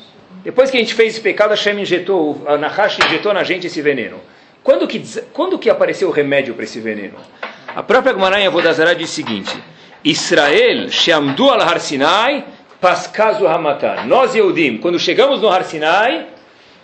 Depois 0.43 0.71
que 0.71 0.79
a 0.79 0.81
gente 0.81 0.95
fez 0.95 1.15
esse 1.15 1.21
pecado, 1.21 1.51
Hashem 1.51 1.79
injetou, 1.79 2.43
a 2.47 2.57
Nahash 2.57 2.99
injetou 2.99 3.35
na 3.35 3.45
gente 3.45 3.67
esse 3.67 3.83
veneno. 3.83 4.21
Quando 4.65 4.87
que, 4.89 5.03
quando 5.35 5.59
que 5.59 5.69
apareceu 5.69 6.09
o 6.09 6.13
remédio 6.13 6.55
para 6.55 6.65
esse 6.65 6.81
veneno? 6.81 7.19
A 7.67 7.83
própria 7.83 8.15
Gemara 8.15 8.49
Vodazara 8.49 8.95
diz 8.95 9.11
o 9.11 9.13
seguinte... 9.13 9.63
Israel, 10.07 10.89
Shamdu 10.89 11.51
al 11.51 11.61
Har 11.63 11.81
Sinai, 11.81 12.45
Paskazu 12.81 13.45
Hamatar. 13.49 14.07
Nós, 14.07 14.37
Yehudim, 14.37 14.79
quando 14.79 15.01
chegamos 15.01 15.43
no 15.43 15.49
Har 15.49 15.65
Sinai, 15.65 16.29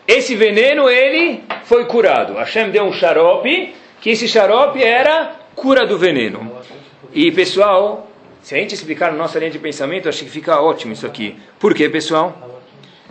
esse 0.09 0.35
veneno, 0.35 0.91
ele 0.91 1.45
foi 1.63 1.85
curado. 1.85 2.35
Hashem 2.35 2.71
deu 2.71 2.83
um 2.83 2.93
xarope, 2.93 3.75
que 4.01 4.11
esse 4.11 4.27
xarope 4.27 4.83
era 4.83 5.37
cura 5.55 5.87
do 5.87 5.97
veneno. 5.97 6.51
E, 7.15 7.31
pessoal, 7.31 8.11
se 8.43 8.57
a 8.57 8.59
gente 8.59 8.75
explicar 8.75 9.13
na 9.13 9.19
nossa 9.19 9.39
linha 9.39 9.53
de 9.53 9.59
pensamento, 9.61 10.09
acho 10.09 10.25
que 10.25 10.31
fica 10.31 10.61
ótimo 10.61 10.93
isso 10.93 11.07
aqui. 11.07 11.37
Por 11.61 11.75
quê, 11.75 11.89
pessoal? 11.89 12.61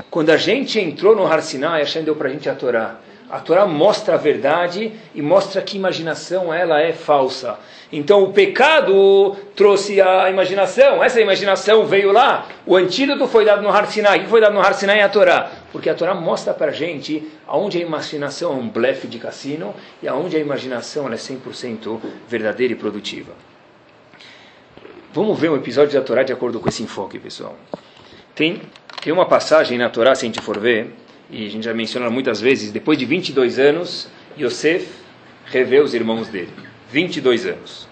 Quando 0.10 0.32
a 0.32 0.38
gente 0.38 0.78
entrou 0.78 1.15
no 1.15 1.26
Har 1.26 1.41
Sinai, 1.41 1.80
Hashem 1.80 2.04
deu 2.04 2.17
para 2.17 2.28
a 2.28 2.32
gente 2.34 2.50
a 2.50 2.54
Torá. 2.54 3.00
A 3.31 3.39
Torá 3.39 3.65
mostra 3.65 4.15
a 4.15 4.17
verdade 4.17 4.91
e 5.15 5.21
mostra 5.21 5.61
que 5.61 5.77
imaginação 5.77 6.53
ela 6.53 6.81
é 6.81 6.91
falsa. 6.91 7.57
Então 7.89 8.23
o 8.23 8.33
pecado 8.33 9.37
trouxe 9.55 10.01
a 10.01 10.29
imaginação, 10.29 11.01
essa 11.01 11.21
imaginação 11.21 11.85
veio 11.85 12.11
lá. 12.11 12.45
O 12.65 12.75
antídoto 12.75 13.25
foi 13.29 13.45
dado 13.45 13.61
no 13.61 13.69
Har 13.69 13.87
Sinai. 13.87 14.19
O 14.19 14.23
que 14.23 14.29
foi 14.29 14.41
dado 14.41 14.53
no 14.53 14.59
Har 14.59 14.73
Sinai 14.73 14.99
é 14.99 15.03
a 15.03 15.09
Torá. 15.09 15.49
Porque 15.71 15.89
a 15.89 15.95
Torá 15.95 16.13
mostra 16.13 16.53
para 16.53 16.73
gente 16.73 17.25
aonde 17.47 17.77
a 17.77 17.81
imaginação 17.81 18.51
é 18.51 18.55
um 18.55 18.67
blefe 18.67 19.07
de 19.07 19.17
cassino 19.17 19.73
e 20.03 20.09
aonde 20.09 20.35
a 20.35 20.39
imaginação 20.39 21.07
é 21.07 21.15
100% 21.15 22.01
verdadeira 22.27 22.73
e 22.73 22.75
produtiva. 22.75 23.31
Vamos 25.13 25.39
ver 25.39 25.49
um 25.51 25.55
episódio 25.55 25.97
da 25.97 26.05
Torá 26.05 26.23
de 26.23 26.33
acordo 26.33 26.59
com 26.59 26.67
esse 26.67 26.83
enfoque, 26.83 27.17
pessoal. 27.17 27.55
Tem, 28.35 28.61
tem 29.01 29.13
uma 29.13 29.25
passagem 29.25 29.77
na 29.77 29.89
Torá, 29.89 30.15
se 30.15 30.25
a 30.25 30.27
gente 30.27 30.41
for 30.41 30.59
ver, 30.59 30.93
e 31.31 31.47
a 31.47 31.49
gente 31.49 31.63
já 31.63 31.73
menciona 31.73 32.09
muitas 32.09 32.41
vezes, 32.41 32.71
depois 32.71 32.97
de 32.97 33.05
22 33.05 33.57
anos, 33.57 34.09
Yosef 34.37 34.87
revê 35.45 35.79
os 35.79 35.93
irmãos 35.93 36.27
dele. 36.27 36.51
22 36.91 37.45
anos. 37.45 37.87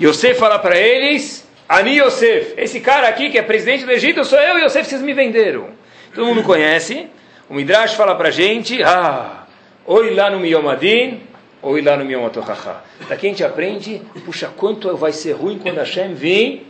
Yosef 0.00 0.38
fala 0.38 0.58
para 0.58 0.76
eles, 0.76 1.48
Ani 1.68 2.00
Yosef, 2.00 2.54
esse 2.56 2.80
cara 2.80 3.08
aqui 3.08 3.30
que 3.30 3.38
é 3.38 3.42
presidente 3.42 3.84
do 3.84 3.92
Egito, 3.92 4.24
sou 4.24 4.40
eu, 4.40 4.58
Yosef, 4.58 4.88
vocês 4.88 5.02
me 5.02 5.14
venderam. 5.14 5.68
Todo 6.14 6.26
mundo 6.26 6.42
conhece. 6.42 7.08
O 7.48 7.54
Midrash 7.54 7.94
fala 7.94 8.14
para 8.14 8.28
a 8.28 8.32
gente, 8.32 8.82
ah, 8.82 9.46
oi 9.86 10.14
lá 10.14 10.28
no 10.30 10.40
Miyomadin, 10.40 11.20
oi 11.62 11.80
lá 11.80 11.96
no 11.96 12.04
Miyomatochacha. 12.04 12.82
Daqui 13.08 13.26
a 13.26 13.28
gente 13.30 13.44
aprende, 13.44 14.02
puxa, 14.24 14.48
quanto 14.56 14.96
vai 14.96 15.12
ser 15.12 15.32
ruim 15.32 15.58
quando 15.58 15.78
Hashem 15.78 16.14
vir 16.14 16.66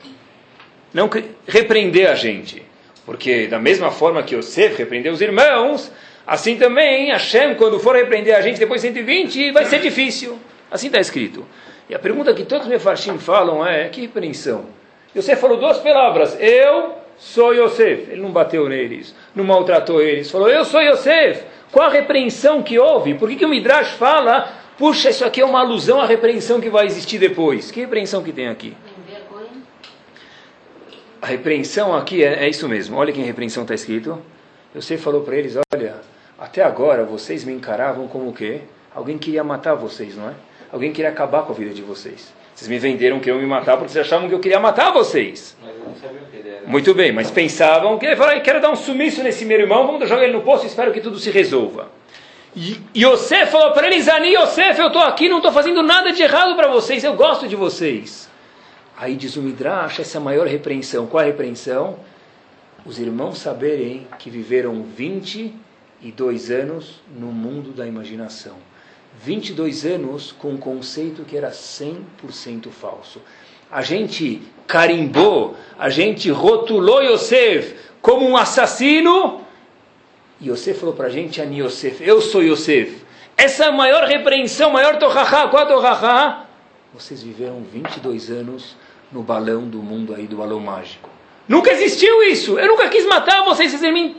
não 0.92 1.08
repreender 1.46 2.10
a 2.10 2.14
gente. 2.14 2.62
Porque 3.04 3.46
da 3.46 3.58
mesma 3.58 3.90
forma 3.90 4.22
que 4.22 4.34
Yosef 4.34 4.76
repreendeu 4.76 5.12
os 5.12 5.20
irmãos, 5.20 5.90
assim 6.26 6.56
também 6.56 7.10
Hashem, 7.10 7.54
quando 7.56 7.78
for 7.80 7.96
repreender 7.96 8.36
a 8.36 8.40
gente 8.40 8.58
depois 8.58 8.80
de 8.80 8.88
120, 8.88 9.50
vai 9.50 9.64
ser 9.64 9.80
difícil. 9.80 10.38
Assim 10.70 10.86
está 10.86 11.00
escrito. 11.00 11.44
E 11.88 11.94
a 11.94 11.98
pergunta 11.98 12.32
que 12.32 12.44
todos 12.44 12.66
os 12.66 12.72
mefarshim 12.72 13.18
falam 13.18 13.66
é, 13.66 13.88
que 13.88 14.00
repreensão? 14.00 14.66
Yosef 15.14 15.40
falou 15.40 15.58
duas 15.58 15.78
palavras, 15.78 16.38
eu 16.40 16.94
sou 17.18 17.52
Yosef. 17.52 18.10
Ele 18.10 18.22
não 18.22 18.30
bateu 18.30 18.68
neles, 18.68 19.14
não 19.34 19.44
maltratou 19.44 20.00
eles. 20.00 20.30
Falou, 20.30 20.48
eu 20.48 20.64
sou 20.64 20.80
Yosef. 20.80 21.44
Qual 21.70 21.86
a 21.86 21.90
repreensão 21.90 22.62
que 22.62 22.78
houve? 22.78 23.14
Por 23.14 23.28
que, 23.28 23.36
que 23.36 23.44
o 23.44 23.48
Midrash 23.48 23.92
fala, 23.92 24.52
puxa, 24.78 25.10
isso 25.10 25.24
aqui 25.24 25.40
é 25.40 25.44
uma 25.44 25.60
alusão 25.60 26.00
à 26.00 26.06
repreensão 26.06 26.60
que 26.60 26.68
vai 26.68 26.86
existir 26.86 27.18
depois? 27.18 27.70
Que 27.70 27.80
repreensão 27.80 28.22
que 28.22 28.32
tem 28.32 28.48
aqui? 28.48 28.76
A 31.22 31.26
repreensão 31.26 31.94
aqui 31.94 32.24
é, 32.24 32.46
é 32.46 32.48
isso 32.48 32.68
mesmo. 32.68 32.96
Olha 32.96 33.12
que 33.12 33.20
em 33.20 33.24
repreensão 33.24 33.62
está 33.62 33.76
escrito. 33.76 34.20
Yosef 34.74 35.00
falou 35.00 35.20
para 35.20 35.36
eles, 35.36 35.56
olha, 35.72 35.94
até 36.36 36.64
agora 36.64 37.04
vocês 37.04 37.44
me 37.44 37.52
encaravam 37.52 38.08
como 38.08 38.30
o 38.30 38.32
quê? 38.32 38.62
Alguém 38.92 39.16
queria 39.16 39.44
matar 39.44 39.74
vocês, 39.74 40.16
não 40.16 40.28
é? 40.28 40.32
Alguém 40.72 40.92
queria 40.92 41.10
acabar 41.10 41.42
com 41.44 41.52
a 41.52 41.54
vida 41.54 41.72
de 41.72 41.80
vocês. 41.80 42.34
Vocês 42.52 42.68
me 42.68 42.76
venderam 42.76 43.20
que 43.20 43.30
eu 43.30 43.36
me 43.36 43.46
matar 43.46 43.76
porque 43.76 43.92
vocês 43.92 44.04
achavam 44.04 44.28
que 44.28 44.34
eu 44.34 44.40
queria 44.40 44.58
matar 44.58 44.90
vocês. 44.90 45.56
Mas 45.62 45.76
eu 45.76 45.84
não 45.84 45.94
sabia 45.94 46.22
o 46.22 46.24
que 46.28 46.36
ele 46.38 46.48
era. 46.48 46.66
Muito 46.66 46.92
bem, 46.92 47.12
mas 47.12 47.30
pensavam 47.30 47.96
que 48.00 48.06
ele 48.06 48.16
falou, 48.16 48.40
quero 48.40 48.60
dar 48.60 48.72
um 48.72 48.76
sumiço 48.76 49.22
nesse 49.22 49.44
meu 49.44 49.60
irmão, 49.60 49.86
vamos 49.86 50.08
jogar 50.08 50.24
ele 50.24 50.32
no 50.32 50.42
poço 50.42 50.64
e 50.64 50.66
espero 50.66 50.92
que 50.92 51.00
tudo 51.00 51.20
se 51.20 51.30
resolva. 51.30 51.88
E 52.56 52.80
Yosef 52.96 53.52
falou 53.52 53.70
para 53.70 53.86
eles, 53.86 54.08
Ani 54.08 54.34
Yosef, 54.34 54.76
eu 54.80 54.88
estou 54.88 55.02
aqui, 55.02 55.28
não 55.28 55.36
estou 55.36 55.52
fazendo 55.52 55.84
nada 55.84 56.10
de 56.12 56.20
errado 56.20 56.56
para 56.56 56.66
vocês, 56.66 57.04
eu 57.04 57.14
gosto 57.14 57.46
de 57.46 57.54
vocês. 57.54 58.28
Aí 59.02 59.16
diz 59.16 59.34
o 59.34 59.42
Midrash, 59.42 59.98
essa 59.98 60.18
é 60.18 60.20
a 60.20 60.22
maior 60.22 60.46
repreensão. 60.46 61.08
Qual 61.08 61.20
a 61.20 61.26
repreensão? 61.26 61.96
Os 62.86 63.00
irmãos 63.00 63.38
saberem 63.38 64.06
que 64.16 64.30
viveram 64.30 64.84
22 64.84 66.52
anos 66.52 67.00
no 67.12 67.26
mundo 67.32 67.72
da 67.72 67.84
imaginação. 67.84 68.54
22 69.20 69.84
anos 69.84 70.30
com 70.30 70.50
um 70.50 70.56
conceito 70.56 71.24
que 71.24 71.36
era 71.36 71.50
100% 71.50 72.68
falso. 72.70 73.20
A 73.68 73.82
gente 73.82 74.40
carimbou, 74.68 75.56
a 75.76 75.90
gente 75.90 76.30
rotulou 76.30 77.02
Yosef 77.02 77.74
como 78.00 78.24
um 78.24 78.36
assassino. 78.36 79.40
E 80.40 80.48
Yosef 80.48 80.78
falou 80.78 80.94
para 80.94 81.08
a 81.08 81.10
gente, 81.10 81.42
Ani 81.42 81.60
Yosef, 81.60 82.00
eu 82.06 82.20
sou 82.20 82.40
Yosef. 82.40 83.02
Essa 83.36 83.64
é 83.64 83.68
a 83.68 83.72
maior 83.72 84.04
repreensão, 84.04 84.70
maior 84.70 84.96
torrahá. 84.96 85.48
Qual 85.48 85.60
a 85.60 85.66
torrahá? 85.66 86.46
Vocês 86.94 87.20
viveram 87.20 87.64
22 87.64 88.30
anos 88.30 88.76
no 89.12 89.22
balão 89.22 89.68
do 89.68 89.82
mundo 89.82 90.14
aí, 90.14 90.26
do 90.26 90.36
balão 90.36 90.58
mágico. 90.58 91.10
Nunca 91.48 91.70
existiu 91.70 92.22
isso. 92.22 92.58
Eu 92.58 92.68
nunca 92.68 92.88
quis 92.88 93.04
matar 93.04 93.44
vocês, 93.44 93.72
vocês 93.72 93.92
me 93.92 94.16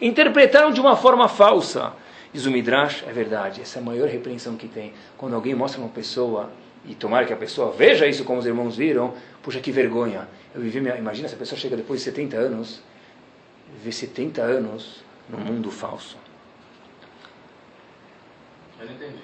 interpretaram 0.00 0.70
de 0.72 0.80
uma 0.80 0.96
forma 0.96 1.28
falsa. 1.28 1.92
Diz 2.32 2.46
o 2.46 2.50
Midrash, 2.50 3.04
é 3.06 3.12
verdade, 3.12 3.60
essa 3.60 3.78
é 3.78 3.82
a 3.82 3.84
maior 3.84 4.08
repreensão 4.08 4.56
que 4.56 4.66
tem. 4.66 4.92
Quando 5.16 5.34
alguém 5.34 5.54
mostra 5.54 5.80
uma 5.80 5.88
pessoa, 5.88 6.50
e 6.84 6.94
tomara 6.94 7.24
que 7.24 7.32
a 7.32 7.36
pessoa 7.36 7.70
veja 7.70 8.06
isso 8.06 8.24
como 8.24 8.40
os 8.40 8.46
irmãos 8.46 8.76
viram, 8.76 9.14
puxa 9.42 9.60
que 9.60 9.70
vergonha. 9.70 10.26
Eu 10.54 10.60
vivi, 10.60 10.78
imagina 10.78 11.28
se 11.28 11.34
a 11.34 11.38
pessoa 11.38 11.58
chega 11.58 11.76
depois 11.76 12.00
de 12.00 12.04
70 12.06 12.36
anos, 12.36 12.82
viver 13.78 13.92
70 13.92 14.42
anos 14.42 15.04
num 15.28 15.38
mundo 15.38 15.70
falso. 15.70 16.18
Eu 18.80 18.86
não 18.86 18.94
entendi. 18.94 19.22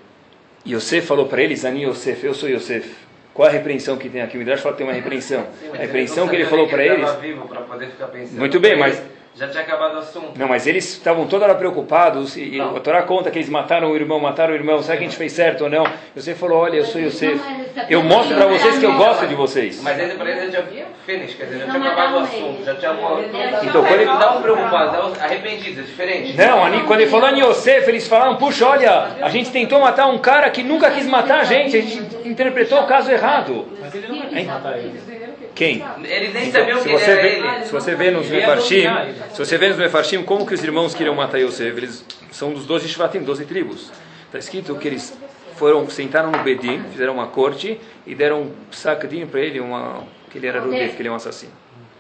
Yosef 0.67 1.07
falou 1.07 1.27
para 1.27 1.43
eles, 1.43 1.65
Ani 1.65 1.85
Yosef, 1.85 2.25
eu 2.25 2.35
sou 2.35 2.49
Yosef. 2.49 2.95
Qual 3.41 3.49
a 3.49 3.53
repreensão 3.53 3.97
que 3.97 4.11
tem 4.11 4.21
aqui? 4.21 4.37
O 4.37 4.39
Midrash 4.39 4.61
fala 4.61 4.75
que 4.75 4.83
tem 4.83 4.87
uma 4.87 4.93
repreensão. 4.93 5.47
Sim, 5.59 5.71
a 5.73 5.79
repreensão 5.79 6.29
que 6.29 6.37
ele 6.37 6.45
falou 6.45 6.69
para 6.69 6.85
eles. 6.85 7.11
Vivo 7.23 7.49
poder 7.49 7.87
ficar 7.87 8.09
pensando 8.09 8.39
Muito 8.39 8.61
bem, 8.61 8.77
mas 8.77 9.03
já 9.35 9.49
tinha 9.49 9.63
acabado 9.63 9.95
o 9.95 9.99
assunto. 10.01 10.39
Não, 10.39 10.47
mas 10.47 10.67
eles 10.67 10.85
estavam 10.85 11.27
toda 11.27 11.47
hora 11.47 11.55
preocupados, 11.55 12.37
e 12.37 12.59
não. 12.59 12.77
a 12.77 12.81
Torá 12.81 13.03
conta 13.03 13.31
que 13.31 13.39
eles 13.39 13.49
mataram 13.49 13.93
o 13.93 13.97
irmão, 13.97 14.21
mataram 14.21 14.53
o 14.53 14.57
irmão, 14.57 14.83
será 14.83 14.99
que 14.99 15.05
a 15.05 15.07
gente 15.07 15.17
fez 15.17 15.33
certo 15.33 15.65
ou 15.65 15.71
não? 15.71 15.85
Você 16.15 16.35
falou, 16.35 16.59
olha, 16.59 16.77
eu 16.77 16.85
sou 16.85 17.01
Yosef, 17.01 17.41
eu 17.89 18.03
mostro 18.03 18.37
para 18.37 18.47
vocês 18.47 18.79
que 18.79 18.85
eu 18.85 18.95
gosto 18.95 19.27
de 19.27 19.35
vocês. 19.35 19.81
Mas 19.83 19.99
ele 19.99 20.17
para 20.17 20.31
eles 20.31 20.53
já 20.53 20.61
finish, 21.11 21.35
quer 21.35 21.45
dizer, 21.45 21.59
já 21.59 21.67
tinha 21.67 21.91
acabado 21.91 22.15
o 22.15 22.19
assunto, 22.21 22.65
já 22.65 22.75
tinha 22.75 22.93
morto. 22.93 23.25
Então, 23.63 23.85
quando 23.85 23.95
ele... 23.95 24.05
Não 24.05 24.15
estavam 24.15 24.43
preocupados, 24.43 25.21
arrependidos, 25.21 25.79
é 25.79 25.83
diferente. 25.83 26.37
Não, 26.37 26.87
quando 26.87 27.01
ele 27.01 27.11
falou 27.11 27.29
em 27.29 27.41
Yosef, 27.41 27.89
eles 27.89 28.07
falaram, 28.07 28.37
puxa, 28.37 28.67
olha, 28.67 29.17
a 29.21 29.29
gente 29.29 29.51
tentou 29.51 29.81
matar 29.81 30.07
um 30.07 30.19
cara 30.19 30.49
que 30.51 30.63
nunca 30.63 30.91
quis 30.91 31.07
matar 31.07 31.41
a 31.41 31.45
gente, 31.45 31.77
a 31.77 31.81
gente 31.81 32.29
interpretou 32.29 32.81
o 32.81 32.87
caso 32.87 33.11
errado. 33.11 33.67
Mas 33.81 33.95
ele 33.95 34.09
não 34.09 34.21
quis 34.21 34.47
matar 34.47 34.79
eles. 34.79 35.03
Quem? 35.55 35.85
Eles 36.05 36.33
nem 36.33 36.51
sabiam 36.51 36.79
se 36.79 36.89
quem 36.89 36.99
você 36.99 37.11
era 37.11 37.23
vê, 37.23 37.29
ele. 37.29 37.65
Se 37.65 37.73
você 37.73 37.95
vê 37.95 38.11
nos 38.11 38.31
Mefarshim, 38.31 38.85
se 39.33 39.39
você 39.39 39.59
vê 39.59 39.69
nos 39.69 39.77
Mefarshim, 39.77 40.23
como 40.23 40.47
que 40.47 40.55
os 40.55 40.63
irmãos 40.63 40.95
queriam 40.95 41.15
matar 41.15 41.39
Yosef? 41.39 41.77
Eles 41.77 42.05
são 42.31 42.53
dos 42.53 42.67
12 42.67 42.89
Shvatim, 42.89 43.21
12 43.21 43.45
tribos. 43.45 43.93
Está 44.27 44.39
escrito 44.39 44.75
que 44.77 44.87
eles 44.87 45.19
foram, 45.57 45.91
sentaram 45.91 46.31
no 46.31 46.39
Bedin, 46.39 46.83
fizeram 46.91 47.15
uma 47.15 47.27
corte 47.27 47.79
e 48.07 48.15
deram 48.15 48.43
um 48.43 48.51
sacadinho 48.71 49.27
para 49.27 49.41
ele, 49.41 49.61
uma, 49.61 50.05
que 50.31 50.39
ele 50.39 50.47
era 50.47 50.61
Rudef, 50.61 50.95
que 50.95 51.03
ele 51.03 51.09
é 51.09 51.13
um 51.13 51.17
assassino. 51.17 51.53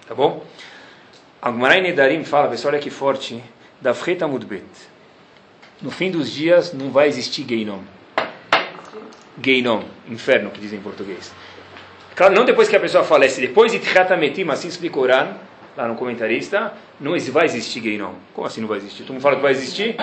Tá 0.07 0.14
bom? 0.14 0.45
Agmarai 1.43 1.81
Nedarim 1.81 2.25
fala, 2.25 2.49
pessoal, 2.49 2.75
olha 2.75 2.83
que 2.83 2.90
forte, 2.90 3.43
da 3.81 3.93
Freta 3.93 4.29
Mudbet. 4.29 4.64
No 5.83 5.90
fim 5.90 6.11
dos 6.11 6.31
dias 6.31 6.73
não 6.73 6.90
vai 6.90 7.09
existir 7.09 7.45
Geinom. 7.49 7.81
Geinom, 9.43 9.83
inferno, 10.09 10.51
que 10.51 10.61
dizem 10.61 10.79
em 10.79 10.83
português. 10.83 11.33
Claro, 12.14 12.35
não 12.35 12.45
depois 12.45 12.69
que 12.69 12.77
a 12.77 12.81
pessoa 12.81 13.03
falece, 13.03 13.40
depois 13.40 13.73
de 13.73 13.79
Tchatametim, 13.79 14.47
assim 14.51 14.69
explica 14.69 14.99
o 14.99 15.03
Oran, 15.03 15.29
lá 15.77 15.88
no 15.88 15.95
comentarista, 15.95 16.75
não 17.01 17.16
vai 17.33 17.47
existir 17.47 17.81
Geinom. 17.81 18.12
Como 18.35 18.47
assim 18.47 18.61
não 18.61 18.69
vai 18.69 18.79
existir? 18.79 19.05
Todo 19.05 19.14
mundo 19.14 19.23
fala 19.23 19.37
que 19.37 19.43
vai 19.43 19.53
existir? 19.53 19.97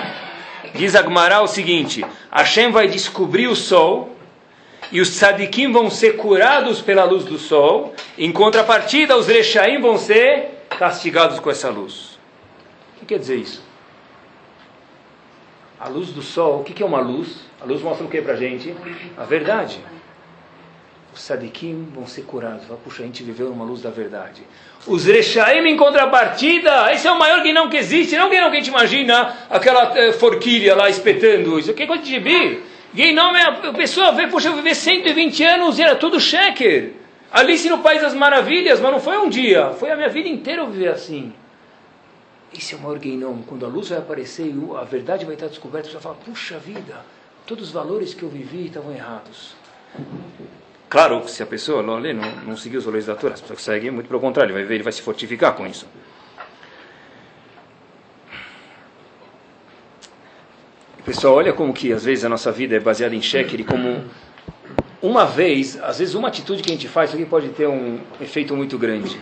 Diz 0.73 0.95
Agmará 0.95 1.41
o 1.41 1.47
seguinte: 1.47 2.03
Hashem 2.31 2.71
vai 2.71 2.87
descobrir 2.87 3.47
o 3.47 3.55
sol 3.55 4.16
e 4.91 5.01
os 5.01 5.09
tzadikim 5.09 5.71
vão 5.71 5.89
ser 5.89 6.17
curados 6.17 6.81
pela 6.81 7.03
luz 7.03 7.23
do 7.25 7.37
sol, 7.37 7.93
em 8.17 8.31
contrapartida, 8.31 9.17
os 9.17 9.27
rechaim 9.27 9.79
vão 9.81 9.97
ser 9.97 10.65
castigados 10.77 11.39
com 11.39 11.49
essa 11.49 11.69
luz. 11.69 12.17
O 12.95 12.99
que 12.99 13.05
quer 13.05 13.19
dizer 13.19 13.37
isso? 13.37 13.63
A 15.79 15.87
luz 15.87 16.09
do 16.09 16.21
sol, 16.21 16.61
o 16.61 16.63
que 16.63 16.81
é 16.81 16.85
uma 16.85 16.99
luz? 16.99 17.45
A 17.61 17.65
luz 17.65 17.81
mostra 17.81 18.05
o 18.05 18.09
que 18.09 18.21
para 18.21 18.33
a 18.33 18.37
gente? 18.37 18.75
A 19.17 19.23
verdade 19.23 19.79
os 21.17 21.23
sadikim 21.23 21.87
vão 21.95 22.05
ser 22.05 22.21
curados. 22.21 22.63
Puxa, 22.83 23.01
a 23.01 23.05
gente 23.05 23.23
viveu 23.23 23.49
numa 23.49 23.65
luz 23.65 23.81
da 23.81 23.89
verdade. 23.89 24.43
Os 24.85 25.05
rechaim 25.05 25.67
em 25.67 25.75
contrapartida, 25.75 26.93
esse 26.93 27.07
é 27.07 27.11
o 27.11 27.17
maior 27.17 27.41
guinão 27.41 27.69
que 27.69 27.75
existe, 27.75 28.15
não 28.15 28.29
guinão 28.29 28.51
que 28.51 28.57
a 28.57 28.59
gente 28.59 28.69
imagina, 28.69 29.35
aquela 29.49 29.97
eh, 29.97 30.11
forquilha 30.13 30.75
lá 30.75 30.89
espetando 30.89 31.57
isso. 31.57 31.73
Que 31.73 31.83
é 31.83 31.87
coisa 31.87 32.03
de 32.03 32.09
gibi. 32.09 32.63
Guinão 32.93 33.35
é 33.35 33.43
a 33.43 33.73
pessoa 33.73 34.11
vê, 34.11 34.27
puxa, 34.27 34.49
eu 34.49 34.55
viver 34.55 34.75
120 34.75 35.43
anos 35.43 35.77
e 35.77 35.83
era 35.83 35.95
tudo 35.95 36.19
sheker. 36.19 36.93
Alice 37.31 37.69
no 37.69 37.79
País 37.79 38.01
das 38.01 38.13
Maravilhas, 38.13 38.79
mas 38.79 38.91
não 38.91 38.99
foi 38.99 39.17
um 39.17 39.29
dia, 39.29 39.71
foi 39.71 39.91
a 39.91 39.95
minha 39.95 40.09
vida 40.09 40.29
inteira 40.29 40.61
eu 40.61 40.67
viver 40.67 40.89
assim. 40.89 41.33
Esse 42.57 42.73
é 42.73 42.77
o 42.77 42.81
maior 42.81 42.97
guinão. 42.97 43.43
Quando 43.45 43.65
a 43.65 43.69
luz 43.69 43.89
vai 43.89 43.97
aparecer 43.97 44.47
e 44.47 44.77
a 44.77 44.83
verdade 44.83 45.25
vai 45.25 45.33
estar 45.33 45.47
descoberta, 45.47 45.87
você 45.87 45.93
vai 45.93 46.01
falar, 46.01 46.15
puxa 46.15 46.57
vida, 46.57 47.05
todos 47.45 47.67
os 47.67 47.71
valores 47.71 48.13
que 48.13 48.23
eu 48.23 48.29
vivi 48.29 48.67
estavam 48.67 48.93
errados. 48.93 49.55
Claro, 50.89 51.27
se 51.27 51.43
a 51.43 51.45
pessoa 51.45 51.83
não, 51.83 51.99
não, 51.99 52.55
seguir 52.55 52.77
os 52.77 52.85
valores 52.85 53.05
da 53.05 53.15
Torá, 53.15 53.35
a 53.35 53.37
pessoa 53.37 53.57
que 53.57 53.61
segue, 53.61 53.91
muito 53.91 54.07
pelo 54.07 54.21
contrário, 54.21 54.51
ele 54.51 54.59
vai 54.59 54.63
ver, 54.63 54.75
ele 54.75 54.83
vai 54.83 54.93
se 54.93 55.01
fortificar 55.01 55.53
com 55.53 55.67
isso. 55.67 55.85
Pessoal, 61.07 61.35
olha 61.35 61.53
como 61.53 61.73
que 61.73 61.93
às 61.93 62.03
vezes 62.03 62.25
a 62.25 62.29
nossa 62.29 62.51
vida 62.51 62.75
é 62.75 62.81
baseada 62.81 63.15
em 63.15 63.21
sheker 63.21 63.61
e 63.61 63.63
como 63.63 64.03
uma 65.01 65.23
vez, 65.23 65.81
às 65.81 65.99
vezes 65.99 66.15
uma 66.15 66.27
atitude 66.27 66.61
que 66.61 66.69
a 66.69 66.73
gente 66.73 66.89
faz, 66.89 67.09
isso 67.09 67.17
aqui 67.17 67.25
pode 67.25 67.47
ter 67.47 67.65
um 67.65 67.97
efeito 68.19 68.53
muito 68.53 68.77
grande. 68.77 69.17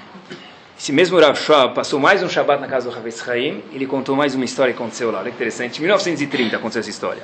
Esse 0.76 0.92
mesmo 0.92 1.20
Rav 1.20 1.38
Shab 1.38 1.76
passou 1.76 2.00
mais 2.00 2.24
um 2.24 2.28
Shabbat 2.28 2.60
na 2.60 2.68
casa 2.68 2.90
do 2.90 2.98
Havetz 2.98 3.30
Haim, 3.30 3.64
ele 3.72 3.86
contou 3.86 4.16
mais 4.16 4.34
uma 4.34 4.44
história 4.44 4.74
que 4.74 4.82
aconteceu 4.82 5.12
lá, 5.12 5.20
olha 5.20 5.30
que 5.30 5.36
interessante. 5.36 5.78
Em 5.78 5.82
1930 5.82 6.56
aconteceu 6.56 6.80
essa 6.80 6.90
história. 6.90 7.22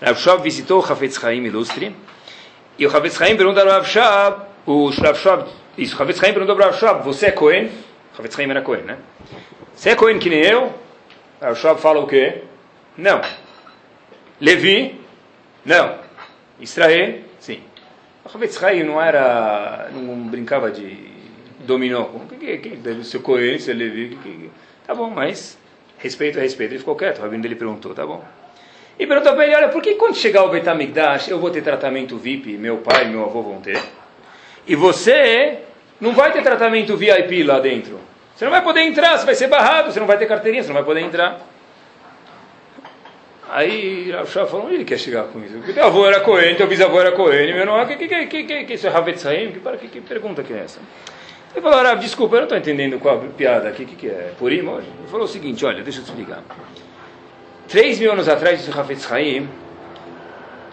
Rav 0.00 0.18
Shab 0.18 0.42
visitou 0.42 0.80
o 0.80 0.90
Havetz 0.90 1.22
Haim 1.22 1.44
ilustre, 1.44 1.94
e 2.78 2.86
o 2.86 2.96
Havetz 2.96 3.18
Chaim 3.18 3.36
pergunta 3.36 3.60
ao 3.60 3.68
Rav 3.68 3.86
Shab, 3.86 4.40
o 4.64 4.88
Rav 4.88 5.18
Shab, 5.18 5.44
isso, 5.76 5.98
o 5.98 6.02
Havetz 6.02 6.18
Chaim 6.18 6.32
perguntou 6.32 6.56
ao 6.56 6.62
Rav 6.62 6.80
Shab, 6.80 7.04
você 7.04 7.26
é 7.26 7.30
Cohen? 7.30 7.70
Havetz 8.18 8.36
Chaim 8.36 8.48
era 8.48 8.62
Cohen, 8.62 8.84
né? 8.84 8.96
Você 9.74 9.90
é 9.90 9.94
Cohen 9.94 10.18
que 10.18 10.30
nem 10.30 10.40
eu? 10.40 10.72
O 11.42 11.44
Rav 11.44 11.56
Shab 11.56 11.78
fala 11.78 12.00
o 12.00 12.06
quê? 12.06 12.40
Não. 12.96 13.20
Levi? 14.42 15.00
Não. 15.64 15.94
Israel? 16.58 17.20
Sim. 17.38 17.60
Chaim 18.50 18.82
não 18.82 19.00
era, 19.00 19.88
não 19.92 20.16
brincava 20.26 20.68
de 20.68 20.98
dominó. 21.60 22.02
O 22.02 22.26
que, 22.26 22.58
que, 22.58 22.68
deve 22.70 23.04
ser 23.04 23.20
ser 23.60 23.74
Levi? 23.74 24.08
Que, 24.08 24.16
que, 24.16 24.50
tá 24.84 24.96
bom, 24.96 25.10
mas 25.10 25.56
respeito 25.98 26.40
é 26.40 26.42
respeito. 26.42 26.72
Ele 26.72 26.80
ficou 26.80 26.96
quieto, 26.96 27.20
o 27.20 27.22
rabino 27.22 27.40
dele 27.40 27.54
perguntou, 27.54 27.94
tá 27.94 28.04
bom. 28.04 28.24
E 28.98 29.06
perguntou 29.06 29.32
para 29.34 29.46
ele, 29.46 29.54
olha, 29.54 29.68
por 29.68 29.80
que 29.80 29.94
quando 29.94 30.16
chegar 30.16 30.42
o 30.42 30.48
Betamigdash 30.48 31.28
eu 31.28 31.38
vou 31.38 31.50
ter 31.50 31.62
tratamento 31.62 32.16
VIP, 32.16 32.58
meu 32.58 32.78
pai 32.78 33.06
e 33.06 33.10
meu 33.10 33.24
avô 33.24 33.42
vão 33.42 33.60
ter, 33.60 33.80
e 34.66 34.74
você 34.74 35.60
não 36.00 36.12
vai 36.14 36.32
ter 36.32 36.42
tratamento 36.42 36.96
VIP 36.96 37.44
lá 37.44 37.60
dentro? 37.60 38.00
Você 38.34 38.44
não 38.44 38.50
vai 38.50 38.62
poder 38.62 38.80
entrar, 38.80 39.16
você 39.16 39.24
vai 39.24 39.36
ser 39.36 39.46
barrado, 39.46 39.92
você 39.92 40.00
não 40.00 40.06
vai 40.06 40.18
ter 40.18 40.26
carteirinha, 40.26 40.64
você 40.64 40.68
não 40.68 40.74
vai 40.74 40.84
poder 40.84 41.00
entrar. 41.00 41.51
Aí 43.54 44.10
o 44.10 44.24
Shah 44.24 44.46
falou, 44.46 44.72
ele 44.72 44.82
quer 44.82 44.98
chegar 44.98 45.24
com 45.24 45.38
isso? 45.44 45.52
Porque 45.58 45.74
teu 45.74 45.84
avô 45.84 46.06
era 46.06 46.20
Cohen, 46.20 46.54
teu 46.54 46.66
bisavô 46.66 46.98
era 46.98 47.12
Cohen, 47.12 47.52
meu 47.52 47.66
não, 47.66 47.84
que, 47.84 47.96
que, 47.96 48.08
que, 48.08 48.26
que, 48.26 48.44
que, 48.44 48.64
que 48.64 48.72
isso 48.72 48.88
é? 48.88 48.92
Que, 49.52 49.60
que, 49.76 49.88
que 49.88 50.00
pergunta 50.00 50.42
que 50.42 50.54
é 50.54 50.60
essa? 50.60 50.80
Ele 51.54 51.60
falou, 51.60 51.82
Rav, 51.82 52.00
desculpa, 52.00 52.36
eu 52.36 52.38
não 52.38 52.44
estou 52.44 52.56
entendendo 52.56 52.98
qual 52.98 53.16
a 53.16 53.18
piada 53.18 53.68
aqui, 53.68 53.82
o 53.82 53.86
que, 53.86 53.94
que 53.94 54.08
é? 54.08 54.32
Purim 54.38 54.66
hoje? 54.66 54.86
Ele 54.98 55.06
falou 55.10 55.26
o 55.26 55.28
seguinte, 55.28 55.66
olha, 55.66 55.82
deixa 55.82 55.98
eu 56.00 56.04
te 56.04 56.08
explicar. 56.08 56.42
Três 57.68 57.98
mil 57.98 58.10
anos 58.10 58.26
atrás, 58.26 58.58
disse 58.58 58.70
o 58.70 58.80
Hafetz 58.80 59.12
Haim, 59.12 59.46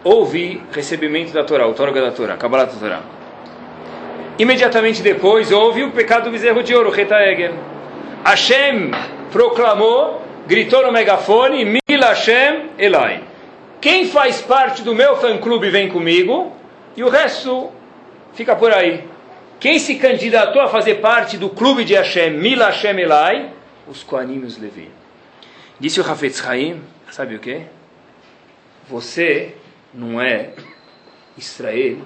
houve 0.02 0.64
recebimento 0.72 1.34
da 1.34 1.44
Torá, 1.44 1.66
outorga 1.66 2.02
da 2.02 2.12
Torá, 2.12 2.38
Kabbalah 2.38 2.64
da 2.64 2.72
Torá. 2.72 3.02
Imediatamente 4.38 5.02
depois 5.02 5.52
houve 5.52 5.84
o 5.84 5.92
pecado 5.92 6.24
do 6.24 6.32
bezerro 6.32 6.64
de 6.64 6.74
ouro, 6.74 6.92
Reta 6.92 7.22
Egel. 7.26 7.56
Hashem 8.24 8.92
proclamou, 9.34 10.29
gritou 10.50 10.84
no 10.84 10.92
megafone, 10.92 11.64
Mil 11.64 12.02
Hashem 12.02 12.72
Elai. 12.80 13.24
Quem 13.80 14.08
faz 14.08 14.42
parte 14.42 14.82
do 14.82 14.96
meu 14.96 15.16
fã-clube 15.16 15.70
vem 15.70 15.90
comigo, 15.90 16.52
e 16.98 17.04
o 17.04 17.08
resto 17.08 17.72
fica 18.34 18.56
por 18.56 18.74
aí. 18.74 19.08
Quem 19.60 19.78
se 19.78 19.96
candidatou 19.96 20.60
a 20.60 20.68
fazer 20.68 20.96
parte 20.96 21.38
do 21.38 21.50
clube 21.50 21.86
de 21.86 21.94
Hashem, 21.94 22.32
Mil 22.32 22.58
Hashem 22.58 23.00
Elai? 23.00 23.54
Os 23.88 24.02
Koanim 24.02 24.44
os 24.44 24.58
Levi. 24.58 24.90
Disse 25.80 26.02
o 26.02 26.12
Hafetz 26.12 26.44
Haim, 26.44 26.82
sabe 27.12 27.36
o 27.36 27.40
que? 27.40 27.62
Você 28.90 29.56
não 29.94 30.20
é 30.20 30.50
Israel 31.38 32.00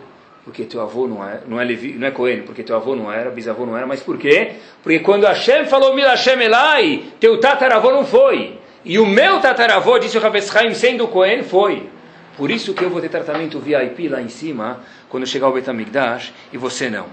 porque 0.44 0.66
teu 0.66 0.82
avô 0.82 1.08
não 1.08 1.28
é, 1.28 1.42
não 1.48 1.60
é, 1.60 1.64
Levi, 1.64 1.94
não 1.94 2.08
é 2.08 2.12
Cohen, 2.12 2.42
porque 2.42 2.64
teu 2.64 2.76
avô 2.76 2.96
não 2.96 3.12
era, 3.12 3.30
bisavô 3.30 3.66
não 3.66 3.78
era, 3.78 3.88
mas 3.88 4.02
por 4.02 4.18
quê? 4.18 4.56
Porque 4.82 5.00
quando 5.00 5.26
Hashem 5.26 5.66
falou 5.66 5.96
Mil 5.96 6.06
Hashem 6.06 6.42
Elai, 6.42 7.04
teu 7.20 7.40
tataravô 7.40 7.92
não 7.92 8.06
foi. 8.06 8.60
E 8.84 9.00
o 9.00 9.06
meu 9.06 9.40
tataravô, 9.40 9.98
disse 9.98 10.18
o 10.18 10.22
Ravetz 10.22 10.54
Haim, 10.54 10.74
sendo 10.74 11.08
Cohen, 11.08 11.44
foi. 11.44 11.90
Por 12.36 12.52
isso 12.52 12.74
que 12.74 12.84
eu 12.84 12.90
vou 12.90 13.00
ter 13.00 13.10
tratamento 13.10 13.60
VIP 13.60 14.10
lá 14.10 14.22
em 14.22 14.28
cima, 14.28 14.82
quando 15.08 15.26
chegar 15.26 15.48
o 15.48 15.54
Betamigdash, 15.54 16.34
e 16.52 16.58
você 16.58 16.90
não. 16.90 17.06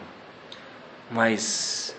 Mas, 1.10 1.94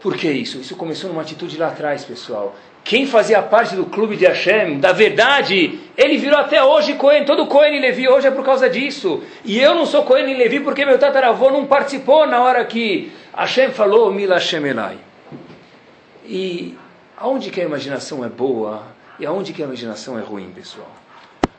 por 0.00 0.16
que 0.16 0.30
isso? 0.30 0.58
Isso 0.58 0.76
começou 0.76 1.10
numa 1.10 1.22
atitude 1.22 1.56
lá 1.56 1.68
atrás, 1.68 2.04
pessoal. 2.04 2.54
Quem 2.82 3.06
fazia 3.06 3.42
parte 3.42 3.76
do 3.76 3.86
clube 3.86 4.16
de 4.16 4.24
Hashem, 4.24 4.80
da 4.80 4.92
verdade, 4.92 5.78
ele 5.96 6.16
virou 6.16 6.38
até 6.38 6.62
hoje 6.62 6.94
Cohen. 6.94 7.24
Todo 7.24 7.46
Cohen 7.46 7.76
e 7.76 7.80
Levi 7.80 8.08
hoje 8.08 8.26
é 8.26 8.30
por 8.30 8.44
causa 8.44 8.68
disso. 8.68 9.22
E 9.44 9.58
eu 9.60 9.74
não 9.74 9.86
sou 9.86 10.02
Cohen 10.02 10.30
e 10.30 10.34
Levi 10.34 10.60
porque 10.60 10.84
meu 10.84 10.98
tataravô 10.98 11.50
não 11.50 11.66
participou 11.66 12.26
na 12.26 12.42
hora 12.42 12.64
que 12.64 13.12
Hashem 13.36 13.70
falou 13.70 14.12
Mila 14.12 14.34
Hashem. 14.34 14.62
E 16.24 16.76
aonde 17.16 17.50
que 17.50 17.60
a 17.60 17.64
imaginação 17.64 18.24
é 18.24 18.28
boa 18.28 18.82
e 19.18 19.26
aonde 19.26 19.52
que 19.52 19.62
a 19.62 19.66
imaginação 19.66 20.18
é 20.18 20.22
ruim, 20.22 20.50
pessoal? 20.50 20.90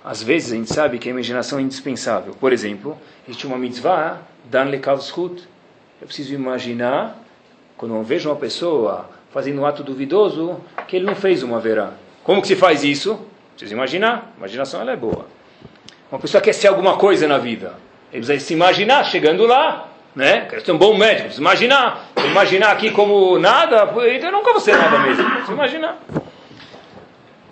Às 0.04 0.24
vezes 0.24 0.52
a 0.52 0.56
gente 0.56 0.74
sabe 0.74 0.98
que 0.98 1.08
a 1.08 1.12
imaginação 1.12 1.60
é 1.60 1.62
indispensável. 1.62 2.34
Por 2.34 2.52
exemplo, 2.52 2.98
existe 3.28 3.46
uma 3.46 3.58
mitzvah, 3.58 4.18
Dan 4.46 4.66
Lekav 4.66 5.00
Zchut. 5.00 5.48
Eu 6.02 6.08
preciso 6.08 6.34
imaginar, 6.34 7.16
quando 7.78 7.96
eu 7.96 8.04
vejo 8.04 8.30
uma 8.30 8.36
pessoa 8.36 9.08
fazendo 9.34 9.62
um 9.62 9.66
ato 9.66 9.84
duvidoso, 9.84 10.60
que 10.88 10.96
ele 10.96 11.06
não 11.06 11.16
fez 11.16 11.44
uma 11.44 11.60
verá. 11.60 11.92
Como 12.24 12.42
que 12.42 12.48
se 12.48 12.56
faz 12.56 12.84
isso? 12.84 13.20
Precisa 13.52 13.74
imaginar. 13.74 14.34
A 14.36 14.40
imaginação 14.40 14.82
ela 14.82 14.92
é 14.92 14.96
boa. 14.96 15.26
Uma 16.12 16.20
pessoa 16.20 16.42
quer 16.42 16.54
ser 16.54 16.68
alguma 16.68 16.98
coisa 16.98 17.28
na 17.28 17.38
vida. 17.38 17.74
Ele 18.12 18.26
precisa 18.26 18.46
se 18.46 18.54
imaginar 18.54 19.04
chegando 19.06 19.46
lá. 19.46 19.88
Né? 20.14 20.42
Quer 20.50 20.62
ser 20.62 20.72
um 20.74 20.78
bom 20.78 20.98
médico. 20.98 21.24
Precisa 21.24 21.42
imaginar. 21.42 22.12
Imaginar 22.18 22.72
aqui 22.72 22.92
como 22.92 23.40
nada, 23.40 23.84
então 24.14 24.30
eu 24.30 24.32
nunca 24.32 24.52
vou 24.52 24.60
ser 24.60 24.78
nada 24.78 25.00
mesmo. 25.00 25.24
Precisa 25.24 25.54
imaginar. 25.54 26.00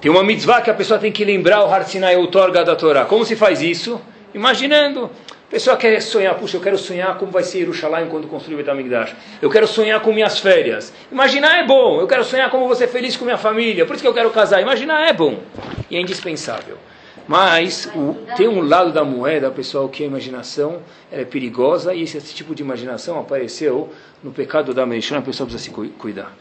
Tem 0.02 0.12
uma 0.12 0.24
mitzvah 0.24 0.62
que 0.62 0.70
a 0.70 0.74
pessoa 0.74 1.00
tem 1.00 1.12
que 1.12 1.26
lembrar 1.26 1.64
o 1.64 1.74
Har 1.74 1.84
Sinai, 1.84 2.16
o 2.18 2.28
Torga 2.28 2.64
da 2.64 2.76
Torá. 2.76 3.06
Como 3.06 3.26
se 3.26 3.36
faz 3.36 3.62
isso? 3.62 4.00
Imaginando. 4.34 5.10
Pessoa 5.50 5.76
quer 5.76 6.00
sonhar, 6.00 6.36
puxa, 6.36 6.58
eu 6.58 6.62
quero 6.62 6.78
sonhar 6.78 7.18
como 7.18 7.32
vai 7.32 7.42
ser 7.42 7.60
Yerushalayim 7.60 8.08
quando 8.08 8.28
construir 8.28 8.54
o 8.54 8.58
Betamigdash. 8.58 9.16
Eu 9.42 9.50
quero 9.50 9.66
sonhar 9.66 10.00
com 10.00 10.14
minhas 10.14 10.38
férias. 10.38 10.94
Imaginar 11.12 11.58
é 11.58 11.66
bom. 11.66 12.00
Eu 12.00 12.08
quero 12.08 12.24
sonhar 12.24 12.52
como 12.52 12.74
ser 12.76 12.88
feliz 12.88 13.18
com 13.18 13.26
minha 13.26 13.38
família. 13.38 13.84
Por 13.84 13.96
isso 13.96 14.04
que 14.04 14.08
eu 14.08 14.14
quero 14.14 14.30
casar. 14.30 14.62
Imaginar 14.62 15.08
é 15.08 15.14
bom. 15.14 15.40
E 15.90 15.98
é 15.98 16.00
indispensável. 16.00 16.78
Mas 17.28 17.90
o, 17.96 18.16
tem 18.38 18.48
um 18.48 18.62
lado 18.62 18.92
da 18.92 19.04
moeda, 19.04 19.50
pessoal, 19.50 19.90
que 19.90 20.04
a 20.04 20.06
imaginação 20.06 20.82
é 21.12 21.26
perigosa 21.26 21.96
e 21.96 22.04
esse, 22.04 22.18
esse, 22.18 22.34
tipo 22.34 22.54
de 22.54 22.62
imaginação 22.62 23.20
apareceu 23.20 23.92
no 24.24 24.32
pecado 24.32 24.72
da 24.72 24.86
Meishon, 24.86 25.18
a 25.18 25.22
pessoa 25.22 25.48
precisa 25.48 25.64
se 25.64 25.90
cuidar. 25.98 26.32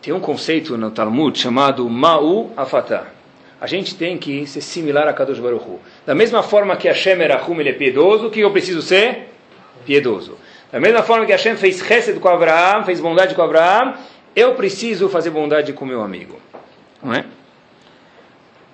Tem 0.00 0.12
um 0.12 0.20
conceito 0.20 0.76
no 0.76 0.90
Talmud 0.90 1.38
chamado 1.38 1.88
Ma'u 1.88 2.50
Afatah 2.56 3.23
a 3.64 3.66
gente 3.66 3.94
tem 3.94 4.18
que 4.18 4.46
ser 4.46 4.60
similar 4.60 5.08
a 5.08 5.12
Kadosh 5.14 5.38
Baruch 5.38 5.64
Hu. 5.64 5.80
Da 6.04 6.14
mesma 6.14 6.42
forma 6.42 6.76
que 6.76 6.86
Hashem 6.86 7.18
Erahum, 7.18 7.58
ele 7.62 7.70
é 7.70 7.72
piedoso, 7.72 8.26
o 8.26 8.30
que 8.30 8.40
eu 8.40 8.50
preciso 8.50 8.82
ser? 8.82 9.30
Piedoso. 9.86 10.36
Da 10.70 10.78
mesma 10.78 11.02
forma 11.02 11.24
que 11.24 11.32
Hashem 11.32 11.56
fez 11.56 11.78
Chesed 11.78 12.20
com 12.20 12.28
Abraão, 12.28 12.84
fez 12.84 13.00
bondade 13.00 13.34
com 13.34 13.40
Abraão, 13.40 13.94
eu 14.36 14.54
preciso 14.54 15.08
fazer 15.08 15.30
bondade 15.30 15.72
com 15.72 15.86
meu 15.86 16.02
amigo. 16.02 16.38
Não 17.02 17.14
é? 17.14 17.24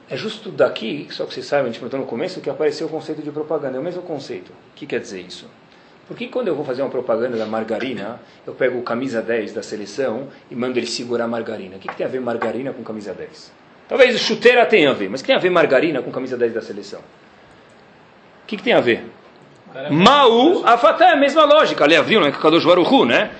É 0.08 0.16
justo 0.16 0.50
daqui, 0.50 1.06
só 1.10 1.24
que 1.24 1.34
vocês 1.34 1.46
sabem, 1.46 1.66
a 1.66 1.68
gente 1.68 1.78
perguntou 1.78 2.00
no 2.00 2.06
começo, 2.06 2.40
que 2.40 2.50
apareceu 2.50 2.88
o 2.88 2.90
conceito 2.90 3.22
de 3.22 3.30
propaganda. 3.30 3.76
É 3.76 3.80
o 3.80 3.84
mesmo 3.84 4.02
conceito. 4.02 4.50
O 4.50 4.74
que 4.74 4.86
quer 4.86 4.98
dizer 4.98 5.20
isso? 5.20 5.46
Porque 6.08 6.26
quando 6.26 6.48
eu 6.48 6.56
vou 6.56 6.64
fazer 6.64 6.82
uma 6.82 6.90
propaganda 6.90 7.36
da 7.36 7.46
margarina, 7.46 8.20
eu 8.44 8.54
pego 8.54 8.80
o 8.80 8.82
camisa 8.82 9.22
10 9.22 9.52
da 9.52 9.62
seleção 9.62 10.26
e 10.50 10.56
mando 10.56 10.80
ele 10.80 10.88
segurar 10.88 11.26
a 11.26 11.28
margarina. 11.28 11.76
O 11.76 11.78
que, 11.78 11.86
que 11.86 11.94
tem 11.94 12.04
a 12.04 12.08
ver 12.08 12.20
margarina 12.20 12.72
com 12.72 12.82
camisa 12.82 13.14
10? 13.14 13.59
Talvez 13.90 14.20
chuteira 14.20 14.64
tenha 14.64 14.90
a 14.90 14.92
ver, 14.92 15.10
mas 15.10 15.20
que 15.20 15.26
tem 15.26 15.34
a 15.34 15.40
ver 15.40 15.50
margarina 15.50 16.00
com 16.00 16.12
camisa 16.12 16.36
10 16.36 16.54
da 16.54 16.62
seleção? 16.62 17.00
O 17.00 18.46
que, 18.46 18.56
que 18.56 18.62
tem 18.62 18.72
a 18.72 18.80
ver? 18.80 19.04
Mau, 19.90 20.64
afatá 20.64 21.08
é 21.08 21.12
a 21.14 21.16
mesma 21.16 21.44
lógica. 21.44 21.82
Aliás, 21.82 22.06
viu, 22.06 22.20
né? 22.20 22.30
Kadosh 22.30 22.64
Baruchu, 22.64 23.04
né? 23.04 23.32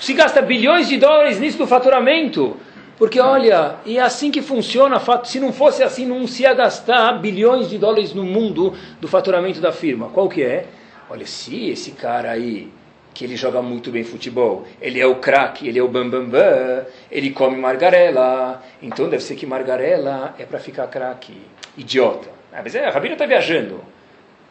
Se 0.00 0.12
gasta 0.12 0.40
bilhões 0.40 0.88
de 0.88 0.96
dólares 0.96 1.40
nisso 1.40 1.58
do 1.58 1.66
faturamento. 1.66 2.56
Porque, 2.96 3.18
olha, 3.18 3.74
e 3.84 3.98
é 3.98 4.00
assim 4.00 4.30
que 4.30 4.40
funciona. 4.40 5.02
Se 5.24 5.40
não 5.40 5.52
fosse 5.52 5.82
assim, 5.82 6.06
não 6.06 6.24
se 6.28 6.44
ia 6.44 6.54
gastar 6.54 7.18
bilhões 7.18 7.68
de 7.68 7.76
dólares 7.76 8.14
no 8.14 8.22
mundo 8.22 8.74
do 9.00 9.08
faturamento 9.08 9.60
da 9.60 9.72
firma. 9.72 10.08
Qual 10.10 10.28
que 10.28 10.40
é? 10.40 10.66
Olha, 11.10 11.26
se 11.26 11.68
esse 11.68 11.90
cara 11.90 12.30
aí 12.30 12.70
que 13.16 13.24
ele 13.24 13.34
joga 13.34 13.62
muito 13.62 13.90
bem 13.90 14.04
futebol. 14.04 14.66
Ele 14.80 15.00
é 15.00 15.06
o 15.06 15.16
craque, 15.16 15.66
ele 15.66 15.78
é 15.78 15.82
o 15.82 15.88
bambambam, 15.88 16.28
bam, 16.28 16.38
bam, 16.38 16.86
ele 17.10 17.30
come 17.30 17.56
margarela. 17.56 18.62
Então 18.82 19.08
deve 19.08 19.22
ser 19.22 19.36
que 19.36 19.46
margarela 19.46 20.34
é 20.38 20.44
para 20.44 20.58
ficar 20.58 20.86
craque. 20.88 21.34
Idiota. 21.78 22.28
Ah, 22.52 22.60
mas 22.62 22.74
é, 22.74 22.86
a 22.86 22.90
Rabina 22.90 23.14
está 23.14 23.24
viajando. 23.24 23.80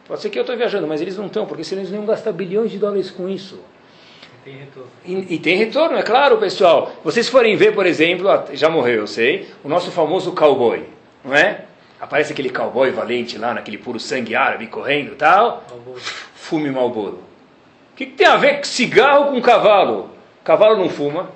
Pode 0.08 0.20
ser 0.20 0.30
que 0.30 0.38
eu 0.38 0.42
estou 0.42 0.56
viajando, 0.56 0.86
mas 0.86 1.00
eles 1.00 1.16
não 1.16 1.26
estão, 1.26 1.46
porque 1.46 1.62
senão 1.62 1.82
eles 1.82 1.92
não 1.92 2.00
iam 2.00 2.06
gastar 2.06 2.32
bilhões 2.32 2.72
de 2.72 2.78
dólares 2.78 3.08
com 3.08 3.28
isso. 3.28 3.60
Tem 4.44 4.56
retorno. 4.58 4.90
E, 5.04 5.34
e, 5.34 5.38
tem 5.38 5.56
retorno, 5.56 5.96
é 5.96 6.02
claro, 6.02 6.36
pessoal. 6.38 6.92
Vocês 7.04 7.28
forem 7.28 7.56
ver, 7.56 7.72
por 7.72 7.86
exemplo, 7.86 8.28
já 8.52 8.68
morreu, 8.68 9.00
eu 9.00 9.06
sei, 9.06 9.48
o 9.62 9.68
nosso 9.68 9.92
famoso 9.92 10.32
cowboy, 10.32 10.84
não 11.24 11.34
é? 11.34 11.66
Aparece 12.00 12.32
aquele 12.32 12.50
cowboy 12.50 12.90
valente 12.90 13.38
lá, 13.38 13.54
naquele 13.54 13.78
puro 13.78 13.98
sangue 13.98 14.34
árabe 14.34 14.66
correndo 14.66 15.12
e 15.12 15.16
tal. 15.16 15.64
Fume 16.34 16.70
Malboro. 16.70 17.25
O 17.96 17.98
que, 17.98 18.04
que, 18.04 18.12
tem 18.12 18.26
a 18.26 18.36
ver 18.36 18.62
cigarro 18.66 19.32
com 19.32 19.40
cavalo? 19.40 20.10
Cavalo 20.44 20.76
não 20.76 20.90
fuma, 20.90 21.30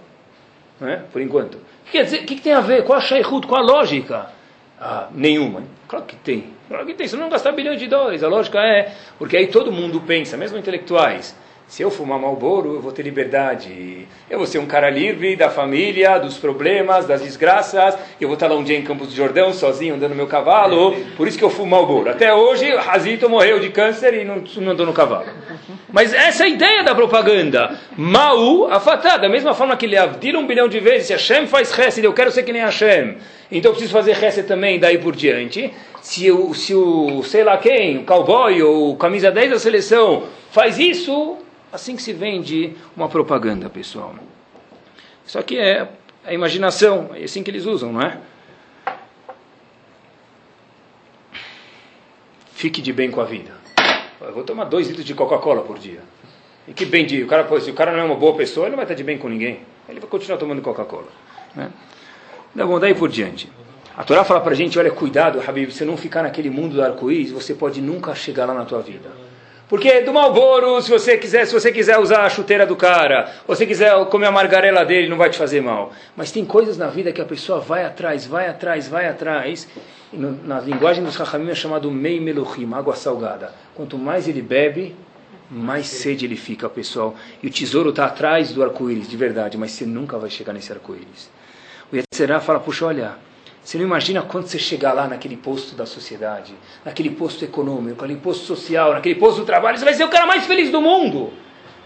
né? 0.79 1.05
por 1.11 1.23
enquanto. 1.23 1.55
O 1.55 1.91
que, 1.91 2.05
que, 2.05 2.35
que 2.37 2.43
tem 2.43 2.53
a 2.53 2.61
ver? 2.61 2.85
Qual 2.85 2.99
a 2.99 3.01
shaykhut? 3.01 3.47
Qual 3.47 3.63
a 3.63 3.65
lógica? 3.65 4.27
Ah, 4.79 5.09
nenhuma. 5.11 5.63
Claro 5.89 6.05
que 6.05 6.17
tem. 6.17 6.53
Claro 6.69 6.85
que 6.85 6.93
tem. 6.93 7.09
Você 7.09 7.17
não 7.17 7.31
gastar 7.31 7.53
bilhões 7.53 7.81
de 7.81 7.87
dólares. 7.87 8.23
A 8.23 8.29
lógica 8.29 8.59
é, 8.59 8.93
porque 9.19 9.39
aí 9.39 9.47
todo 9.47 9.73
mundo 9.73 10.03
pensa, 10.03 10.37
mesmo 10.37 10.59
intelectuais, 10.59 11.35
se 11.71 11.83
eu 11.83 11.91
fumar 11.91 12.19
Malboro, 12.19 12.75
eu 12.75 12.81
vou 12.81 12.91
ter 12.91 13.03
liberdade. 13.03 14.05
Eu 14.29 14.39
vou 14.39 14.47
ser 14.47 14.59
um 14.59 14.67
cara 14.67 14.91
livre 14.91 15.37
da 15.37 15.49
família, 15.49 16.19
dos 16.19 16.37
problemas, 16.37 17.07
das 17.07 17.23
desgraças. 17.23 17.97
Eu 18.21 18.27
vou 18.27 18.35
estar 18.35 18.49
lá 18.49 18.57
um 18.57 18.65
dia 18.65 18.77
em 18.77 18.83
Campos 18.83 19.07
do 19.07 19.15
Jordão, 19.15 19.53
sozinho, 19.53 19.95
andando 19.95 20.11
no 20.11 20.17
meu 20.17 20.27
cavalo. 20.27 20.97
Por 21.17 21.29
isso 21.29 21.39
que 21.39 21.45
eu 21.45 21.49
fumo 21.49 21.71
Malboro. 21.71 22.11
Até 22.11 22.35
hoje, 22.35 22.75
Razito 22.75 23.31
morreu 23.31 23.61
de 23.61 23.69
câncer 23.69 24.15
e 24.15 24.25
não, 24.25 24.43
não 24.57 24.73
andou 24.73 24.85
no 24.85 24.93
cavalo. 24.93 25.27
Mas 25.93 26.13
essa 26.13 26.43
é 26.43 26.47
a 26.47 26.49
ideia 26.49 26.83
da 26.83 26.93
propaganda. 26.93 27.79
Mau, 27.97 28.69
afatá. 28.69 29.17
Da 29.17 29.29
mesma 29.29 29.55
forma 29.55 29.77
que 29.77 29.87
ele 29.87 29.97
avdila 29.97 30.41
um 30.41 30.49
bilhão 30.49 30.67
de 30.67 30.81
vezes. 30.81 31.07
Se 31.07 31.13
Hashem 31.13 31.47
faz 31.47 31.71
Hesed, 31.79 32.05
eu 32.05 32.13
quero 32.13 32.33
ser 32.33 32.43
que 32.43 32.53
nem 32.53 32.63
Hashem. 32.63 33.17
Então 33.49 33.71
eu 33.71 33.75
preciso 33.75 33.93
fazer 33.93 34.21
Hesed 34.21 34.49
também, 34.49 34.81
daí 34.81 34.99
por 34.99 35.15
diante. 35.15 35.73
Se 36.03 36.33
o, 36.33 36.53
se 36.53 36.75
o 36.75 37.23
sei 37.23 37.45
lá 37.45 37.57
quem, 37.59 37.99
o 37.99 38.03
cowboy 38.03 38.61
ou 38.61 38.97
camisa 38.97 39.31
10 39.31 39.51
da 39.53 39.59
seleção 39.61 40.25
faz 40.51 40.77
isso 40.77 41.39
Assim 41.73 41.95
que 41.95 42.03
se 42.03 42.13
vende 42.13 42.77
uma 42.97 43.09
propaganda, 43.09 43.71
pessoal. 43.71 44.15
Isso 45.25 45.39
aqui 45.39 45.57
é 45.57 45.89
a 46.25 46.33
imaginação, 46.33 47.11
é 47.15 47.23
assim 47.23 47.43
que 47.43 47.51
eles 47.51 47.65
usam, 47.65 47.93
não 47.93 48.03
é? 48.03 48.19
Fique 52.53 52.83
de 52.83 52.93
bem 52.93 53.11
com 53.11 53.21
a 53.21 53.25
vida. 53.25 53.53
Eu 54.21 54.35
vou 54.35 54.45
tomar 54.45 54.65
dois 54.65 54.89
litros 54.89 55.07
de 55.07 55.15
Coca-Cola 55.15 55.63
por 55.63 55.79
dia. 55.79 56.01
E 56.69 56.75
que 56.75 56.85
bem 56.85 57.07
de. 57.07 57.23
O 57.23 57.27
cara, 57.27 57.49
se 57.61 57.71
o 57.71 57.75
cara 57.75 57.93
não 57.93 58.01
é 58.01 58.05
uma 58.05 58.17
boa 58.17 58.37
pessoa, 58.37 58.67
ele 58.67 58.73
não 58.73 58.77
vai 58.77 58.85
estar 58.85 58.95
de 58.95 59.03
bem 59.03 59.17
com 59.17 59.29
ninguém. 59.29 59.61
Ele 59.89 59.99
vai 59.99 60.09
continuar 60.11 60.37
tomando 60.37 60.61
Coca-Cola. 60.61 61.09
Né? 61.55 61.71
Então, 62.55 62.67
vamos 62.67 62.81
daí 62.81 62.95
por 62.95 63.09
diante. 63.09 63.51
A 63.97 64.05
Torá 64.05 64.25
fala 64.25 64.41
para 64.41 64.53
a 64.53 64.55
gente: 64.55 64.79
olha, 64.79 64.91
cuidado, 64.91 65.41
Habib, 65.41 65.71
você 65.71 65.85
não 65.85 65.97
ficar 65.97 66.23
naquele 66.23 66.51
mundo 66.51 66.75
do 66.75 66.83
arco-íris, 66.83 67.31
você 67.31 67.55
pode 67.55 67.81
nunca 67.81 68.15
chegar 68.15 68.45
lá 68.47 68.55
na 68.55 68.65
tua 68.65 68.83
vida. 68.83 69.11
Porque 69.71 70.01
do 70.01 70.13
Malboro, 70.13 70.83
se 70.83 70.91
você 70.91 71.17
quiser, 71.17 71.47
se 71.47 71.53
você 71.53 71.71
quiser 71.71 71.97
usar 71.97 72.25
a 72.25 72.29
chuteira 72.29 72.67
do 72.67 72.75
cara, 72.75 73.33
ou 73.47 73.55
você 73.55 73.65
quiser 73.65 73.95
comer 74.07 74.27
a 74.27 74.33
margarela 74.33 74.85
dele, 74.85 75.09
não 75.09 75.17
vai 75.17 75.31
te 75.31 75.39
fazer 75.39 75.61
mal. 75.61 75.93
Mas 76.17 76.33
tem 76.33 76.45
coisas 76.45 76.77
na 76.77 76.89
vida 76.89 77.13
que 77.13 77.21
a 77.21 77.25
pessoa 77.25 77.61
vai 77.61 77.85
atrás, 77.85 78.27
vai 78.27 78.49
atrás, 78.49 78.89
vai 78.89 79.07
atrás. 79.07 79.69
No, 80.13 80.33
na 80.45 80.59
linguagem 80.59 81.05
dos 81.05 81.15
Rahamim 81.15 81.53
é 81.53 81.55
chamado 81.55 81.89
mei 81.89 82.19
meluchim, 82.19 82.69
água 82.75 82.97
salgada. 82.97 83.55
Quanto 83.73 83.97
mais 83.97 84.27
ele 84.27 84.43
bebe, 84.43 84.97
mais 85.49 85.87
sede 85.87 86.25
ele 86.25 86.35
fica, 86.35 86.69
pessoal. 86.69 87.15
E 87.41 87.47
o 87.47 87.51
tesouro 87.51 87.91
está 87.91 88.07
atrás 88.07 88.51
do 88.51 88.65
arco-íris, 88.65 89.09
de 89.09 89.17
verdade, 89.17 89.57
mas 89.57 89.71
você 89.71 89.87
nunca 89.87 90.19
vai 90.19 90.31
chegar 90.31 90.53
nesse 90.53 90.73
arco-íris. 90.73 91.31
O 91.93 91.97
Yetzirah 91.97 92.41
fala, 92.41 92.59
puxa, 92.59 92.87
olha, 92.87 93.13
você 93.71 93.79
não 93.79 93.85
imagina 93.85 94.21
quando 94.23 94.49
você 94.49 94.59
chegar 94.59 94.93
lá 94.93 95.07
naquele 95.07 95.37
posto 95.37 95.77
da 95.77 95.87
sociedade, 95.87 96.57
naquele 96.85 97.09
posto 97.09 97.45
econômico, 97.45 98.03
naquele 98.03 98.19
posto 98.19 98.45
social, 98.45 98.93
naquele 98.95 99.15
posto 99.15 99.43
do 99.43 99.47
trabalho, 99.47 99.79
você 99.79 99.85
vai 99.85 99.95
ser 99.95 100.03
o 100.03 100.09
cara 100.09 100.27
mais 100.27 100.45
feliz 100.45 100.73
do 100.73 100.81
mundo. 100.81 101.33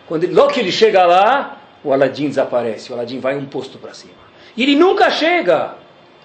Quando 0.06 0.24
ele, 0.24 0.32
logo 0.32 0.50
que 0.50 0.60
ele 0.60 0.72
chega 0.72 1.04
lá, 1.04 1.60
o 1.84 1.92
Aladim 1.92 2.28
desaparece, 2.28 2.90
o 2.90 2.94
Aladim 2.94 3.18
vai 3.18 3.36
um 3.36 3.44
posto 3.44 3.76
para 3.76 3.92
cima. 3.92 4.14
E 4.56 4.62
ele 4.62 4.74
nunca 4.76 5.10
chega, 5.10 5.74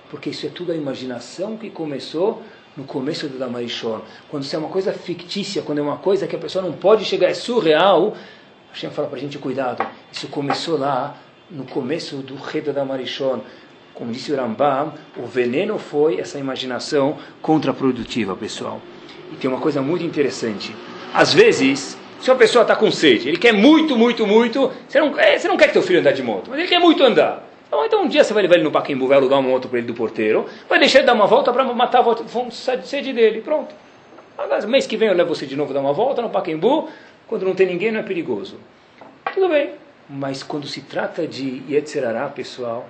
porque 0.10 0.30
isso 0.30 0.46
é 0.46 0.50
tudo 0.50 0.72
a 0.72 0.76
imaginação 0.76 1.58
que 1.58 1.70
começou 1.70 2.42
no 2.78 2.86
começo 2.86 3.28
do 3.28 3.38
Damarishon. 3.38 4.00
Quando 4.30 4.44
isso 4.44 4.56
é 4.56 4.60
uma 4.60 4.70
coisa 4.70 4.94
fictícia, 4.94 5.62
quando 5.62 5.80
é 5.80 5.82
uma 5.82 5.98
coisa 5.98 6.26
que 6.26 6.38
a 6.38 6.40
pessoa 6.40 6.64
não 6.64 6.72
pode 6.72 7.04
chegar, 7.04 7.28
é 7.28 7.34
surreal, 7.34 8.16
Hashem 8.72 8.92
fala 8.92 9.10
para 9.10 9.18
a 9.18 9.20
gente, 9.20 9.38
cuidado, 9.38 9.86
isso 10.10 10.30
começou 10.30 10.80
lá 10.80 11.18
no 11.52 11.66
começo 11.66 12.16
do 12.18 12.36
rei 12.36 12.62
da 12.62 12.72
Damarishon. 12.72 13.42
Como 13.94 14.12
disse 14.12 14.32
o 14.32 14.36
Rambam, 14.36 14.94
o 15.18 15.26
veneno 15.26 15.78
foi 15.78 16.20
essa 16.20 16.40
imaginação 16.40 17.18
contraprodutiva, 17.42 18.36
pessoal. 18.36 18.82
E 19.32 19.36
tem 19.36 19.50
uma 19.50 19.60
coisa 19.60 19.82
muito 19.82 20.04
interessante. 20.04 20.76
Às 21.14 21.34
vezes, 21.34 21.98
se 22.20 22.30
uma 22.30 22.38
pessoa 22.38 22.62
está 22.64 22.76
com 22.76 22.92
sede, 22.92 23.30
ele 23.30 23.38
quer 23.38 23.54
muito, 23.54 23.98
muito, 23.98 24.26
muito, 24.26 24.72
você 24.88 25.00
não, 25.00 25.18
é, 25.20 25.38
você 25.38 25.48
não 25.48 25.58
quer 25.58 25.68
que 25.68 25.74
teu 25.74 25.82
filho 25.82 26.00
ande 26.00 26.14
de 26.14 26.24
moto, 26.24 26.50
mas 26.50 26.60
ele 26.60 26.68
quer 26.68 26.80
muito 26.80 27.04
andar. 27.04 27.44
Então, 27.68 27.86
então 27.86 28.04
um 28.04 28.08
dia 28.08 28.24
você 28.24 28.34
vai 28.34 28.44
levar 28.44 28.56
ele 28.56 28.64
no 28.64 28.72
Pacaembu, 28.72 29.08
vai 29.08 29.18
alugar 29.18 29.40
uma 29.40 29.50
moto 29.50 29.68
para 29.68 29.78
ele 29.78 29.88
do 29.88 29.94
porteiro, 29.94 30.46
vai 30.68 30.80
deixar 30.80 31.00
ele 31.00 31.08
dar 31.08 31.14
uma 31.14 31.28
volta 31.28 31.54
para 31.54 31.64
matar 31.64 32.04
a 32.04 32.82
sede 32.82 33.14
dele, 33.14 33.42
pronto. 33.42 33.74
Agora, 34.38 34.66
mês 34.68 34.88
que 34.88 34.98
vem 34.98 35.10
eu 35.10 35.14
levo 35.14 35.36
você 35.36 35.46
de 35.46 35.56
novo 35.56 35.74
dar 35.74 35.82
uma 35.82 35.94
volta 35.94 36.22
no 36.22 36.30
Pacaembu, 36.30 36.90
quando 37.28 37.46
não 37.46 37.54
tem 37.54 37.68
ninguém 37.68 37.92
não 37.92 38.00
é 38.00 38.04
perigoso. 38.04 38.58
Tudo 39.34 39.50
bem. 39.50 39.72
Mas 40.10 40.42
quando 40.42 40.66
se 40.66 40.82
trata 40.82 41.28
de 41.28 41.62
Yetzerará, 41.70 42.28
pessoal, 42.28 42.90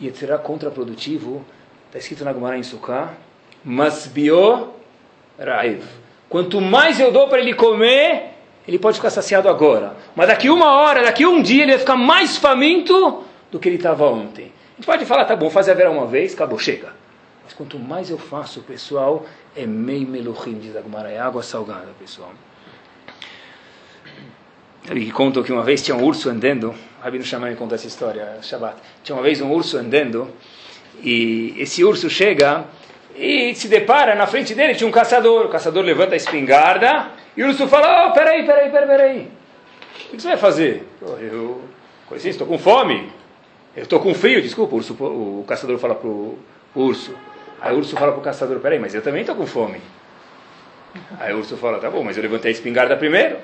e 0.00 0.10
será 0.12 0.38
contraprodutivo. 0.38 1.44
Está 1.86 1.98
escrito 1.98 2.24
na 2.24 2.32
Gemara 2.32 2.58
em 2.58 2.62
Sukkah, 2.62 3.14
mas 3.64 4.06
bio 4.06 4.72
raiv. 5.38 5.84
Quanto 6.28 6.60
mais 6.60 6.98
eu 6.98 7.12
dou 7.12 7.28
para 7.28 7.40
ele 7.40 7.54
comer, 7.54 8.34
ele 8.66 8.78
pode 8.78 8.96
ficar 8.96 9.10
saciado 9.10 9.48
agora. 9.48 9.96
Mas 10.16 10.28
daqui 10.28 10.50
uma 10.50 10.72
hora, 10.72 11.02
daqui 11.02 11.26
um 11.26 11.40
dia, 11.40 11.62
ele 11.62 11.72
vai 11.72 11.80
ficar 11.80 11.96
mais 11.96 12.36
faminto 12.36 13.24
do 13.50 13.58
que 13.60 13.68
ele 13.68 13.76
estava 13.76 14.06
ontem. 14.06 14.52
A 14.72 14.76
gente 14.76 14.86
pode 14.86 15.04
falar, 15.06 15.24
tá 15.24 15.36
bom, 15.36 15.48
fazer 15.50 15.70
a 15.70 15.74
vera 15.74 15.90
uma 15.90 16.06
vez, 16.06 16.34
acabou, 16.34 16.58
chega. 16.58 16.92
Mas 17.44 17.52
quanto 17.52 17.78
mais 17.78 18.10
eu 18.10 18.18
faço, 18.18 18.62
pessoal, 18.62 19.24
é 19.54 19.66
mei 19.66 20.04
meluchim, 20.04 20.54
diz 20.54 20.74
a 20.74 20.82
Gemara, 20.82 21.10
é 21.10 21.18
água 21.18 21.42
salgada, 21.42 21.88
pessoal. 21.98 22.32
Sabe 24.86 25.06
que 25.06 25.12
contam 25.12 25.42
que 25.42 25.50
uma 25.50 25.62
vez 25.62 25.80
tinha 25.80 25.96
um 25.96 26.04
urso 26.04 26.28
andando, 26.28 26.74
Rabino 27.02 27.24
Shammai 27.24 27.54
conta 27.54 27.74
essa 27.74 27.86
história, 27.86 28.36
Shabbat. 28.42 28.76
Tinha 29.02 29.16
uma 29.16 29.22
vez 29.22 29.40
um 29.40 29.50
urso 29.50 29.78
andando, 29.78 30.28
e 31.02 31.54
esse 31.56 31.82
urso 31.82 32.10
chega 32.10 32.64
e 33.16 33.54
se 33.54 33.66
depara, 33.66 34.14
na 34.14 34.26
frente 34.26 34.54
dele 34.54 34.74
tinha 34.74 34.86
um 34.86 34.92
caçador. 34.92 35.46
O 35.46 35.48
caçador 35.48 35.82
levanta 35.82 36.12
a 36.12 36.16
espingarda, 36.16 37.12
e 37.34 37.42
o 37.42 37.46
urso 37.46 37.66
fala, 37.66 38.08
oh, 38.08 38.12
peraí, 38.12 38.44
peraí, 38.44 38.70
peraí, 38.70 38.86
peraí. 38.86 39.30
O 40.08 40.16
que 40.16 40.22
você 40.22 40.28
vai 40.28 40.36
fazer? 40.36 40.86
Eu, 41.00 41.62
conheci, 42.06 42.28
estou 42.28 42.46
com 42.46 42.58
fome. 42.58 43.10
Eu 43.74 43.84
estou 43.84 44.00
com 44.00 44.12
frio, 44.12 44.42
desculpa. 44.42 44.74
O, 44.74 44.76
urso, 44.76 44.92
o 45.00 45.44
caçador 45.48 45.78
fala 45.78 45.94
para 45.94 46.08
o 46.08 46.38
urso. 46.74 47.14
Aí 47.58 47.74
o 47.74 47.78
urso 47.78 47.96
fala 47.96 48.12
para 48.12 48.20
o 48.20 48.24
caçador, 48.24 48.60
peraí, 48.60 48.78
mas 48.78 48.94
eu 48.94 49.00
também 49.00 49.22
estou 49.22 49.34
com 49.34 49.46
fome. 49.46 49.80
Aí 51.18 51.32
o 51.32 51.38
urso 51.38 51.56
fala, 51.56 51.78
tá 51.78 51.90
bom, 51.90 52.04
mas 52.04 52.18
eu 52.18 52.22
levantei 52.22 52.50
a 52.50 52.52
espingarda 52.52 52.94
primeiro. 52.98 53.38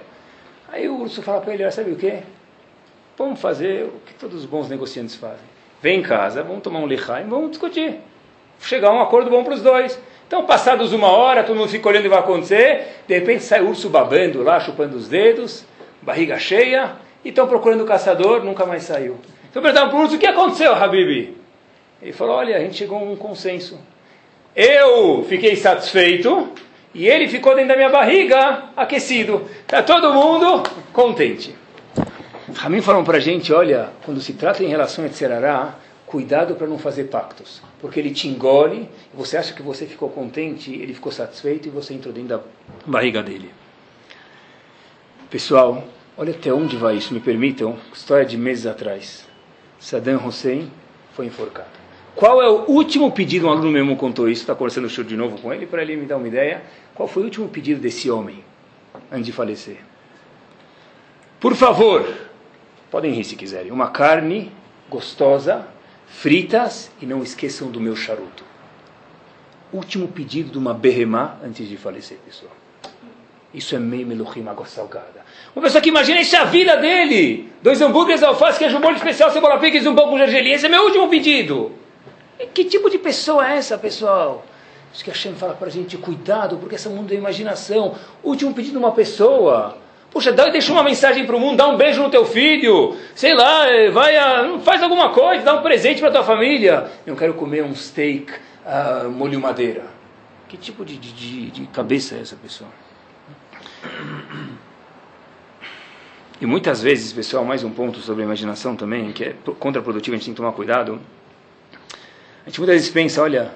Aí 0.72 0.88
o 0.88 1.00
urso 1.00 1.20
fala 1.22 1.40
para 1.40 1.52
ele, 1.52 1.68
sabe 1.70 1.90
o 1.90 1.96
quê? 1.96 2.20
Vamos 3.18 3.40
fazer 3.40 3.84
o 3.84 4.00
que 4.06 4.14
todos 4.14 4.40
os 4.40 4.46
bons 4.46 4.68
negociantes 4.68 5.16
fazem. 5.16 5.44
Vem 5.82 5.98
em 5.98 6.02
casa, 6.02 6.42
vamos 6.42 6.62
tomar 6.62 6.78
um 6.78 6.86
lichaim, 6.86 7.28
vamos 7.28 7.50
discutir. 7.50 7.96
Chegar 8.60 8.88
a 8.88 8.94
um 8.94 9.00
acordo 9.00 9.30
bom 9.30 9.42
para 9.42 9.54
os 9.54 9.62
dois. 9.62 10.00
Então, 10.26 10.44
passados 10.46 10.92
uma 10.92 11.08
hora, 11.08 11.42
todo 11.42 11.56
mundo 11.56 11.68
fica 11.68 11.88
olhando 11.88 12.02
o 12.02 12.04
que 12.04 12.08
vai 12.10 12.20
acontecer. 12.20 13.02
De 13.08 13.14
repente 13.14 13.42
sai 13.42 13.62
o 13.62 13.68
urso 13.68 13.88
babando 13.88 14.42
lá, 14.42 14.60
chupando 14.60 14.96
os 14.96 15.08
dedos, 15.08 15.64
barriga 16.00 16.38
cheia, 16.38 16.92
e 17.24 17.30
estão 17.30 17.48
procurando 17.48 17.82
o 17.82 17.86
caçador, 17.86 18.44
nunca 18.44 18.64
mais 18.64 18.84
saiu. 18.84 19.16
Então 19.50 19.60
perguntaram 19.60 19.90
para 19.90 19.98
o 19.98 20.02
urso, 20.02 20.16
o 20.16 20.18
que 20.18 20.26
aconteceu, 20.26 20.72
Habib? 20.72 21.34
Ele 22.00 22.12
falou, 22.12 22.36
olha, 22.36 22.56
a 22.56 22.60
gente 22.60 22.76
chegou 22.76 22.98
a 22.98 23.02
um 23.02 23.16
consenso. 23.16 23.78
Eu 24.54 25.24
fiquei 25.28 25.56
satisfeito, 25.56 26.48
e 26.94 27.06
ele 27.06 27.28
ficou 27.28 27.54
dentro 27.54 27.68
da 27.68 27.76
minha 27.76 27.88
barriga 27.88 28.64
aquecido. 28.76 29.48
Está 29.60 29.82
todo 29.82 30.12
mundo 30.12 30.62
contente. 30.92 31.54
Ramin 32.54 32.82
falou 32.82 33.04
para 33.04 33.18
a 33.18 33.20
gente, 33.20 33.52
olha, 33.52 33.90
quando 34.04 34.20
se 34.20 34.32
trata 34.32 34.64
em 34.64 34.68
relação 34.68 35.04
a 35.04 35.08
Tzerará, 35.08 35.74
cuidado 36.04 36.56
para 36.56 36.66
não 36.66 36.78
fazer 36.78 37.04
pactos. 37.04 37.62
Porque 37.80 38.00
ele 38.00 38.10
te 38.10 38.26
engole, 38.26 38.88
você 39.14 39.36
acha 39.36 39.54
que 39.54 39.62
você 39.62 39.86
ficou 39.86 40.08
contente, 40.10 40.72
ele 40.72 40.92
ficou 40.92 41.12
satisfeito 41.12 41.68
e 41.68 41.70
você 41.70 41.94
entrou 41.94 42.12
dentro 42.12 42.28
da 42.30 42.40
barriga 42.84 43.22
dele. 43.22 43.50
Pessoal, 45.30 45.84
olha 46.18 46.32
até 46.32 46.52
onde 46.52 46.76
vai 46.76 46.96
isso, 46.96 47.14
me 47.14 47.20
permitam, 47.20 47.76
história 47.94 48.26
de 48.26 48.36
meses 48.36 48.66
atrás. 48.66 49.28
Saddam 49.78 50.26
Hussein 50.26 50.70
foi 51.14 51.26
enforcado. 51.26 51.79
Qual 52.20 52.42
é 52.42 52.50
o 52.50 52.66
último 52.66 53.10
pedido? 53.10 53.46
Um 53.46 53.50
aluno 53.50 53.70
mesmo 53.70 53.96
contou 53.96 54.28
isso, 54.28 54.42
está 54.42 54.54
conversando 54.54 54.84
o 54.84 54.90
show 54.90 55.02
de 55.02 55.16
novo 55.16 55.38
com 55.38 55.54
ele, 55.54 55.64
para 55.64 55.80
ele 55.80 55.96
me 55.96 56.04
dar 56.04 56.18
uma 56.18 56.28
ideia. 56.28 56.62
Qual 56.94 57.08
foi 57.08 57.22
o 57.22 57.24
último 57.24 57.48
pedido 57.48 57.80
desse 57.80 58.10
homem 58.10 58.44
antes 59.10 59.24
de 59.24 59.32
falecer? 59.32 59.78
Por 61.40 61.56
favor, 61.56 62.06
podem 62.90 63.10
rir 63.10 63.24
se 63.24 63.36
quiserem, 63.36 63.72
uma 63.72 63.88
carne 63.88 64.52
gostosa, 64.90 65.66
fritas 66.08 66.90
e 67.00 67.06
não 67.06 67.22
esqueçam 67.22 67.70
do 67.70 67.80
meu 67.80 67.96
charuto. 67.96 68.44
Último 69.72 70.06
pedido 70.06 70.50
de 70.50 70.58
uma 70.58 70.74
berremá 70.74 71.38
antes 71.42 71.66
de 71.66 71.78
falecer, 71.78 72.18
pessoal. 72.18 72.52
Isso 73.54 73.74
é 73.74 73.78
meio 73.78 74.06
meluchim, 74.06 74.46
água 74.46 74.66
salgada. 74.66 75.24
Uma 75.56 75.62
pessoa 75.62 75.80
que 75.80 75.88
imagina 75.88 76.20
isso 76.20 76.36
é 76.36 76.40
a 76.40 76.44
vida 76.44 76.76
dele. 76.76 77.50
Dois 77.62 77.80
hambúrgueres, 77.80 78.22
alface, 78.22 78.58
queijo 78.58 78.78
molho 78.78 78.96
especial, 78.96 79.30
cebola 79.30 79.58
piques 79.58 79.86
e 79.86 79.88
um 79.88 79.94
pão 79.94 80.10
com 80.10 80.18
gergelim. 80.18 80.50
Esse 80.50 80.66
é 80.66 80.68
meu 80.68 80.84
último 80.84 81.08
pedido. 81.08 81.79
Que 82.46 82.64
tipo 82.64 82.88
de 82.88 82.98
pessoa 82.98 83.50
é 83.50 83.56
essa, 83.56 83.76
pessoal? 83.76 84.44
Isso 84.92 85.04
que 85.04 85.10
a 85.10 85.12
Hashem 85.12 85.34
fala 85.34 85.54
para 85.54 85.68
a 85.68 85.70
gente, 85.70 85.96
cuidado, 85.96 86.56
porque 86.56 86.74
esse 86.74 86.88
mundo 86.88 87.12
é 87.12 87.16
imaginação. 87.16 87.94
Último 88.22 88.52
pedido 88.52 88.72
de 88.72 88.78
uma 88.78 88.92
pessoa. 88.92 89.76
Puxa, 90.10 90.32
dá, 90.32 90.48
deixa 90.48 90.72
uma 90.72 90.82
mensagem 90.82 91.24
para 91.24 91.36
o 91.36 91.40
mundo, 91.40 91.56
dá 91.56 91.68
um 91.68 91.76
beijo 91.76 92.02
no 92.02 92.10
teu 92.10 92.24
filho, 92.24 92.96
sei 93.14 93.32
lá, 93.32 93.68
eh, 93.68 93.90
vai 93.90 94.16
a, 94.16 94.58
faz 94.58 94.82
alguma 94.82 95.10
coisa, 95.10 95.44
dá 95.44 95.54
um 95.54 95.62
presente 95.62 96.00
para 96.00 96.10
tua 96.10 96.24
família. 96.24 96.90
Eu 97.06 97.14
quero 97.14 97.34
comer 97.34 97.62
um 97.62 97.72
steak 97.76 98.32
uh, 98.32 99.08
molho 99.08 99.40
madeira. 99.40 99.84
Que 100.48 100.56
tipo 100.56 100.84
de, 100.84 100.96
de, 100.96 101.50
de 101.52 101.66
cabeça 101.68 102.16
é 102.16 102.22
essa 102.22 102.34
pessoa? 102.34 102.68
E 106.40 106.46
muitas 106.46 106.82
vezes, 106.82 107.12
pessoal, 107.12 107.44
mais 107.44 107.62
um 107.62 107.70
ponto 107.70 108.00
sobre 108.00 108.22
a 108.22 108.24
imaginação 108.24 108.74
também, 108.74 109.12
que 109.12 109.24
é 109.24 109.34
contraprodutivo, 109.60 110.16
a 110.16 110.18
gente 110.18 110.24
tem 110.24 110.34
que 110.34 110.38
tomar 110.38 110.52
cuidado. 110.52 110.98
A 112.44 112.48
gente 112.48 112.58
muitas 112.58 112.76
vezes 112.76 112.90
pensa, 112.90 113.22
olha, 113.22 113.52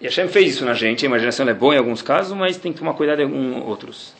e 0.00 0.04
Hashem 0.04 0.28
fez 0.28 0.54
isso 0.54 0.64
na 0.64 0.74
gente, 0.74 1.04
a 1.04 1.08
imaginação 1.08 1.48
é 1.48 1.54
boa 1.54 1.74
em 1.74 1.78
alguns 1.78 2.02
casos, 2.02 2.36
mas 2.36 2.56
tem 2.56 2.72
que 2.72 2.78
tomar 2.78 2.94
cuidado 2.94 3.22
em 3.22 3.62
outros. 3.62 4.12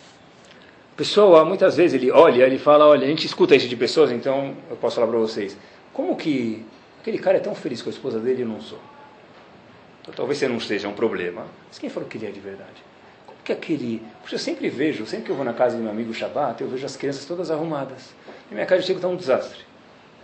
A 0.93 0.97
pessoa, 0.97 1.45
muitas 1.45 1.76
vezes, 1.76 2.01
ele 2.01 2.11
olha, 2.11 2.45
ele 2.45 2.59
fala, 2.59 2.87
olha, 2.87 3.05
a 3.05 3.09
gente 3.09 3.26
escuta 3.26 3.55
isso 3.55 3.68
de 3.68 3.76
pessoas, 3.76 4.11
então 4.11 4.55
eu 4.70 4.76
posso 4.76 4.97
falar 4.97 5.09
para 5.09 5.18
vocês, 5.18 5.57
como 5.93 6.16
que 6.16 6.64
aquele 7.01 7.18
cara 7.18 7.37
é 7.37 7.41
tão 7.41 7.55
feliz 7.55 7.82
com 7.82 7.91
a 7.91 7.93
esposa 7.93 8.18
dele 8.18 8.39
e 8.39 8.43
eu 8.43 8.49
não 8.49 8.61
sou? 8.61 8.78
Então, 10.01 10.14
talvez 10.14 10.39
você 10.39 10.49
não 10.49 10.59
seja 10.59 10.89
um 10.89 10.95
problema, 10.95 11.45
mas 11.68 11.78
quem 11.78 11.91
falou 11.91 12.09
que 12.09 12.16
ele 12.16 12.26
é 12.26 12.30
de 12.30 12.41
verdade? 12.41 12.82
Como 13.26 13.39
que 13.45 13.53
aquele... 13.53 14.01
Puxa, 14.22 14.37
eu 14.37 14.39
sempre 14.39 14.70
vejo, 14.70 15.05
sempre 15.05 15.26
que 15.26 15.30
eu 15.32 15.37
vou 15.37 15.45
na 15.45 15.53
casa 15.53 15.76
do 15.76 15.82
meu 15.82 15.91
amigo 15.91 16.14
Shabbat, 16.14 16.62
eu 16.62 16.68
vejo 16.68 16.87
as 16.87 16.97
crianças 16.97 17.26
todas 17.26 17.51
arrumadas. 17.51 18.14
Na 18.49 18.55
minha 18.55 18.66
casa 18.66 18.80
eu 18.80 18.87
chego 18.87 18.99
está 18.99 19.09
um 19.09 19.16
desastre. 19.16 19.59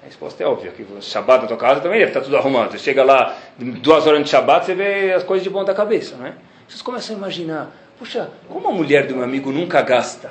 A 0.03 0.07
resposta 0.07 0.43
é 0.43 0.47
óbvia, 0.47 0.73
que 0.73 0.83
o 0.83 1.01
Shabbat 1.01 1.43
na 1.43 1.49
tua 1.49 1.57
casa 1.57 1.81
também 1.81 2.01
deve 2.01 2.11
estar 2.11 2.23
tudo 2.23 2.37
arrumado. 2.37 2.73
Você 2.73 2.79
chega 2.79 3.05
lá, 3.05 3.37
duas 3.57 4.05
horas 4.05 4.25
de 4.25 4.29
Shabbat, 4.29 4.67
você 4.67 4.75
vê 4.75 5.13
as 5.13 5.23
coisas 5.23 5.45
de 5.45 5.51
ponta 5.51 5.73
cabeça, 5.73 6.17
não 6.17 6.27
é? 6.27 6.33
Vocês 6.69 6.83
começam 6.83 7.15
a 7.15 7.19
imaginar, 7.21 7.71
puxa, 8.01 8.29
como 8.49 8.67
a 8.67 8.73
mulher 8.73 9.07
do 9.07 9.15
meu 9.15 9.23
amigo 9.23 9.53
nunca 9.53 9.81
gasta? 9.81 10.31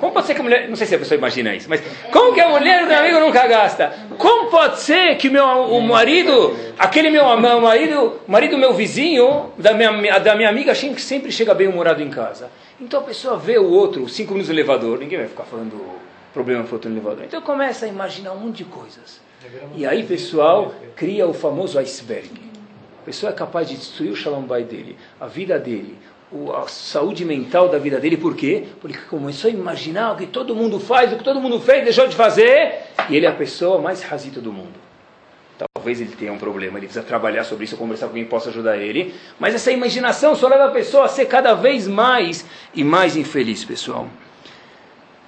Como 0.00 0.12
pode 0.12 0.26
ser 0.26 0.34
que 0.34 0.40
a 0.40 0.42
mulher, 0.42 0.68
não 0.68 0.76
sei 0.76 0.86
se 0.86 0.94
a 0.94 0.98
pessoa 0.98 1.18
imagina 1.18 1.54
isso, 1.54 1.68
mas 1.68 1.82
como 2.10 2.32
que 2.32 2.40
a 2.40 2.48
mulher 2.48 2.82
do 2.82 2.86
meu 2.86 2.98
amigo 2.98 3.20
nunca 3.20 3.46
gasta? 3.46 3.92
Como 4.16 4.50
pode 4.50 4.80
ser 4.80 5.18
que 5.18 5.28
meu, 5.28 5.46
o 5.46 5.82
marido, 5.82 6.56
aquele 6.78 7.10
meu, 7.10 7.36
meu 7.36 7.60
marido, 7.60 8.20
marido 8.26 8.56
meu 8.56 8.72
vizinho, 8.72 9.52
da 9.58 9.74
minha, 9.74 10.18
da 10.18 10.34
minha 10.34 10.48
amiga, 10.48 10.74
sempre 10.74 11.30
chega 11.30 11.52
bem 11.52 11.68
humorado 11.68 12.02
em 12.02 12.08
casa? 12.08 12.50
Então 12.80 13.00
a 13.00 13.02
pessoa 13.02 13.36
vê 13.36 13.58
o 13.58 13.70
outro, 13.70 14.08
cinco 14.08 14.32
minutos 14.32 14.48
no 14.48 14.54
elevador, 14.54 14.98
ninguém 14.98 15.18
vai 15.18 15.28
ficar 15.28 15.44
falando 15.44 15.78
problema 16.34 16.66
outro 16.70 16.90
no 16.90 16.96
elevador. 16.96 17.24
Então 17.24 17.40
começa 17.40 17.86
a 17.86 17.88
imaginar 17.88 18.32
um 18.32 18.40
monte 18.40 18.58
de 18.58 18.64
coisas. 18.64 19.20
E 19.76 19.86
aí, 19.86 20.02
pessoal, 20.02 20.74
cria 20.96 21.26
o 21.26 21.32
famoso 21.32 21.78
iceberg. 21.78 22.30
A 23.00 23.04
pessoa 23.04 23.30
é 23.30 23.34
capaz 23.34 23.68
de 23.68 23.76
destruir 23.76 24.10
o 24.10 24.16
shalom 24.16 24.42
bay 24.42 24.64
dele, 24.64 24.96
a 25.20 25.26
vida 25.26 25.58
dele, 25.58 25.96
a 26.56 26.66
saúde 26.66 27.24
mental 27.24 27.68
da 27.68 27.78
vida 27.78 28.00
dele. 28.00 28.16
Por 28.16 28.34
quê? 28.34 28.64
Porque 28.80 28.98
começou 29.08 29.48
a 29.48 29.52
imaginar 29.52 30.12
o 30.12 30.16
que 30.16 30.26
todo 30.26 30.54
mundo 30.56 30.80
faz, 30.80 31.12
o 31.12 31.16
que 31.16 31.24
todo 31.24 31.40
mundo 31.40 31.60
fez, 31.60 31.84
deixou 31.84 32.08
de 32.08 32.16
fazer. 32.16 32.80
E 33.08 33.16
ele 33.16 33.26
é 33.26 33.28
a 33.28 33.34
pessoa 33.34 33.80
mais 33.80 34.02
razita 34.02 34.40
do 34.40 34.52
mundo. 34.52 34.82
Talvez 35.76 36.00
ele 36.00 36.16
tenha 36.16 36.32
um 36.32 36.38
problema, 36.38 36.78
ele 36.78 36.86
precisa 36.86 37.04
trabalhar 37.04 37.44
sobre 37.44 37.64
isso, 37.64 37.76
conversar 37.76 38.08
com 38.08 38.14
quem 38.14 38.24
possa 38.24 38.48
ajudar 38.48 38.76
ele. 38.78 39.14
Mas 39.38 39.54
essa 39.54 39.70
imaginação 39.70 40.34
só 40.34 40.48
leva 40.48 40.64
a 40.64 40.70
pessoa 40.70 41.04
a 41.04 41.08
ser 41.08 41.26
cada 41.26 41.54
vez 41.54 41.86
mais 41.86 42.44
e 42.74 42.82
mais 42.82 43.16
infeliz, 43.16 43.64
pessoal. 43.64 44.08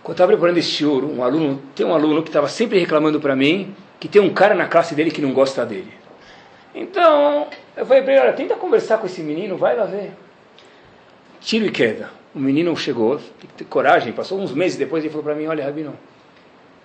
Quando 0.06 0.10
eu 0.10 0.22
estava 0.22 0.32
preparando 0.34 0.58
esse 0.58 0.84
ouro, 0.84 1.12
um 1.12 1.20
aluno, 1.20 1.60
tem 1.74 1.84
um 1.84 1.92
aluno 1.92 2.22
que 2.22 2.28
estava 2.28 2.46
sempre 2.46 2.78
reclamando 2.78 3.18
para 3.18 3.34
mim 3.34 3.74
que 3.98 4.06
tem 4.06 4.22
um 4.22 4.32
cara 4.32 4.54
na 4.54 4.68
classe 4.68 4.94
dele 4.94 5.10
que 5.10 5.20
não 5.20 5.32
gosta 5.32 5.66
dele. 5.66 5.92
Então, 6.72 7.48
eu 7.76 7.84
falei 7.84 8.04
para 8.04 8.12
ele, 8.12 8.22
olha, 8.22 8.32
tenta 8.32 8.54
conversar 8.54 8.98
com 8.98 9.06
esse 9.06 9.20
menino, 9.20 9.56
vai 9.56 9.76
lá 9.76 9.84
ver. 9.84 10.12
Tiro 11.40 11.66
e 11.66 11.72
queda. 11.72 12.08
O 12.32 12.38
menino 12.38 12.76
chegou, 12.76 13.16
tem 13.16 13.50
que 13.50 13.54
ter 13.54 13.64
coragem, 13.64 14.12
passou 14.12 14.38
uns 14.38 14.52
meses 14.52 14.78
depois 14.78 15.04
e 15.04 15.08
falou 15.08 15.24
para 15.24 15.34
mim, 15.34 15.48
olha, 15.48 15.64
Rabino, 15.64 15.98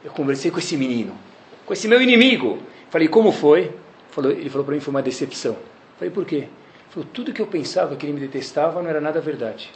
eu 0.03 0.09
conversei 0.09 0.49
com 0.49 0.57
esse 0.57 0.75
menino, 0.75 1.15
com 1.63 1.73
esse 1.73 1.87
meu 1.87 2.01
inimigo. 2.01 2.57
Falei, 2.89 3.07
como 3.07 3.31
foi? 3.31 3.71
Ele 4.17 4.49
falou 4.49 4.65
para 4.65 4.73
mim, 4.73 4.81
foi 4.81 4.91
uma 4.91 5.03
decepção. 5.03 5.55
Falei, 5.99 6.11
por 6.11 6.25
quê? 6.25 6.47
Falou, 6.89 7.07
tudo 7.13 7.31
que 7.31 7.41
eu 7.43 7.45
pensava 7.45 7.95
que 7.95 8.03
ele 8.03 8.13
me 8.13 8.19
detestava 8.19 8.81
não 8.81 8.89
era 8.89 8.99
nada 8.99 9.21
verdade. 9.21 9.69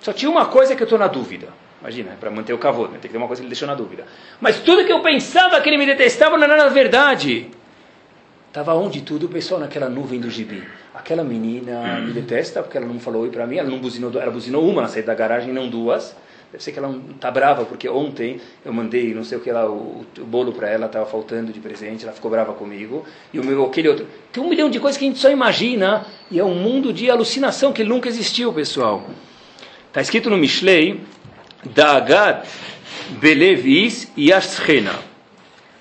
Só 0.00 0.12
tinha 0.12 0.30
uma 0.30 0.46
coisa 0.46 0.74
que 0.74 0.82
eu 0.82 0.84
estou 0.84 0.98
na 0.98 1.06
dúvida. 1.06 1.48
Imagina, 1.80 2.12
para 2.18 2.30
manter 2.30 2.52
o 2.52 2.58
cavalo, 2.58 2.88
né? 2.88 2.98
tem 3.00 3.02
que 3.02 3.08
ter 3.08 3.16
uma 3.16 3.26
coisa 3.26 3.40
que 3.40 3.46
ele 3.46 3.50
deixou 3.50 3.66
na 3.66 3.74
dúvida. 3.74 4.04
Mas 4.40 4.60
tudo 4.60 4.84
que 4.84 4.92
eu 4.92 5.00
pensava 5.00 5.60
que 5.60 5.68
ele 5.68 5.78
me 5.78 5.86
detestava 5.86 6.36
não 6.36 6.44
era 6.44 6.68
verdade. 6.68 7.48
Estava 8.48 8.74
onde 8.74 9.00
tudo, 9.02 9.26
o 9.26 9.28
pessoal 9.28 9.60
naquela 9.60 9.88
nuvem 9.88 10.20
do 10.20 10.28
gibi. 10.28 10.62
Aquela 10.92 11.22
menina 11.22 12.00
me 12.00 12.12
detesta 12.12 12.62
porque 12.62 12.76
ela 12.76 12.86
não 12.86 12.98
falou 12.98 13.22
oi 13.22 13.30
para 13.30 13.46
mim, 13.46 13.56
ela 13.58 13.70
não 13.70 13.78
buzinou, 13.78 14.10
ela 14.20 14.30
buzinou 14.30 14.68
uma 14.68 14.82
na 14.82 14.88
saída 14.88 15.06
da 15.06 15.14
garagem, 15.14 15.52
não 15.52 15.68
duas. 15.68 16.16
Deve 16.50 16.64
ser 16.64 16.72
que 16.72 16.80
ela 16.80 16.92
está 17.14 17.30
brava 17.30 17.64
porque 17.64 17.88
ontem 17.88 18.40
eu 18.64 18.72
mandei 18.72 19.14
não 19.14 19.22
sei 19.22 19.38
o 19.38 19.40
que 19.40 19.52
lá, 19.52 19.70
o, 19.70 20.04
o 20.18 20.24
bolo 20.24 20.52
para 20.52 20.68
ela, 20.68 20.86
estava 20.86 21.06
faltando 21.06 21.52
de 21.52 21.60
presente, 21.60 22.04
ela 22.04 22.12
ficou 22.12 22.28
brava 22.28 22.52
comigo. 22.52 23.04
E 23.32 23.38
o 23.38 23.44
meu, 23.44 23.64
aquele 23.64 23.88
outro. 23.88 24.06
Tem 24.32 24.42
um 24.42 24.48
milhão 24.48 24.68
de 24.68 24.80
coisas 24.80 24.98
que 24.98 25.04
a 25.04 25.08
gente 25.08 25.20
só 25.20 25.30
imagina 25.30 26.04
e 26.28 26.40
é 26.40 26.44
um 26.44 26.56
mundo 26.56 26.92
de 26.92 27.08
alucinação 27.08 27.72
que 27.72 27.84
nunca 27.84 28.08
existiu, 28.08 28.52
pessoal. 28.52 29.06
Está 29.90 30.00
escrito 30.00 30.30
no 30.30 30.36
Mishlei, 30.36 31.00
Dagat 31.64 32.46
Belevis 33.18 34.08
Yashchena. 34.16 34.94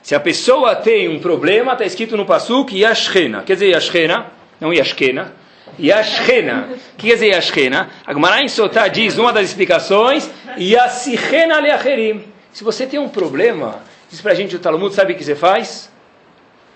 Se 0.01 0.16
a 0.16 0.20
pessoa 0.20 0.76
tem 0.76 1.07
um 1.07 1.20
problema, 1.20 1.74
está 1.74 1.86
escrito 1.86 2.18
no 2.18 2.26
Pasuk 2.26 2.76
Yashchena. 2.76 3.43
Quer 3.43 3.53
dizer 3.53 3.68
Yashchena, 3.68 4.26
não 4.60 4.74
Yashkena. 4.74 5.32
Yashchena. 5.80 6.70
Que 6.97 7.07
quer 7.07 7.14
dizer 7.14 7.28
Yashchena? 7.28 7.88
A 8.03 8.12
Gemara 8.12 8.41
em 8.41 8.47
Sotá 8.47 8.88
diz, 8.88 9.16
uma 9.20 9.32
das 9.32 9.49
explicações, 9.49 10.28
Yasichena 10.57 11.60
Leacherim. 11.60 12.24
Se 12.51 12.64
você 12.64 12.88
tem 12.88 12.99
um 12.99 13.10
problema, 13.10 13.84
diz 14.10 14.20
para 14.22 14.32
a 14.32 14.36
gente 14.36 14.55
o 14.55 14.60
Talmud, 14.60 14.91
sabe 14.91 15.14
o 15.14 15.16
que 15.16 15.24
você 15.24 15.36
faz? 15.36 15.91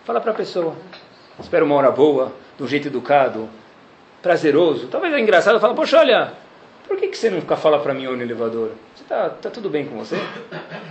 Fala 0.06 0.22
para 0.22 0.34
a 0.34 0.36
pessoa. 0.36 0.76
Espera 1.40 1.66
uma 1.66 1.74
hora 1.74 1.90
boa, 1.90 2.32
de 2.56 2.64
um 2.64 2.68
jeito 2.68 2.90
educado, 2.90 3.50
prazeroso. 4.22 4.86
Talvez 4.86 5.12
é 5.12 5.20
engraçado, 5.20 5.60
fala, 5.60 5.74
poxa, 5.74 5.98
olha, 5.98 6.43
por 6.88 6.98
que, 6.98 7.08
que 7.08 7.18
você 7.18 7.30
nunca 7.30 7.56
fala 7.56 7.80
para 7.80 7.94
mim 7.94 8.06
no 8.06 8.22
elevador? 8.22 8.72
Você 8.96 9.04
tá, 9.06 9.30
tá 9.30 9.50
tudo 9.50 9.70
bem 9.70 9.86
com 9.86 9.98
você? 9.98 10.18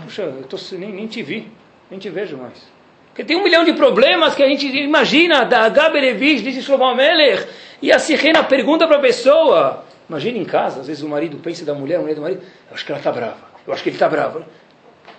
Puxa, 0.04 0.22
eu 0.22 0.42
tô, 0.44 0.56
nem, 0.72 0.92
nem 0.92 1.06
te 1.06 1.22
vi, 1.22 1.48
nem 1.90 1.98
te 1.98 2.08
vejo 2.10 2.36
mais. 2.36 2.66
Porque 3.08 3.24
tem 3.24 3.36
um 3.36 3.44
milhão 3.44 3.64
de 3.64 3.74
problemas 3.74 4.34
que 4.34 4.42
a 4.42 4.48
gente 4.48 4.66
imagina, 4.66 5.44
da 5.44 5.68
Gaberevish, 5.68 6.42
disse 6.42 6.62
Shlomo 6.62 6.94
Melech, 6.94 7.46
e 7.82 7.92
a 7.92 7.98
Sirena 7.98 8.42
pergunta 8.42 8.86
para 8.86 8.96
a 8.96 9.00
pessoa, 9.00 9.84
imagina 10.08 10.38
em 10.38 10.44
casa, 10.44 10.80
às 10.80 10.86
vezes 10.86 11.02
o 11.02 11.08
marido 11.08 11.36
pensa 11.36 11.64
da 11.64 11.74
mulher, 11.74 11.96
a 11.96 12.00
mulher 12.00 12.14
do 12.14 12.22
marido, 12.22 12.42
eu 12.70 12.74
acho 12.74 12.86
que 12.86 12.90
ela 12.90 12.98
está 12.98 13.12
brava, 13.12 13.36
eu 13.66 13.72
acho 13.72 13.82
que 13.82 13.90
ele 13.90 13.96
está 13.96 14.08
bravo. 14.08 14.42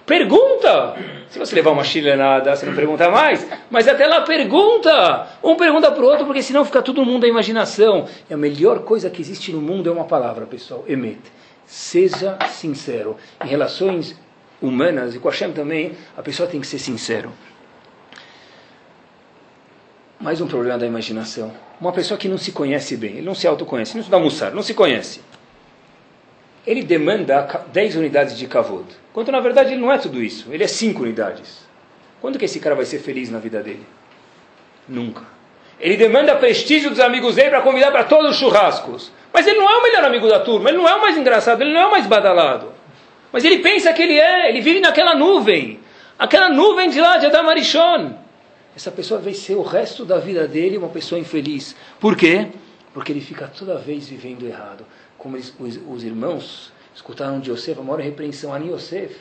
Pergunta! 0.06 0.96
Se 1.30 1.40
você 1.40 1.56
levar 1.56 1.72
uma 1.72 1.84
chilenada, 1.84 2.56
você 2.56 2.66
não 2.66 2.76
pergunta 2.76 3.10
mais. 3.10 3.48
Mas 3.72 3.88
até 3.88 4.06
lá 4.06 4.22
pergunta! 4.22 5.28
Um 5.42 5.56
pergunta 5.56 5.92
para 5.92 6.04
o 6.04 6.08
outro, 6.08 6.26
porque 6.26 6.44
senão 6.44 6.66
fica 6.66 6.82
todo 6.82 7.06
mundo 7.06 7.26
a 7.26 7.28
imaginação. 7.28 8.06
E 8.30 8.34
a 8.34 8.38
melhor 8.38 8.80
coisa 8.80 9.10
que 9.10 9.22
existe 9.22 9.52
no 9.54 9.62
mundo 9.62 9.90
é 9.90 9.92
uma 9.92 10.04
palavra, 10.04 10.46
pessoal. 10.46 10.84
Emet. 10.88 11.22
Seja 11.66 12.38
sincero. 12.50 13.16
Em 13.44 13.48
relações 13.48 14.20
humanas, 14.62 15.16
e 15.16 15.20
com 15.20 15.30
a 15.30 15.32
Hashem 15.32 15.54
também, 15.54 15.94
a 16.18 16.22
pessoa 16.22 16.50
tem 16.50 16.60
que 16.60 16.68
ser 16.68 16.80
sincero. 16.80 17.32
Mais 20.20 20.42
um 20.42 20.48
problema 20.48 20.78
da 20.78 20.86
imaginação. 20.86 21.52
Uma 21.80 21.94
pessoa 21.94 22.18
que 22.18 22.28
não 22.28 22.38
se 22.38 22.52
conhece 22.52 22.98
bem, 22.98 23.14
ele 23.18 23.26
não 23.26 23.36
se 23.36 23.48
autoconhece, 23.48 23.96
não 23.96 24.04
se 24.04 24.10
dá 24.10 24.18
almoçar, 24.18 24.52
não 24.52 24.62
se 24.62 24.74
conhece 24.74 25.22
ele 26.66 26.84
demanda 26.84 27.66
10 27.72 27.96
unidades 27.98 28.38
de 28.38 28.48
kavod. 28.48 28.86
Quando 29.12 29.32
na 29.32 29.40
verdade 29.40 29.74
ele 29.74 29.82
não 29.82 29.92
é 29.92 29.98
tudo 29.98 30.24
isso, 30.24 30.48
ele 30.52 30.64
é 30.64 30.68
5 30.68 31.04
unidades. 31.04 31.68
Quando 32.22 32.40
que 32.40 32.46
esse 32.46 32.60
cara 32.60 32.76
vai 32.76 32.86
ser 32.86 33.00
feliz 33.00 33.30
na 33.30 33.40
vida 33.40 33.62
dele? 33.62 33.86
Nunca. 34.88 35.24
Ele 35.80 35.98
demanda 35.98 36.36
prestígio 36.36 36.90
dos 36.90 37.00
amigos 37.00 37.36
dele 37.36 37.50
para 37.50 37.62
convidar 37.62 37.92
para 37.92 38.06
todos 38.06 38.32
os 38.32 38.38
churrascos. 38.38 39.12
Mas 39.34 39.46
ele 39.46 39.60
não 39.60 39.70
é 39.70 39.76
o 39.76 39.84
melhor 39.84 40.06
amigo 40.06 40.28
da 40.30 40.40
turma, 40.40 40.70
ele 40.70 40.78
não 40.78 40.88
é 40.88 40.96
o 40.96 41.02
mais 41.02 41.18
engraçado, 41.18 41.62
ele 41.62 41.74
não 41.74 41.82
é 41.82 41.86
o 41.88 41.92
mais 41.92 42.08
badalado. 42.08 42.72
Mas 43.32 43.44
ele 43.44 43.60
pensa 43.60 43.92
que 43.92 44.02
ele 44.02 44.18
é, 44.18 44.50
ele 44.50 44.62
vive 44.62 44.80
naquela 44.80 45.16
nuvem. 45.16 45.80
Aquela 46.18 46.50
nuvem 46.50 46.90
de 46.90 47.02
lá, 47.02 47.18
de 47.18 47.26
Adamarichon. 47.26 48.14
Essa 48.76 48.92
pessoa 48.92 49.20
vai 49.20 49.34
ser 49.34 49.56
o 49.56 49.64
resto 49.64 50.06
da 50.06 50.20
vida 50.20 50.48
dele 50.48 50.78
uma 50.78 50.90
pessoa 50.90 51.20
infeliz. 51.20 51.76
Por 52.00 52.16
quê? 52.16 52.48
Porque 52.94 53.12
ele 53.12 53.22
fica 53.22 53.48
toda 53.48 53.78
vez 53.78 54.08
vivendo 54.08 54.48
errado 54.48 54.86
como 55.24 55.38
os, 55.38 55.54
os, 55.88 56.04
irmãos 56.04 56.74
escutaram 56.94 57.40
de 57.40 57.50
Yosef, 57.50 57.80
a 57.80 57.84
maior 57.84 58.02
repreensão 58.02 58.54
a 58.54 58.58
Yosef, 58.58 59.16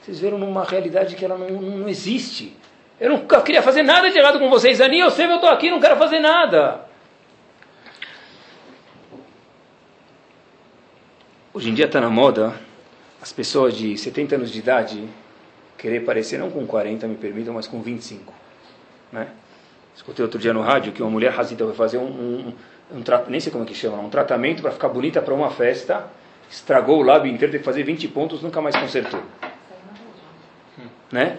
vocês 0.00 0.20
viram 0.20 0.38
numa 0.38 0.62
realidade 0.62 1.16
que 1.16 1.24
ela 1.24 1.36
não, 1.36 1.50
não 1.60 1.88
existe. 1.88 2.56
Eu 3.00 3.10
nunca 3.10 3.42
queria 3.42 3.60
fazer 3.60 3.82
nada 3.82 4.08
de 4.08 4.16
errado 4.16 4.38
com 4.38 4.48
vocês. 4.48 4.80
Ani 4.80 5.02
Yosef, 5.02 5.28
eu 5.28 5.34
estou 5.34 5.50
aqui, 5.50 5.68
não 5.68 5.80
quero 5.80 5.96
fazer 5.96 6.20
nada. 6.20 6.86
Hoje 11.52 11.70
em 11.70 11.74
dia 11.74 11.86
está 11.86 12.00
na 12.00 12.08
moda 12.08 12.54
as 13.20 13.32
pessoas 13.32 13.74
de 13.74 13.98
70 13.98 14.36
anos 14.36 14.52
de 14.52 14.60
idade 14.60 15.08
querer 15.76 16.04
parecer, 16.04 16.38
não 16.38 16.50
com 16.50 16.64
40, 16.64 17.06
me 17.08 17.16
permitam, 17.16 17.52
mas 17.52 17.66
com 17.66 17.82
25. 17.82 18.32
Né? 19.10 19.28
Escutei 19.94 20.24
outro 20.24 20.38
dia 20.38 20.52
no 20.52 20.62
rádio 20.62 20.92
que 20.92 21.02
uma 21.02 21.10
mulher 21.10 21.32
razita 21.32 21.64
vai 21.64 21.74
fazer 21.74 21.98
um, 21.98 22.06
um, 22.06 22.52
um 22.90 23.02
nem 23.28 23.40
sei 23.40 23.52
como 23.52 23.64
é 23.64 23.66
que 23.66 23.74
chama, 23.74 23.98
um 23.98 24.08
tratamento 24.08 24.62
para 24.62 24.70
ficar 24.70 24.88
bonita 24.88 25.20
para 25.20 25.34
uma 25.34 25.50
festa, 25.50 26.06
estragou 26.50 26.98
o 26.98 27.02
lábio 27.02 27.30
inteiro, 27.30 27.52
teve 27.52 27.58
que 27.58 27.64
fazer 27.64 27.82
20 27.82 28.08
pontos, 28.08 28.42
nunca 28.42 28.60
mais 28.60 28.74
consertou. 28.76 29.20
Né? 31.12 31.36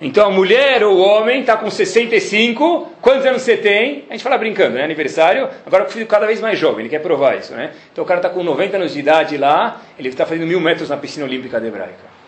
Então 0.00 0.26
a 0.26 0.30
mulher 0.30 0.82
ou 0.82 0.96
o 0.96 1.00
homem 1.00 1.40
está 1.40 1.56
com 1.58 1.70
65, 1.70 2.92
quantos 3.02 3.26
anos 3.26 3.42
você 3.42 3.56
tem? 3.56 4.06
A 4.08 4.12
gente 4.12 4.22
fala 4.22 4.38
brincando, 4.38 4.76
né? 4.76 4.84
Aniversário, 4.84 5.48
agora 5.66 5.84
o 5.84 5.90
filho 5.90 6.06
cada 6.06 6.26
vez 6.26 6.40
mais 6.40 6.58
jovem, 6.58 6.80
ele 6.80 6.88
quer 6.88 7.00
provar 7.00 7.36
isso, 7.36 7.52
né? 7.52 7.74
Então 7.92 8.02
o 8.02 8.06
cara 8.06 8.18
está 8.18 8.30
com 8.30 8.42
90 8.42 8.76
anos 8.78 8.94
de 8.94 8.98
idade 8.98 9.36
lá, 9.36 9.82
ele 9.98 10.08
está 10.08 10.24
fazendo 10.24 10.46
mil 10.46 10.60
metros 10.60 10.88
na 10.88 10.96
piscina 10.96 11.26
olímpica 11.26 11.60
de 11.60 11.66
hebraica. 11.66 12.19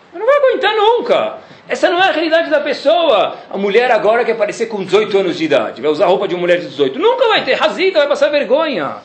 Aguentar 0.53 0.75
nunca. 0.75 1.37
Essa 1.67 1.89
não 1.89 1.97
é 1.97 2.09
a 2.09 2.11
realidade 2.11 2.49
da 2.49 2.59
pessoa. 2.59 3.37
A 3.49 3.57
mulher 3.57 3.89
agora 3.89 4.23
quer 4.23 4.33
aparecer 4.33 4.67
com 4.67 4.83
18 4.83 5.17
anos 5.17 5.37
de 5.37 5.45
idade, 5.45 5.81
vai 5.81 5.89
usar 5.89 6.05
roupa 6.05 6.27
de 6.27 6.35
uma 6.35 6.41
mulher 6.41 6.59
de 6.59 6.67
18. 6.67 6.99
Nunca 6.99 7.27
vai 7.27 7.43
ter 7.43 7.53
razida, 7.53 7.99
vai 7.99 8.07
passar 8.07 8.29
vergonha. 8.29 8.97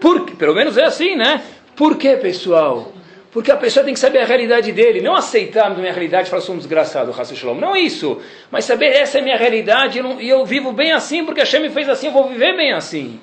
Por, 0.00 0.30
pelo 0.32 0.54
menos 0.54 0.78
é 0.78 0.84
assim, 0.84 1.14
né? 1.14 1.42
Por 1.74 1.98
que, 1.98 2.16
pessoal? 2.16 2.92
Porque 3.30 3.50
a 3.50 3.56
pessoa 3.56 3.84
tem 3.84 3.92
que 3.92 4.00
saber 4.00 4.20
a 4.20 4.24
realidade 4.24 4.72
dele, 4.72 5.02
não 5.02 5.14
aceitar 5.14 5.66
a 5.66 5.70
minha 5.70 5.92
realidade 5.92 6.28
e 6.28 6.30
falar, 6.30 6.40
sou 6.40 6.54
um 6.54 6.58
desgraçado, 6.58 7.12
Shalom. 7.36 7.56
Não 7.56 7.76
isso, 7.76 8.18
mas 8.50 8.64
saber 8.64 8.86
essa 8.86 9.18
é 9.18 9.20
a 9.20 9.24
minha 9.24 9.36
realidade 9.36 9.98
e 9.98 10.00
eu, 10.00 10.20
eu, 10.20 10.46
vivo 10.46 10.72
bem 10.72 10.92
assim 10.92 11.24
porque 11.24 11.40
a 11.40 11.44
Hashem 11.44 11.60
me 11.60 11.68
fez 11.68 11.86
assim, 11.90 12.06
eu 12.06 12.12
vou 12.12 12.28
viver 12.28 12.56
bem 12.56 12.72
assim. 12.72 13.20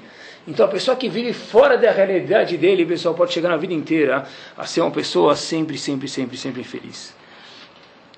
Então 0.48 0.66
a 0.66 0.70
pessoa 0.70 0.96
que 0.96 1.10
vive 1.10 1.34
fora 1.34 1.78
da 1.78 1.90
realidade 1.90 2.58
dele, 2.58 2.86
pessoal, 2.86 3.16
pode 3.16 3.34
chegar 3.34 3.50
na 3.50 3.58
vida 3.58 3.74
inteira 3.74 4.26
a 4.56 4.66
ser 4.68 4.82
uma 4.82 4.92
pessoa 4.92 5.36
sempre, 5.36 5.80
sempre, 5.80 6.08
sempre, 6.08 6.38
sempre 6.38 6.62
infeliz. 6.62 7.23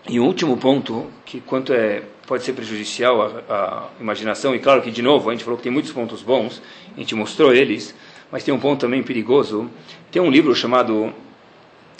E 0.07 0.19
o 0.19 0.23
último 0.23 0.55
ponto, 0.57 1.07
que 1.25 1.41
quanto 1.41 1.73
é, 1.73 2.03
pode 2.27 2.43
ser 2.43 2.53
prejudicial 2.53 3.41
à, 3.49 3.89
imaginação, 3.99 4.53
e 4.53 4.59
claro 4.59 4.81
que, 4.83 4.91
de 4.91 5.01
novo, 5.01 5.29
a 5.29 5.33
gente 5.33 5.43
falou 5.43 5.57
que 5.57 5.63
tem 5.63 5.71
muitos 5.71 5.91
pontos 5.91 6.21
bons, 6.21 6.61
a 6.95 6.99
gente 6.99 7.15
mostrou 7.15 7.53
eles, 7.53 7.95
mas 8.31 8.43
tem 8.43 8.53
um 8.53 8.59
ponto 8.59 8.81
também 8.81 9.01
perigoso. 9.01 9.69
Tem 10.11 10.21
um 10.21 10.29
livro 10.29 10.53
chamado 10.53 11.11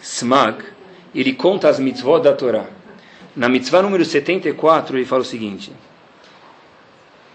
Smag, 0.03 0.63
ele 1.15 1.33
conta 1.33 1.67
as 1.67 1.79
mitzvot 1.79 2.21
da 2.21 2.33
Torá. 2.33 2.65
Na 3.35 3.49
mitzvah 3.49 3.81
número 3.81 4.05
74, 4.05 4.97
ele 4.97 5.05
fala 5.05 5.23
o 5.23 5.25
seguinte: 5.25 5.71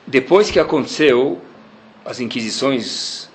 Depois 0.07 0.53
que 0.53 0.61
aconteceu 0.61 1.41
as 2.05 2.21
inquisições, 2.21 3.29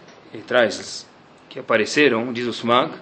traz 0.47 1.05
que 1.49 1.59
apareceram, 1.59 2.31
diz 2.31 2.47
o 2.47 2.51
Smag, 2.51 2.93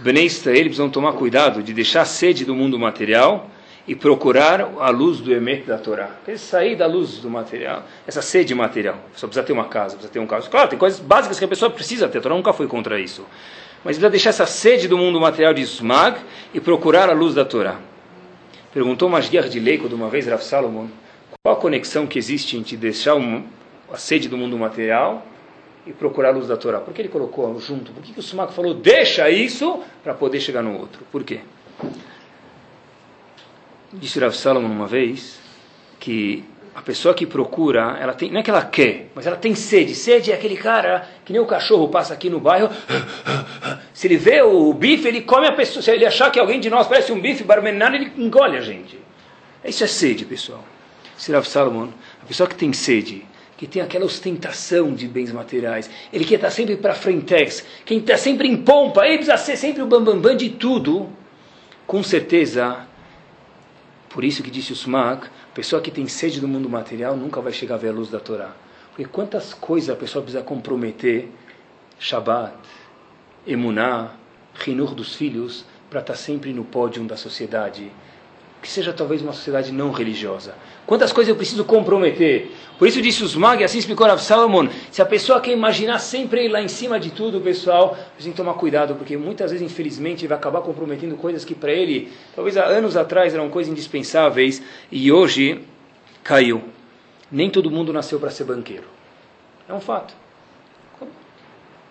Bnei 0.00 0.26
Israel 0.26 0.64
precisam 0.64 0.90
tomar 0.90 1.12
cuidado 1.12 1.62
de 1.62 1.72
deixar 1.74 2.02
a 2.02 2.06
sede 2.06 2.44
do 2.44 2.54
mundo 2.54 2.78
material 2.78 3.50
e 3.86 3.94
procurar 3.94 4.60
a 4.78 4.90
luz 4.90 5.18
do 5.20 5.32
emet 5.32 5.66
da 5.66 5.76
Torá. 5.76 6.10
Sair 6.36 6.76
da 6.76 6.86
luz 6.86 7.18
do 7.18 7.28
material, 7.28 7.82
essa 8.06 8.22
sede 8.22 8.54
material. 8.54 8.96
Só 9.14 9.26
precisa 9.26 9.44
ter 9.44 9.52
uma 9.52 9.64
casa, 9.66 9.96
precisa 9.96 10.12
ter 10.12 10.20
um 10.20 10.26
carro. 10.26 10.48
Claro, 10.48 10.68
tem 10.70 10.78
coisas 10.78 11.00
básicas 11.00 11.38
que 11.38 11.44
a 11.44 11.48
pessoa 11.48 11.70
precisa 11.70 12.08
ter. 12.08 12.18
A 12.18 12.20
Torá 12.20 12.34
nunca 12.34 12.52
foi 12.52 12.66
contra 12.68 13.00
isso. 13.00 13.26
Mas 13.84 13.96
precisa 13.96 14.10
deixar 14.10 14.30
essa 14.30 14.46
sede 14.46 14.86
do 14.86 14.96
mundo 14.96 15.20
material 15.20 15.52
de 15.52 15.62
Smag 15.62 16.20
e 16.54 16.60
procurar 16.60 17.08
a 17.10 17.12
luz 17.12 17.34
da 17.34 17.44
Torá. 17.44 17.78
Perguntou 18.72 19.08
Masguiar 19.08 19.48
de 19.48 19.58
Leico 19.58 19.88
de 19.88 19.94
uma 19.94 20.08
vez, 20.08 20.26
Rav 20.26 20.42
Salomon, 20.42 20.86
qual 21.42 21.56
a 21.56 21.60
conexão 21.60 22.06
que 22.06 22.18
existe 22.18 22.56
entre 22.56 22.76
deixar 22.76 23.16
um, 23.16 23.44
a 23.92 23.96
sede 23.98 24.28
do 24.28 24.38
mundo 24.38 24.56
material 24.56 25.26
e 25.84 25.92
procurar 25.92 26.28
a 26.28 26.32
luz 26.32 26.46
da 26.46 26.56
Torá? 26.56 26.78
Por 26.78 26.94
que 26.94 27.02
ele 27.02 27.08
colocou 27.08 27.58
junto? 27.60 27.90
Por 27.90 28.02
que, 28.02 28.12
que 28.12 28.20
o 28.20 28.22
Smag 28.22 28.52
falou, 28.52 28.72
deixa 28.72 29.28
isso 29.28 29.80
para 30.04 30.14
poder 30.14 30.40
chegar 30.40 30.62
no 30.62 30.78
outro? 30.78 31.04
Por 31.10 31.24
quê? 31.24 31.40
Disse 33.92 34.18
Rav 34.18 34.34
Salomon 34.34 34.68
uma 34.68 34.86
vez 34.86 35.38
que 36.00 36.42
a 36.74 36.80
pessoa 36.80 37.12
que 37.12 37.26
procura, 37.26 37.98
ela 38.00 38.14
tem, 38.14 38.30
não 38.30 38.40
é 38.40 38.42
que 38.42 38.48
ela 38.48 38.64
quer, 38.64 39.10
mas 39.14 39.26
ela 39.26 39.36
tem 39.36 39.54
sede. 39.54 39.94
Sede 39.94 40.32
é 40.32 40.34
aquele 40.34 40.56
cara 40.56 41.06
que 41.24 41.32
nem 41.32 41.42
o 41.42 41.44
cachorro 41.44 41.88
passa 41.88 42.14
aqui 42.14 42.30
no 42.30 42.40
bairro. 42.40 42.70
Se 43.92 44.06
ele 44.06 44.16
vê 44.16 44.40
o 44.40 44.72
bife, 44.72 45.06
ele 45.06 45.20
come 45.20 45.46
a 45.46 45.52
pessoa. 45.52 45.82
Se 45.82 45.90
ele 45.90 46.06
achar 46.06 46.30
que 46.30 46.40
alguém 46.40 46.58
de 46.58 46.70
nós 46.70 46.86
parece 46.86 47.12
um 47.12 47.20
bife 47.20 47.44
barmenado, 47.44 47.94
ele 47.94 48.10
engole 48.16 48.56
a 48.56 48.62
gente. 48.62 48.98
Isso 49.62 49.84
é 49.84 49.86
sede, 49.86 50.24
pessoal. 50.24 50.64
Rav 51.30 51.44
Salomon, 51.44 51.88
a 52.22 52.26
pessoa 52.26 52.48
que 52.48 52.54
tem 52.54 52.72
sede, 52.72 53.26
que 53.58 53.66
tem 53.66 53.82
aquela 53.82 54.06
ostentação 54.06 54.94
de 54.94 55.06
bens 55.06 55.30
materiais, 55.30 55.90
ele 56.10 56.24
quer 56.24 56.36
estar 56.36 56.50
sempre 56.50 56.76
para 56.76 56.94
frentex, 56.94 57.64
quem 57.84 57.98
está 57.98 58.16
sempre 58.16 58.48
em 58.48 58.56
pompa, 58.56 59.06
ele 59.06 59.18
precisa 59.18 59.36
ser 59.36 59.56
sempre 59.56 59.82
o 59.82 59.86
bambambam 59.86 60.20
bam, 60.20 60.30
bam 60.30 60.36
de 60.36 60.48
tudo, 60.48 61.08
com 61.86 62.02
certeza 62.02 62.88
por 64.12 64.24
isso 64.24 64.42
que 64.42 64.50
disse 64.50 64.72
o 64.72 64.76
Sumak, 64.76 65.26
a 65.26 65.54
pessoa 65.54 65.80
que 65.80 65.90
tem 65.90 66.06
sede 66.06 66.38
do 66.38 66.46
mundo 66.46 66.68
material 66.68 67.16
nunca 67.16 67.40
vai 67.40 67.52
chegar 67.52 67.76
a 67.76 67.78
ver 67.78 67.88
a 67.88 67.92
luz 67.92 68.10
da 68.10 68.20
Torá. 68.20 68.52
Porque 68.90 69.06
quantas 69.06 69.54
coisas 69.54 69.88
a 69.88 69.96
pessoa 69.96 70.22
precisa 70.22 70.44
comprometer, 70.44 71.30
Shabbat, 71.98 72.54
Emuná, 73.46 74.12
Rinur 74.54 74.94
dos 74.94 75.14
filhos, 75.14 75.64
para 75.88 76.00
estar 76.00 76.14
sempre 76.14 76.52
no 76.52 76.62
pódio 76.62 77.02
da 77.04 77.16
sociedade, 77.16 77.90
que 78.60 78.68
seja 78.68 78.92
talvez 78.92 79.22
uma 79.22 79.32
sociedade 79.32 79.72
não 79.72 79.90
religiosa. 79.90 80.54
Quantas 80.86 81.12
coisas 81.12 81.28
eu 81.30 81.36
preciso 81.36 81.64
comprometer? 81.64 82.50
Por 82.78 82.88
isso 82.88 83.00
disse 83.00 83.22
os 83.22 83.36
mag, 83.36 83.62
assim 83.62 83.78
explicou 83.78 84.06
Rav 84.06 84.20
Salomon, 84.20 84.68
se 84.90 85.00
a 85.00 85.06
pessoa 85.06 85.40
quer 85.40 85.52
imaginar 85.52 85.98
sempre 86.00 86.48
lá 86.48 86.60
em 86.60 86.68
cima 86.68 86.98
de 86.98 87.10
tudo, 87.10 87.40
pessoal, 87.40 87.92
a 87.92 87.96
gente 88.14 88.22
tem 88.22 88.32
que 88.32 88.36
tomar 88.36 88.54
cuidado, 88.54 88.96
porque 88.96 89.16
muitas 89.16 89.52
vezes, 89.52 89.64
infelizmente, 89.64 90.22
ele 90.22 90.28
vai 90.28 90.38
acabar 90.38 90.60
comprometendo 90.60 91.16
coisas 91.16 91.44
que 91.44 91.54
para 91.54 91.70
ele, 91.70 92.12
talvez 92.34 92.56
há 92.56 92.64
anos 92.64 92.96
atrás, 92.96 93.32
eram 93.32 93.48
coisas 93.48 93.70
indispensáveis, 93.70 94.60
e 94.90 95.12
hoje 95.12 95.60
caiu. 96.24 96.62
Nem 97.30 97.48
todo 97.48 97.70
mundo 97.70 97.92
nasceu 97.92 98.18
para 98.18 98.30
ser 98.30 98.44
banqueiro. 98.44 98.84
É 99.68 99.72
um 99.72 99.80
fato. 99.80 100.14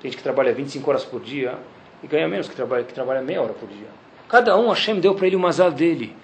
Tem 0.02 0.10
gente 0.10 0.18
que 0.18 0.24
trabalha 0.24 0.52
25 0.52 0.90
horas 0.90 1.06
por 1.06 1.22
dia 1.22 1.58
e 2.04 2.08
ganha 2.08 2.28
menos 2.28 2.50
que 2.50 2.56
trabalha, 2.56 2.84
que 2.84 2.94
trabalha 2.94 3.22
meia 3.22 3.42
hora 3.42 3.54
por 3.54 3.70
dia. 3.70 3.88
Cada 4.28 4.58
um, 4.58 4.70
Hashem 4.70 5.00
deu 5.00 5.14
para 5.14 5.28
ele 5.28 5.36
o 5.36 5.40
mazal 5.40 5.72
dele. 5.72 6.16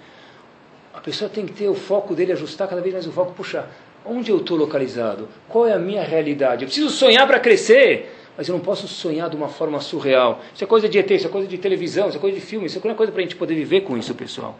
A 0.94 1.00
pessoa 1.00 1.30
tem 1.30 1.46
que 1.46 1.52
ter 1.52 1.68
o 1.68 1.74
foco 1.74 2.14
dele, 2.14 2.32
ajustar 2.32 2.68
cada 2.68 2.80
vez 2.80 2.94
mais 2.94 3.06
o 3.06 3.12
foco, 3.12 3.32
puxar. 3.32 3.70
Onde 4.04 4.30
eu 4.30 4.38
estou 4.38 4.56
localizado? 4.56 5.28
Qual 5.48 5.66
é 5.66 5.72
a 5.72 5.78
minha 5.78 6.02
realidade? 6.02 6.62
Eu 6.62 6.66
preciso 6.66 6.88
sonhar 6.88 7.26
para 7.26 7.38
crescer, 7.38 8.14
mas 8.36 8.48
eu 8.48 8.54
não 8.54 8.60
posso 8.60 8.88
sonhar 8.88 9.28
de 9.28 9.36
uma 9.36 9.48
forma 9.48 9.80
surreal. 9.80 10.40
Isso 10.54 10.64
é 10.64 10.66
coisa 10.66 10.88
de 10.88 10.98
ET, 10.98 11.10
isso 11.10 11.26
é 11.26 11.30
coisa 11.30 11.46
de 11.46 11.58
televisão, 11.58 12.08
isso 12.08 12.16
é 12.16 12.20
coisa 12.20 12.38
de 12.38 12.44
filme, 12.44 12.66
isso 12.66 12.78
é 12.78 12.94
coisa 12.94 13.12
para 13.12 13.20
a 13.20 13.24
gente 13.24 13.36
poder 13.36 13.54
viver 13.54 13.82
com 13.82 13.98
isso, 13.98 14.14
pessoal. 14.14 14.58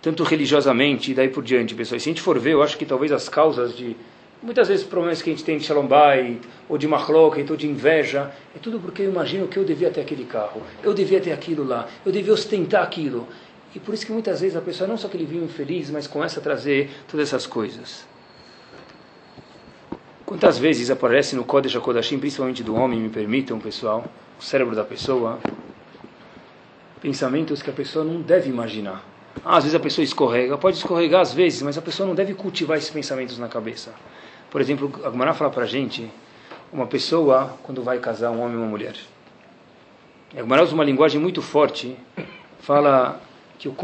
Tanto 0.00 0.22
religiosamente 0.22 1.10
e 1.10 1.14
daí 1.14 1.28
por 1.28 1.42
diante, 1.42 1.74
pessoal. 1.74 1.96
E 1.96 2.00
se 2.00 2.08
a 2.08 2.12
gente 2.12 2.22
for 2.22 2.38
ver, 2.38 2.52
eu 2.52 2.62
acho 2.62 2.78
que 2.78 2.86
talvez 2.86 3.12
as 3.12 3.28
causas 3.28 3.76
de 3.76 3.96
muitas 4.42 4.68
vezes 4.68 4.84
problemas 4.84 5.20
que 5.20 5.30
a 5.30 5.32
gente 5.32 5.44
tem 5.44 5.58
de 5.58 5.64
Shalom 5.64 5.86
Bay, 5.86 6.40
ou 6.68 6.78
de 6.78 6.86
Mahloket, 6.86 7.50
ou 7.50 7.56
de 7.56 7.66
inveja, 7.66 8.30
é 8.54 8.58
tudo 8.58 8.78
porque 8.78 9.02
eu 9.02 9.10
imagino 9.10 9.48
que 9.48 9.56
eu 9.56 9.64
devia 9.64 9.90
ter 9.90 10.00
aquele 10.00 10.24
carro, 10.24 10.62
eu 10.82 10.94
devia 10.94 11.20
ter 11.20 11.32
aquilo 11.32 11.64
lá, 11.64 11.88
eu 12.06 12.12
devia 12.12 12.32
ostentar 12.32 12.82
aquilo. 12.82 13.26
E 13.78 13.80
por 13.80 13.94
isso 13.94 14.04
que 14.04 14.10
muitas 14.10 14.40
vezes 14.40 14.56
a 14.56 14.60
pessoa 14.60 14.88
não 14.88 14.98
só 14.98 15.06
que 15.06 15.16
ele 15.16 15.24
vive 15.24 15.44
infeliz, 15.44 15.88
mas 15.88 16.08
começa 16.08 16.40
a 16.40 16.42
trazer 16.42 16.90
todas 17.06 17.28
essas 17.28 17.46
coisas. 17.46 18.04
Quantas 20.26 20.58
vezes 20.58 20.90
aparece 20.90 21.36
no 21.36 21.44
Kodesh 21.44 21.76
HaKodashim, 21.76 22.18
principalmente 22.18 22.64
do 22.64 22.74
homem, 22.74 22.98
me 22.98 23.08
permitam, 23.08 23.60
pessoal, 23.60 24.04
o 24.36 24.42
cérebro 24.42 24.74
da 24.74 24.82
pessoa, 24.82 25.38
pensamentos 27.00 27.62
que 27.62 27.70
a 27.70 27.72
pessoa 27.72 28.04
não 28.04 28.20
deve 28.20 28.50
imaginar. 28.50 29.04
Ah, 29.44 29.58
às 29.58 29.62
vezes 29.62 29.76
a 29.76 29.80
pessoa 29.80 30.02
escorrega, 30.02 30.58
pode 30.58 30.78
escorregar 30.78 31.20
às 31.20 31.32
vezes, 31.32 31.62
mas 31.62 31.78
a 31.78 31.82
pessoa 31.82 32.04
não 32.04 32.16
deve 32.16 32.34
cultivar 32.34 32.76
esses 32.78 32.90
pensamentos 32.90 33.38
na 33.38 33.46
cabeça. 33.46 33.94
Por 34.50 34.60
exemplo, 34.60 34.90
a 35.04 35.08
Gumara 35.08 35.34
fala 35.34 35.50
para 35.50 35.62
a 35.62 35.68
gente, 35.68 36.10
uma 36.72 36.88
pessoa, 36.88 37.56
quando 37.62 37.80
vai 37.80 38.00
casar, 38.00 38.32
um 38.32 38.40
homem 38.40 38.54
e 38.54 38.58
uma 38.58 38.66
mulher. 38.66 38.96
A 40.36 40.42
Gumara 40.42 40.64
usa 40.64 40.74
uma 40.74 40.84
linguagem 40.84 41.20
muito 41.20 41.40
forte, 41.40 41.96
fala 42.58 43.20
que 43.58 43.68
o 43.68 43.74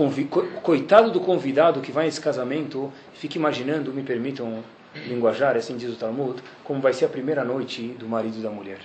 coitado 0.62 1.10
do 1.10 1.20
convidado 1.20 1.80
que 1.80 1.90
vai 1.90 2.04
nesse 2.06 2.20
casamento 2.20 2.92
fica 3.12 3.36
imaginando, 3.36 3.92
me 3.92 4.02
permitam 4.02 4.62
linguajar, 5.08 5.56
assim 5.56 5.76
diz 5.76 5.92
o 5.92 5.96
Talmud, 5.96 6.40
como 6.62 6.80
vai 6.80 6.92
ser 6.92 7.06
a 7.06 7.08
primeira 7.08 7.44
noite 7.44 7.88
do 7.98 8.08
marido 8.08 8.38
e 8.38 8.42
da 8.42 8.50
mulher. 8.50 8.78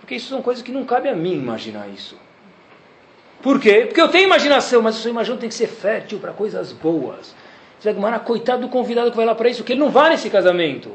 Porque 0.00 0.16
isso 0.16 0.28
são 0.28 0.42
coisas 0.42 0.62
que 0.62 0.72
não 0.72 0.84
cabe 0.84 1.08
a 1.08 1.14
mim 1.14 1.34
imaginar 1.34 1.88
isso. 1.88 2.16
Por 3.40 3.60
quê? 3.60 3.84
Porque 3.86 4.00
eu 4.00 4.08
tenho 4.08 4.24
imaginação, 4.24 4.82
mas 4.82 4.96
a 4.96 4.98
sua 4.98 5.10
imaginação 5.10 5.38
tem 5.38 5.48
que 5.48 5.54
ser 5.54 5.68
fértil 5.68 6.18
para 6.18 6.32
coisas 6.32 6.72
boas. 6.72 7.34
Zagmara, 7.80 8.18
coitado 8.18 8.62
do 8.62 8.68
convidado 8.68 9.12
que 9.12 9.16
vai 9.16 9.24
lá 9.24 9.34
para 9.34 9.48
isso, 9.48 9.62
que 9.62 9.72
ele 9.74 9.80
não 9.80 9.90
vai 9.90 10.10
nesse 10.10 10.28
casamento. 10.28 10.90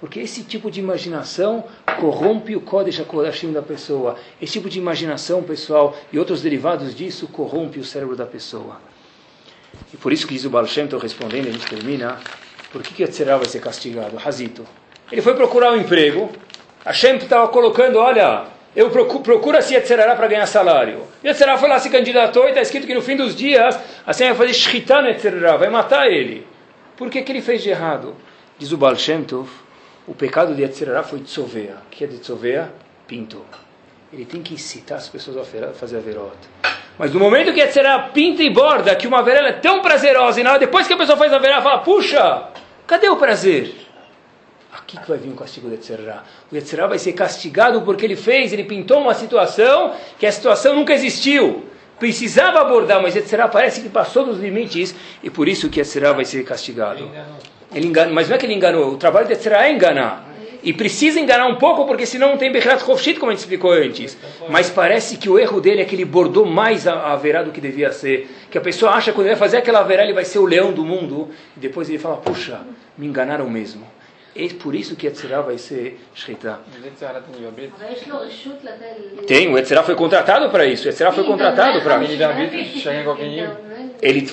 Porque 0.00 0.20
esse 0.20 0.44
tipo 0.44 0.70
de 0.70 0.78
imaginação 0.78 1.64
corrompe 1.98 2.54
o 2.54 2.60
Kodesh 2.60 3.00
HaKodashim 3.00 3.52
da 3.52 3.62
pessoa. 3.62 4.16
Esse 4.40 4.54
tipo 4.54 4.70
de 4.70 4.78
imaginação, 4.78 5.42
pessoal, 5.42 5.96
e 6.12 6.18
outros 6.18 6.40
derivados 6.40 6.94
disso, 6.94 7.26
corrompe 7.26 7.80
o 7.80 7.84
cérebro 7.84 8.14
da 8.14 8.26
pessoa. 8.26 8.80
E 9.92 9.96
por 9.96 10.12
isso 10.12 10.26
que 10.26 10.34
diz 10.34 10.44
o 10.44 10.50
Baal 10.50 10.66
Shem, 10.66 10.84
estou 10.84 11.00
respondendo, 11.00 11.48
a 11.48 11.50
gente 11.50 11.66
termina, 11.66 12.18
por 12.72 12.82
que 12.82 12.94
que 12.94 13.02
Yetzirah 13.02 13.36
vai 13.36 13.46
ser 13.46 13.60
castigado? 13.60 14.16
Razito. 14.16 14.64
Ele 15.10 15.22
foi 15.22 15.34
procurar 15.34 15.72
um 15.72 15.76
emprego, 15.76 16.30
Hashem 16.84 17.16
estava 17.16 17.48
colocando, 17.48 17.98
olha, 17.98 18.44
eu 18.76 18.90
procuro, 18.90 19.20
procura 19.20 19.62
se 19.62 19.74
Yetzirah 19.74 20.14
para 20.14 20.28
ganhar 20.28 20.46
salário. 20.46 21.02
Yetzirah 21.24 21.58
foi 21.58 21.68
lá, 21.68 21.78
se 21.78 21.90
candidatou 21.90 22.44
e 22.44 22.48
está 22.48 22.60
escrito 22.60 22.86
que 22.86 22.94
no 22.94 23.02
fim 23.02 23.16
dos 23.16 23.34
dias, 23.34 23.78
assim 24.06 24.24
vai 24.24 24.34
fazer 24.34 24.54
shritan 24.54 25.08
Yetzirah, 25.08 25.56
vai 25.56 25.70
matar 25.70 26.06
ele. 26.06 26.46
Por 26.96 27.10
que 27.10 27.22
que 27.22 27.32
ele 27.32 27.42
fez 27.42 27.62
de 27.62 27.70
errado? 27.70 28.14
Diz 28.58 28.70
o 28.72 28.76
Baal 28.76 28.96
Shem 28.96 29.24
Tov, 29.24 29.48
o 30.08 30.14
pecado 30.14 30.54
de 30.54 30.62
Yetzirah 30.62 31.02
foi 31.02 31.20
Tzovea. 31.20 31.76
O 31.86 31.90
que 31.90 32.02
é 32.02 32.06
Tzovea? 32.06 32.72
Pinto. 33.06 33.44
Ele 34.10 34.24
tem 34.24 34.42
que 34.42 34.54
incitar 34.54 34.96
as 34.96 35.06
pessoas 35.06 35.36
a 35.36 35.72
fazer 35.74 35.98
a 35.98 36.00
verota. 36.00 36.48
Mas 36.98 37.12
no 37.12 37.20
momento 37.20 37.52
que 37.52 37.60
Yetzirah 37.60 38.08
pinta 38.08 38.42
e 38.42 38.50
borda, 38.50 38.96
que 38.96 39.06
uma 39.06 39.22
verela 39.22 39.48
é 39.48 39.52
tão 39.52 39.82
prazerosa, 39.82 40.40
e 40.40 40.42
na 40.42 40.50
hora, 40.50 40.58
depois 40.58 40.86
que 40.86 40.94
a 40.94 40.96
pessoa 40.96 41.16
faz 41.16 41.30
a 41.32 41.38
verela, 41.38 41.62
fala, 41.62 41.78
puxa, 41.78 42.48
cadê 42.86 43.08
o 43.08 43.16
prazer? 43.16 43.74
Aqui 44.72 44.98
que 44.98 45.08
vai 45.08 45.18
vir 45.18 45.28
o 45.28 45.34
castigo 45.34 45.68
de 45.68 45.74
Yetzirah. 45.74 46.24
O 46.50 46.54
Yetzirah 46.54 46.86
vai 46.86 46.98
ser 46.98 47.12
castigado 47.12 47.82
porque 47.82 48.06
ele 48.06 48.16
fez, 48.16 48.52
ele 48.52 48.64
pintou 48.64 49.02
uma 49.02 49.12
situação 49.12 49.94
que 50.18 50.26
a 50.26 50.32
situação 50.32 50.74
nunca 50.74 50.94
existiu. 50.94 51.66
Precisava 51.98 52.60
abordar, 52.60 53.02
mas 53.02 53.14
Yetzirah 53.14 53.48
parece 53.48 53.82
que 53.82 53.90
passou 53.90 54.24
dos 54.24 54.38
limites, 54.38 54.94
e 55.22 55.28
por 55.28 55.46
isso 55.48 55.68
que 55.68 55.80
Yetzirah 55.80 56.14
vai 56.14 56.24
ser 56.24 56.42
castigado. 56.44 57.10
Ele 57.74 57.86
engana, 57.86 58.12
mas 58.12 58.28
não 58.28 58.36
é 58.36 58.38
que 58.38 58.46
ele 58.46 58.54
enganou, 58.54 58.92
o 58.92 58.96
trabalho 58.96 59.26
de 59.26 59.32
Yetzirah 59.34 59.66
é 59.66 59.72
enganar. 59.72 60.26
E 60.62 60.72
precisa 60.72 61.20
enganar 61.20 61.46
um 61.46 61.54
pouco, 61.54 61.86
porque 61.86 62.04
senão 62.04 62.30
não 62.30 62.36
tem 62.36 62.50
Bechrat 62.50 62.82
Chofshit, 62.82 63.18
como 63.20 63.30
a 63.30 63.34
gente 63.34 63.42
explicou 63.42 63.70
antes. 63.70 64.18
Mas 64.48 64.68
parece 64.68 65.16
que 65.16 65.28
o 65.28 65.38
erro 65.38 65.60
dele 65.60 65.80
é 65.80 65.84
que 65.84 65.94
ele 65.94 66.04
bordou 66.04 66.44
mais 66.44 66.86
a, 66.86 67.12
a 67.12 67.16
verá 67.16 67.42
do 67.42 67.52
que 67.52 67.60
devia 67.60 67.92
ser. 67.92 68.28
Que 68.50 68.58
a 68.58 68.60
pessoa 68.60 68.92
acha 68.92 69.10
que 69.10 69.16
quando 69.16 69.28
ele 69.28 69.36
vai 69.36 69.48
fazer 69.48 69.58
aquela 69.58 69.82
verá, 69.82 70.02
ele 70.02 70.12
vai 70.12 70.24
ser 70.24 70.40
o 70.40 70.44
leão 70.44 70.72
do 70.72 70.84
mundo. 70.84 71.28
E 71.56 71.60
depois 71.60 71.88
ele 71.88 71.98
fala, 71.98 72.16
puxa, 72.16 72.60
me 72.96 73.06
enganaram 73.06 73.48
mesmo. 73.48 73.86
É 74.36 74.48
por 74.54 74.74
isso 74.74 74.94
que 74.94 75.06
Yetzirah 75.06 75.40
vai 75.40 75.58
ser 75.58 75.98
Shritá. 76.14 76.60
Tem, 79.26 79.52
o 79.52 79.56
Yetzirah 79.58 79.82
foi 79.82 79.94
contratado 79.94 80.48
para 80.50 80.64
isso. 80.66 80.84
O 80.84 80.86
Yetzirah 80.88 81.12
foi 81.12 81.24
contratado 81.24 81.80
para... 81.80 81.98
Ele, 84.00 84.30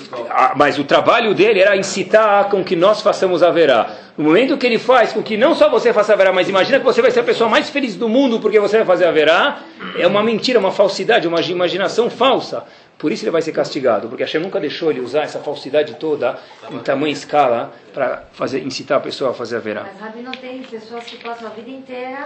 mas 0.56 0.78
o 0.78 0.84
trabalho 0.84 1.34
dele 1.34 1.60
era 1.60 1.76
incitar 1.76 2.50
com 2.50 2.64
que 2.64 2.76
nós 2.76 3.02
façamos 3.02 3.42
a 3.42 3.50
verá. 3.50 3.96
No 4.18 4.26
momento 4.26 4.58
que 4.58 4.66
ele 4.66 4.78
faz 4.78 5.12
com 5.12 5.24
que 5.24 5.36
não 5.36 5.56
só 5.56 5.70
você 5.70 5.92
faça 5.92 6.14
a 6.14 6.16
verá, 6.16 6.32
mas 6.32 6.48
imagina 6.48 6.80
que 6.80 6.86
você 6.86 7.02
vai 7.02 7.12
ser 7.12 7.22
a 7.22 7.24
pessoa 7.24 7.50
mais 7.50 7.70
feliz 7.70 7.96
do 7.96 8.08
mundo 8.08 8.40
porque 8.40 8.60
você 8.60 8.78
vai 8.78 8.86
fazer 8.86 9.06
a 9.06 9.12
verá, 9.12 9.60
é 9.98 10.06
uma 10.06 10.24
mentira, 10.24 10.60
uma 10.60 10.72
falsidade, 10.72 11.28
uma 11.28 11.42
imaginação 11.42 12.10
falsa. 12.10 12.64
Por 13.06 13.12
isso 13.12 13.24
ele 13.24 13.30
vai 13.30 13.44
ser 13.44 13.52
castigado, 13.52 14.08
porque 14.10 14.24
Hashem 14.24 14.42
nunca 14.42 14.60
deixou 14.60 14.90
ele 14.90 15.00
usar 15.00 15.22
essa 15.22 15.38
falsidade 15.40 15.94
toda 16.00 16.40
em 16.72 16.80
tamanha 16.80 17.14
escala 17.14 17.72
para 17.94 18.24
fazer 18.34 18.64
incitar 18.66 18.98
a 18.98 19.00
pessoa 19.00 19.30
a 19.30 19.34
fazer 19.36 19.58
a 19.58 19.60
verá. 19.60 19.84
Mas 19.84 20.02
Rabi 20.02 20.24
não 20.24 20.32
tem 20.32 20.64
pessoas 20.64 21.04
que 21.04 21.18
passam 21.24 21.46
a 21.46 21.52
vida 21.52 21.70
inteira 21.70 22.26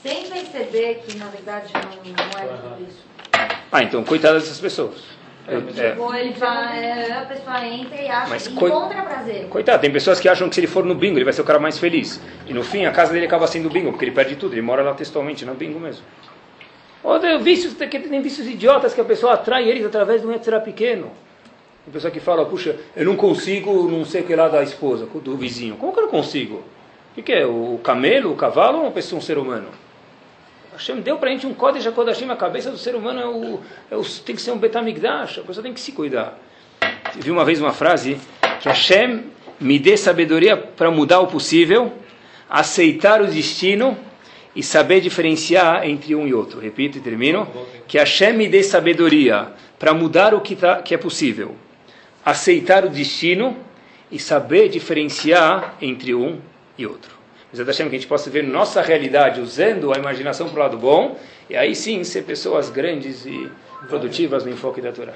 sem 0.00 0.28
perceber 0.28 1.02
que 1.04 1.18
na 1.18 1.26
verdade 1.26 1.72
não, 1.74 2.12
não 2.12 2.38
é 2.40 2.56
tudo 2.56 2.86
isso. 2.88 2.98
Ah, 3.72 3.82
então, 3.82 4.04
coitada 4.04 4.38
dessas 4.38 4.60
pessoas. 4.60 5.02
Eu- 5.48 5.58
é. 5.76 5.90
Tipo, 5.90 6.14
ele 6.14 6.34
vai, 6.34 7.10
a 7.10 7.24
pessoa 7.26 7.66
entra 7.66 8.00
e 8.00 8.08
acha, 8.08 8.28
Mas 8.30 8.46
coi- 8.46 8.70
encontra 8.70 9.02
prazer. 9.02 9.48
Coitado, 9.48 9.80
tem 9.80 9.90
pessoas 9.90 10.20
que 10.20 10.28
acham 10.28 10.48
que 10.48 10.54
se 10.54 10.60
ele 10.60 10.68
for 10.68 10.84
no 10.84 10.94
bingo, 10.94 11.18
ele 11.18 11.24
vai 11.24 11.32
ser 11.32 11.40
o 11.42 11.44
cara 11.44 11.58
mais 11.58 11.80
feliz. 11.80 12.20
E 12.46 12.54
no 12.54 12.62
fim, 12.62 12.84
a 12.84 12.92
casa 12.92 13.12
dele 13.12 13.26
acaba 13.26 13.48
sendo 13.48 13.68
bingo, 13.68 13.90
porque 13.90 14.04
ele 14.04 14.12
perde 14.12 14.36
tudo. 14.36 14.54
Ele 14.54 14.62
mora 14.62 14.84
lá 14.84 14.94
textualmente, 14.94 15.44
no 15.44 15.54
bingo 15.54 15.80
mesmo. 15.80 16.04
Ou 17.02 17.18
tem 17.18 17.38
vícios, 17.38 17.74
tem, 17.74 17.88
vícios 18.22 18.46
idiotas 18.46 18.94
que 18.94 19.00
a 19.00 19.04
pessoa 19.04 19.34
atrai 19.34 19.68
eles 19.68 19.84
através 19.84 20.20
de 20.20 20.26
um 20.26 20.32
etc 20.32 20.60
pequeno. 20.60 21.10
Tem 21.84 21.92
pessoa 21.92 22.10
que 22.10 22.20
fala, 22.20 22.44
puxa, 22.46 22.76
eu 22.96 23.04
não 23.04 23.16
consigo 23.16 23.88
não 23.88 24.04
sei 24.04 24.22
o 24.22 24.24
que 24.24 24.36
lá 24.36 24.48
da 24.48 24.62
esposa, 24.62 25.06
do 25.06 25.36
vizinho. 25.36 25.76
Como 25.76 25.92
que 25.92 25.98
eu 25.98 26.04
não 26.04 26.10
consigo? 26.10 26.62
O 27.16 27.22
que, 27.22 27.32
é? 27.32 27.44
O 27.44 27.78
camelo, 27.82 28.32
o 28.32 28.36
cavalo 28.36 28.78
ou 28.78 28.84
uma 28.84 28.92
pessoa, 28.92 29.18
um 29.18 29.22
ser 29.22 29.36
humano? 29.36 29.68
Hashem 30.72 31.00
deu 31.00 31.18
para 31.18 31.28
a 31.28 31.32
gente 31.32 31.46
um 31.46 31.52
código 31.52 31.82
de 31.82 31.90
Kodashim, 31.90 32.30
a 32.30 32.36
cabeça 32.36 32.70
do 32.70 32.78
ser 32.78 32.94
humano 32.94 33.20
é 33.20 33.26
o, 33.26 33.60
é 33.90 33.96
o, 33.96 34.02
tem 34.02 34.34
que 34.34 34.40
ser 34.40 34.52
um 34.52 34.56
Betamigdash, 34.56 35.40
a 35.40 35.42
pessoa 35.42 35.62
tem 35.62 35.74
que 35.74 35.80
se 35.80 35.92
cuidar. 35.92 36.38
Eu 37.14 37.22
vi 37.22 37.30
uma 37.30 37.44
vez 37.44 37.60
uma 37.60 37.72
frase 37.72 38.18
que 38.60 38.68
Hashem 38.68 39.24
me 39.60 39.78
dê 39.78 39.96
sabedoria 39.96 40.56
para 40.56 40.90
mudar 40.90 41.20
o 41.20 41.26
possível, 41.26 41.92
aceitar 42.48 43.20
o 43.20 43.26
destino 43.26 43.98
e 44.54 44.62
saber 44.62 45.00
diferenciar 45.00 45.88
entre 45.88 46.14
um 46.14 46.26
e 46.26 46.34
outro. 46.34 46.60
Repito 46.60 46.98
e 46.98 47.00
termino. 47.00 47.48
Que 47.88 47.98
Hashem 47.98 48.34
me 48.34 48.48
dê 48.48 48.62
sabedoria 48.62 49.48
para 49.78 49.94
mudar 49.94 50.34
o 50.34 50.40
que, 50.40 50.54
tá, 50.54 50.80
que 50.80 50.94
é 50.94 50.98
possível, 50.98 51.56
aceitar 52.24 52.84
o 52.84 52.88
destino 52.88 53.56
e 54.10 54.18
saber 54.18 54.68
diferenciar 54.68 55.76
entre 55.80 56.14
um 56.14 56.38
e 56.78 56.86
outro. 56.86 57.16
Mas 57.50 57.66
Hashem 57.66 57.88
que 57.88 57.96
a 57.96 57.98
gente 57.98 58.08
possa 58.08 58.30
ver 58.30 58.44
nossa 58.44 58.80
realidade 58.80 59.40
usando 59.40 59.92
a 59.92 59.98
imaginação 59.98 60.48
para 60.48 60.56
o 60.56 60.62
lado 60.62 60.78
bom 60.78 61.18
e 61.50 61.56
aí 61.56 61.74
sim 61.74 62.02
ser 62.04 62.22
pessoas 62.22 62.70
grandes 62.70 63.26
e 63.26 63.50
produtivas 63.88 64.44
no 64.44 64.52
enfoque 64.52 64.80
da 64.80 64.92
Torá. 64.92 65.14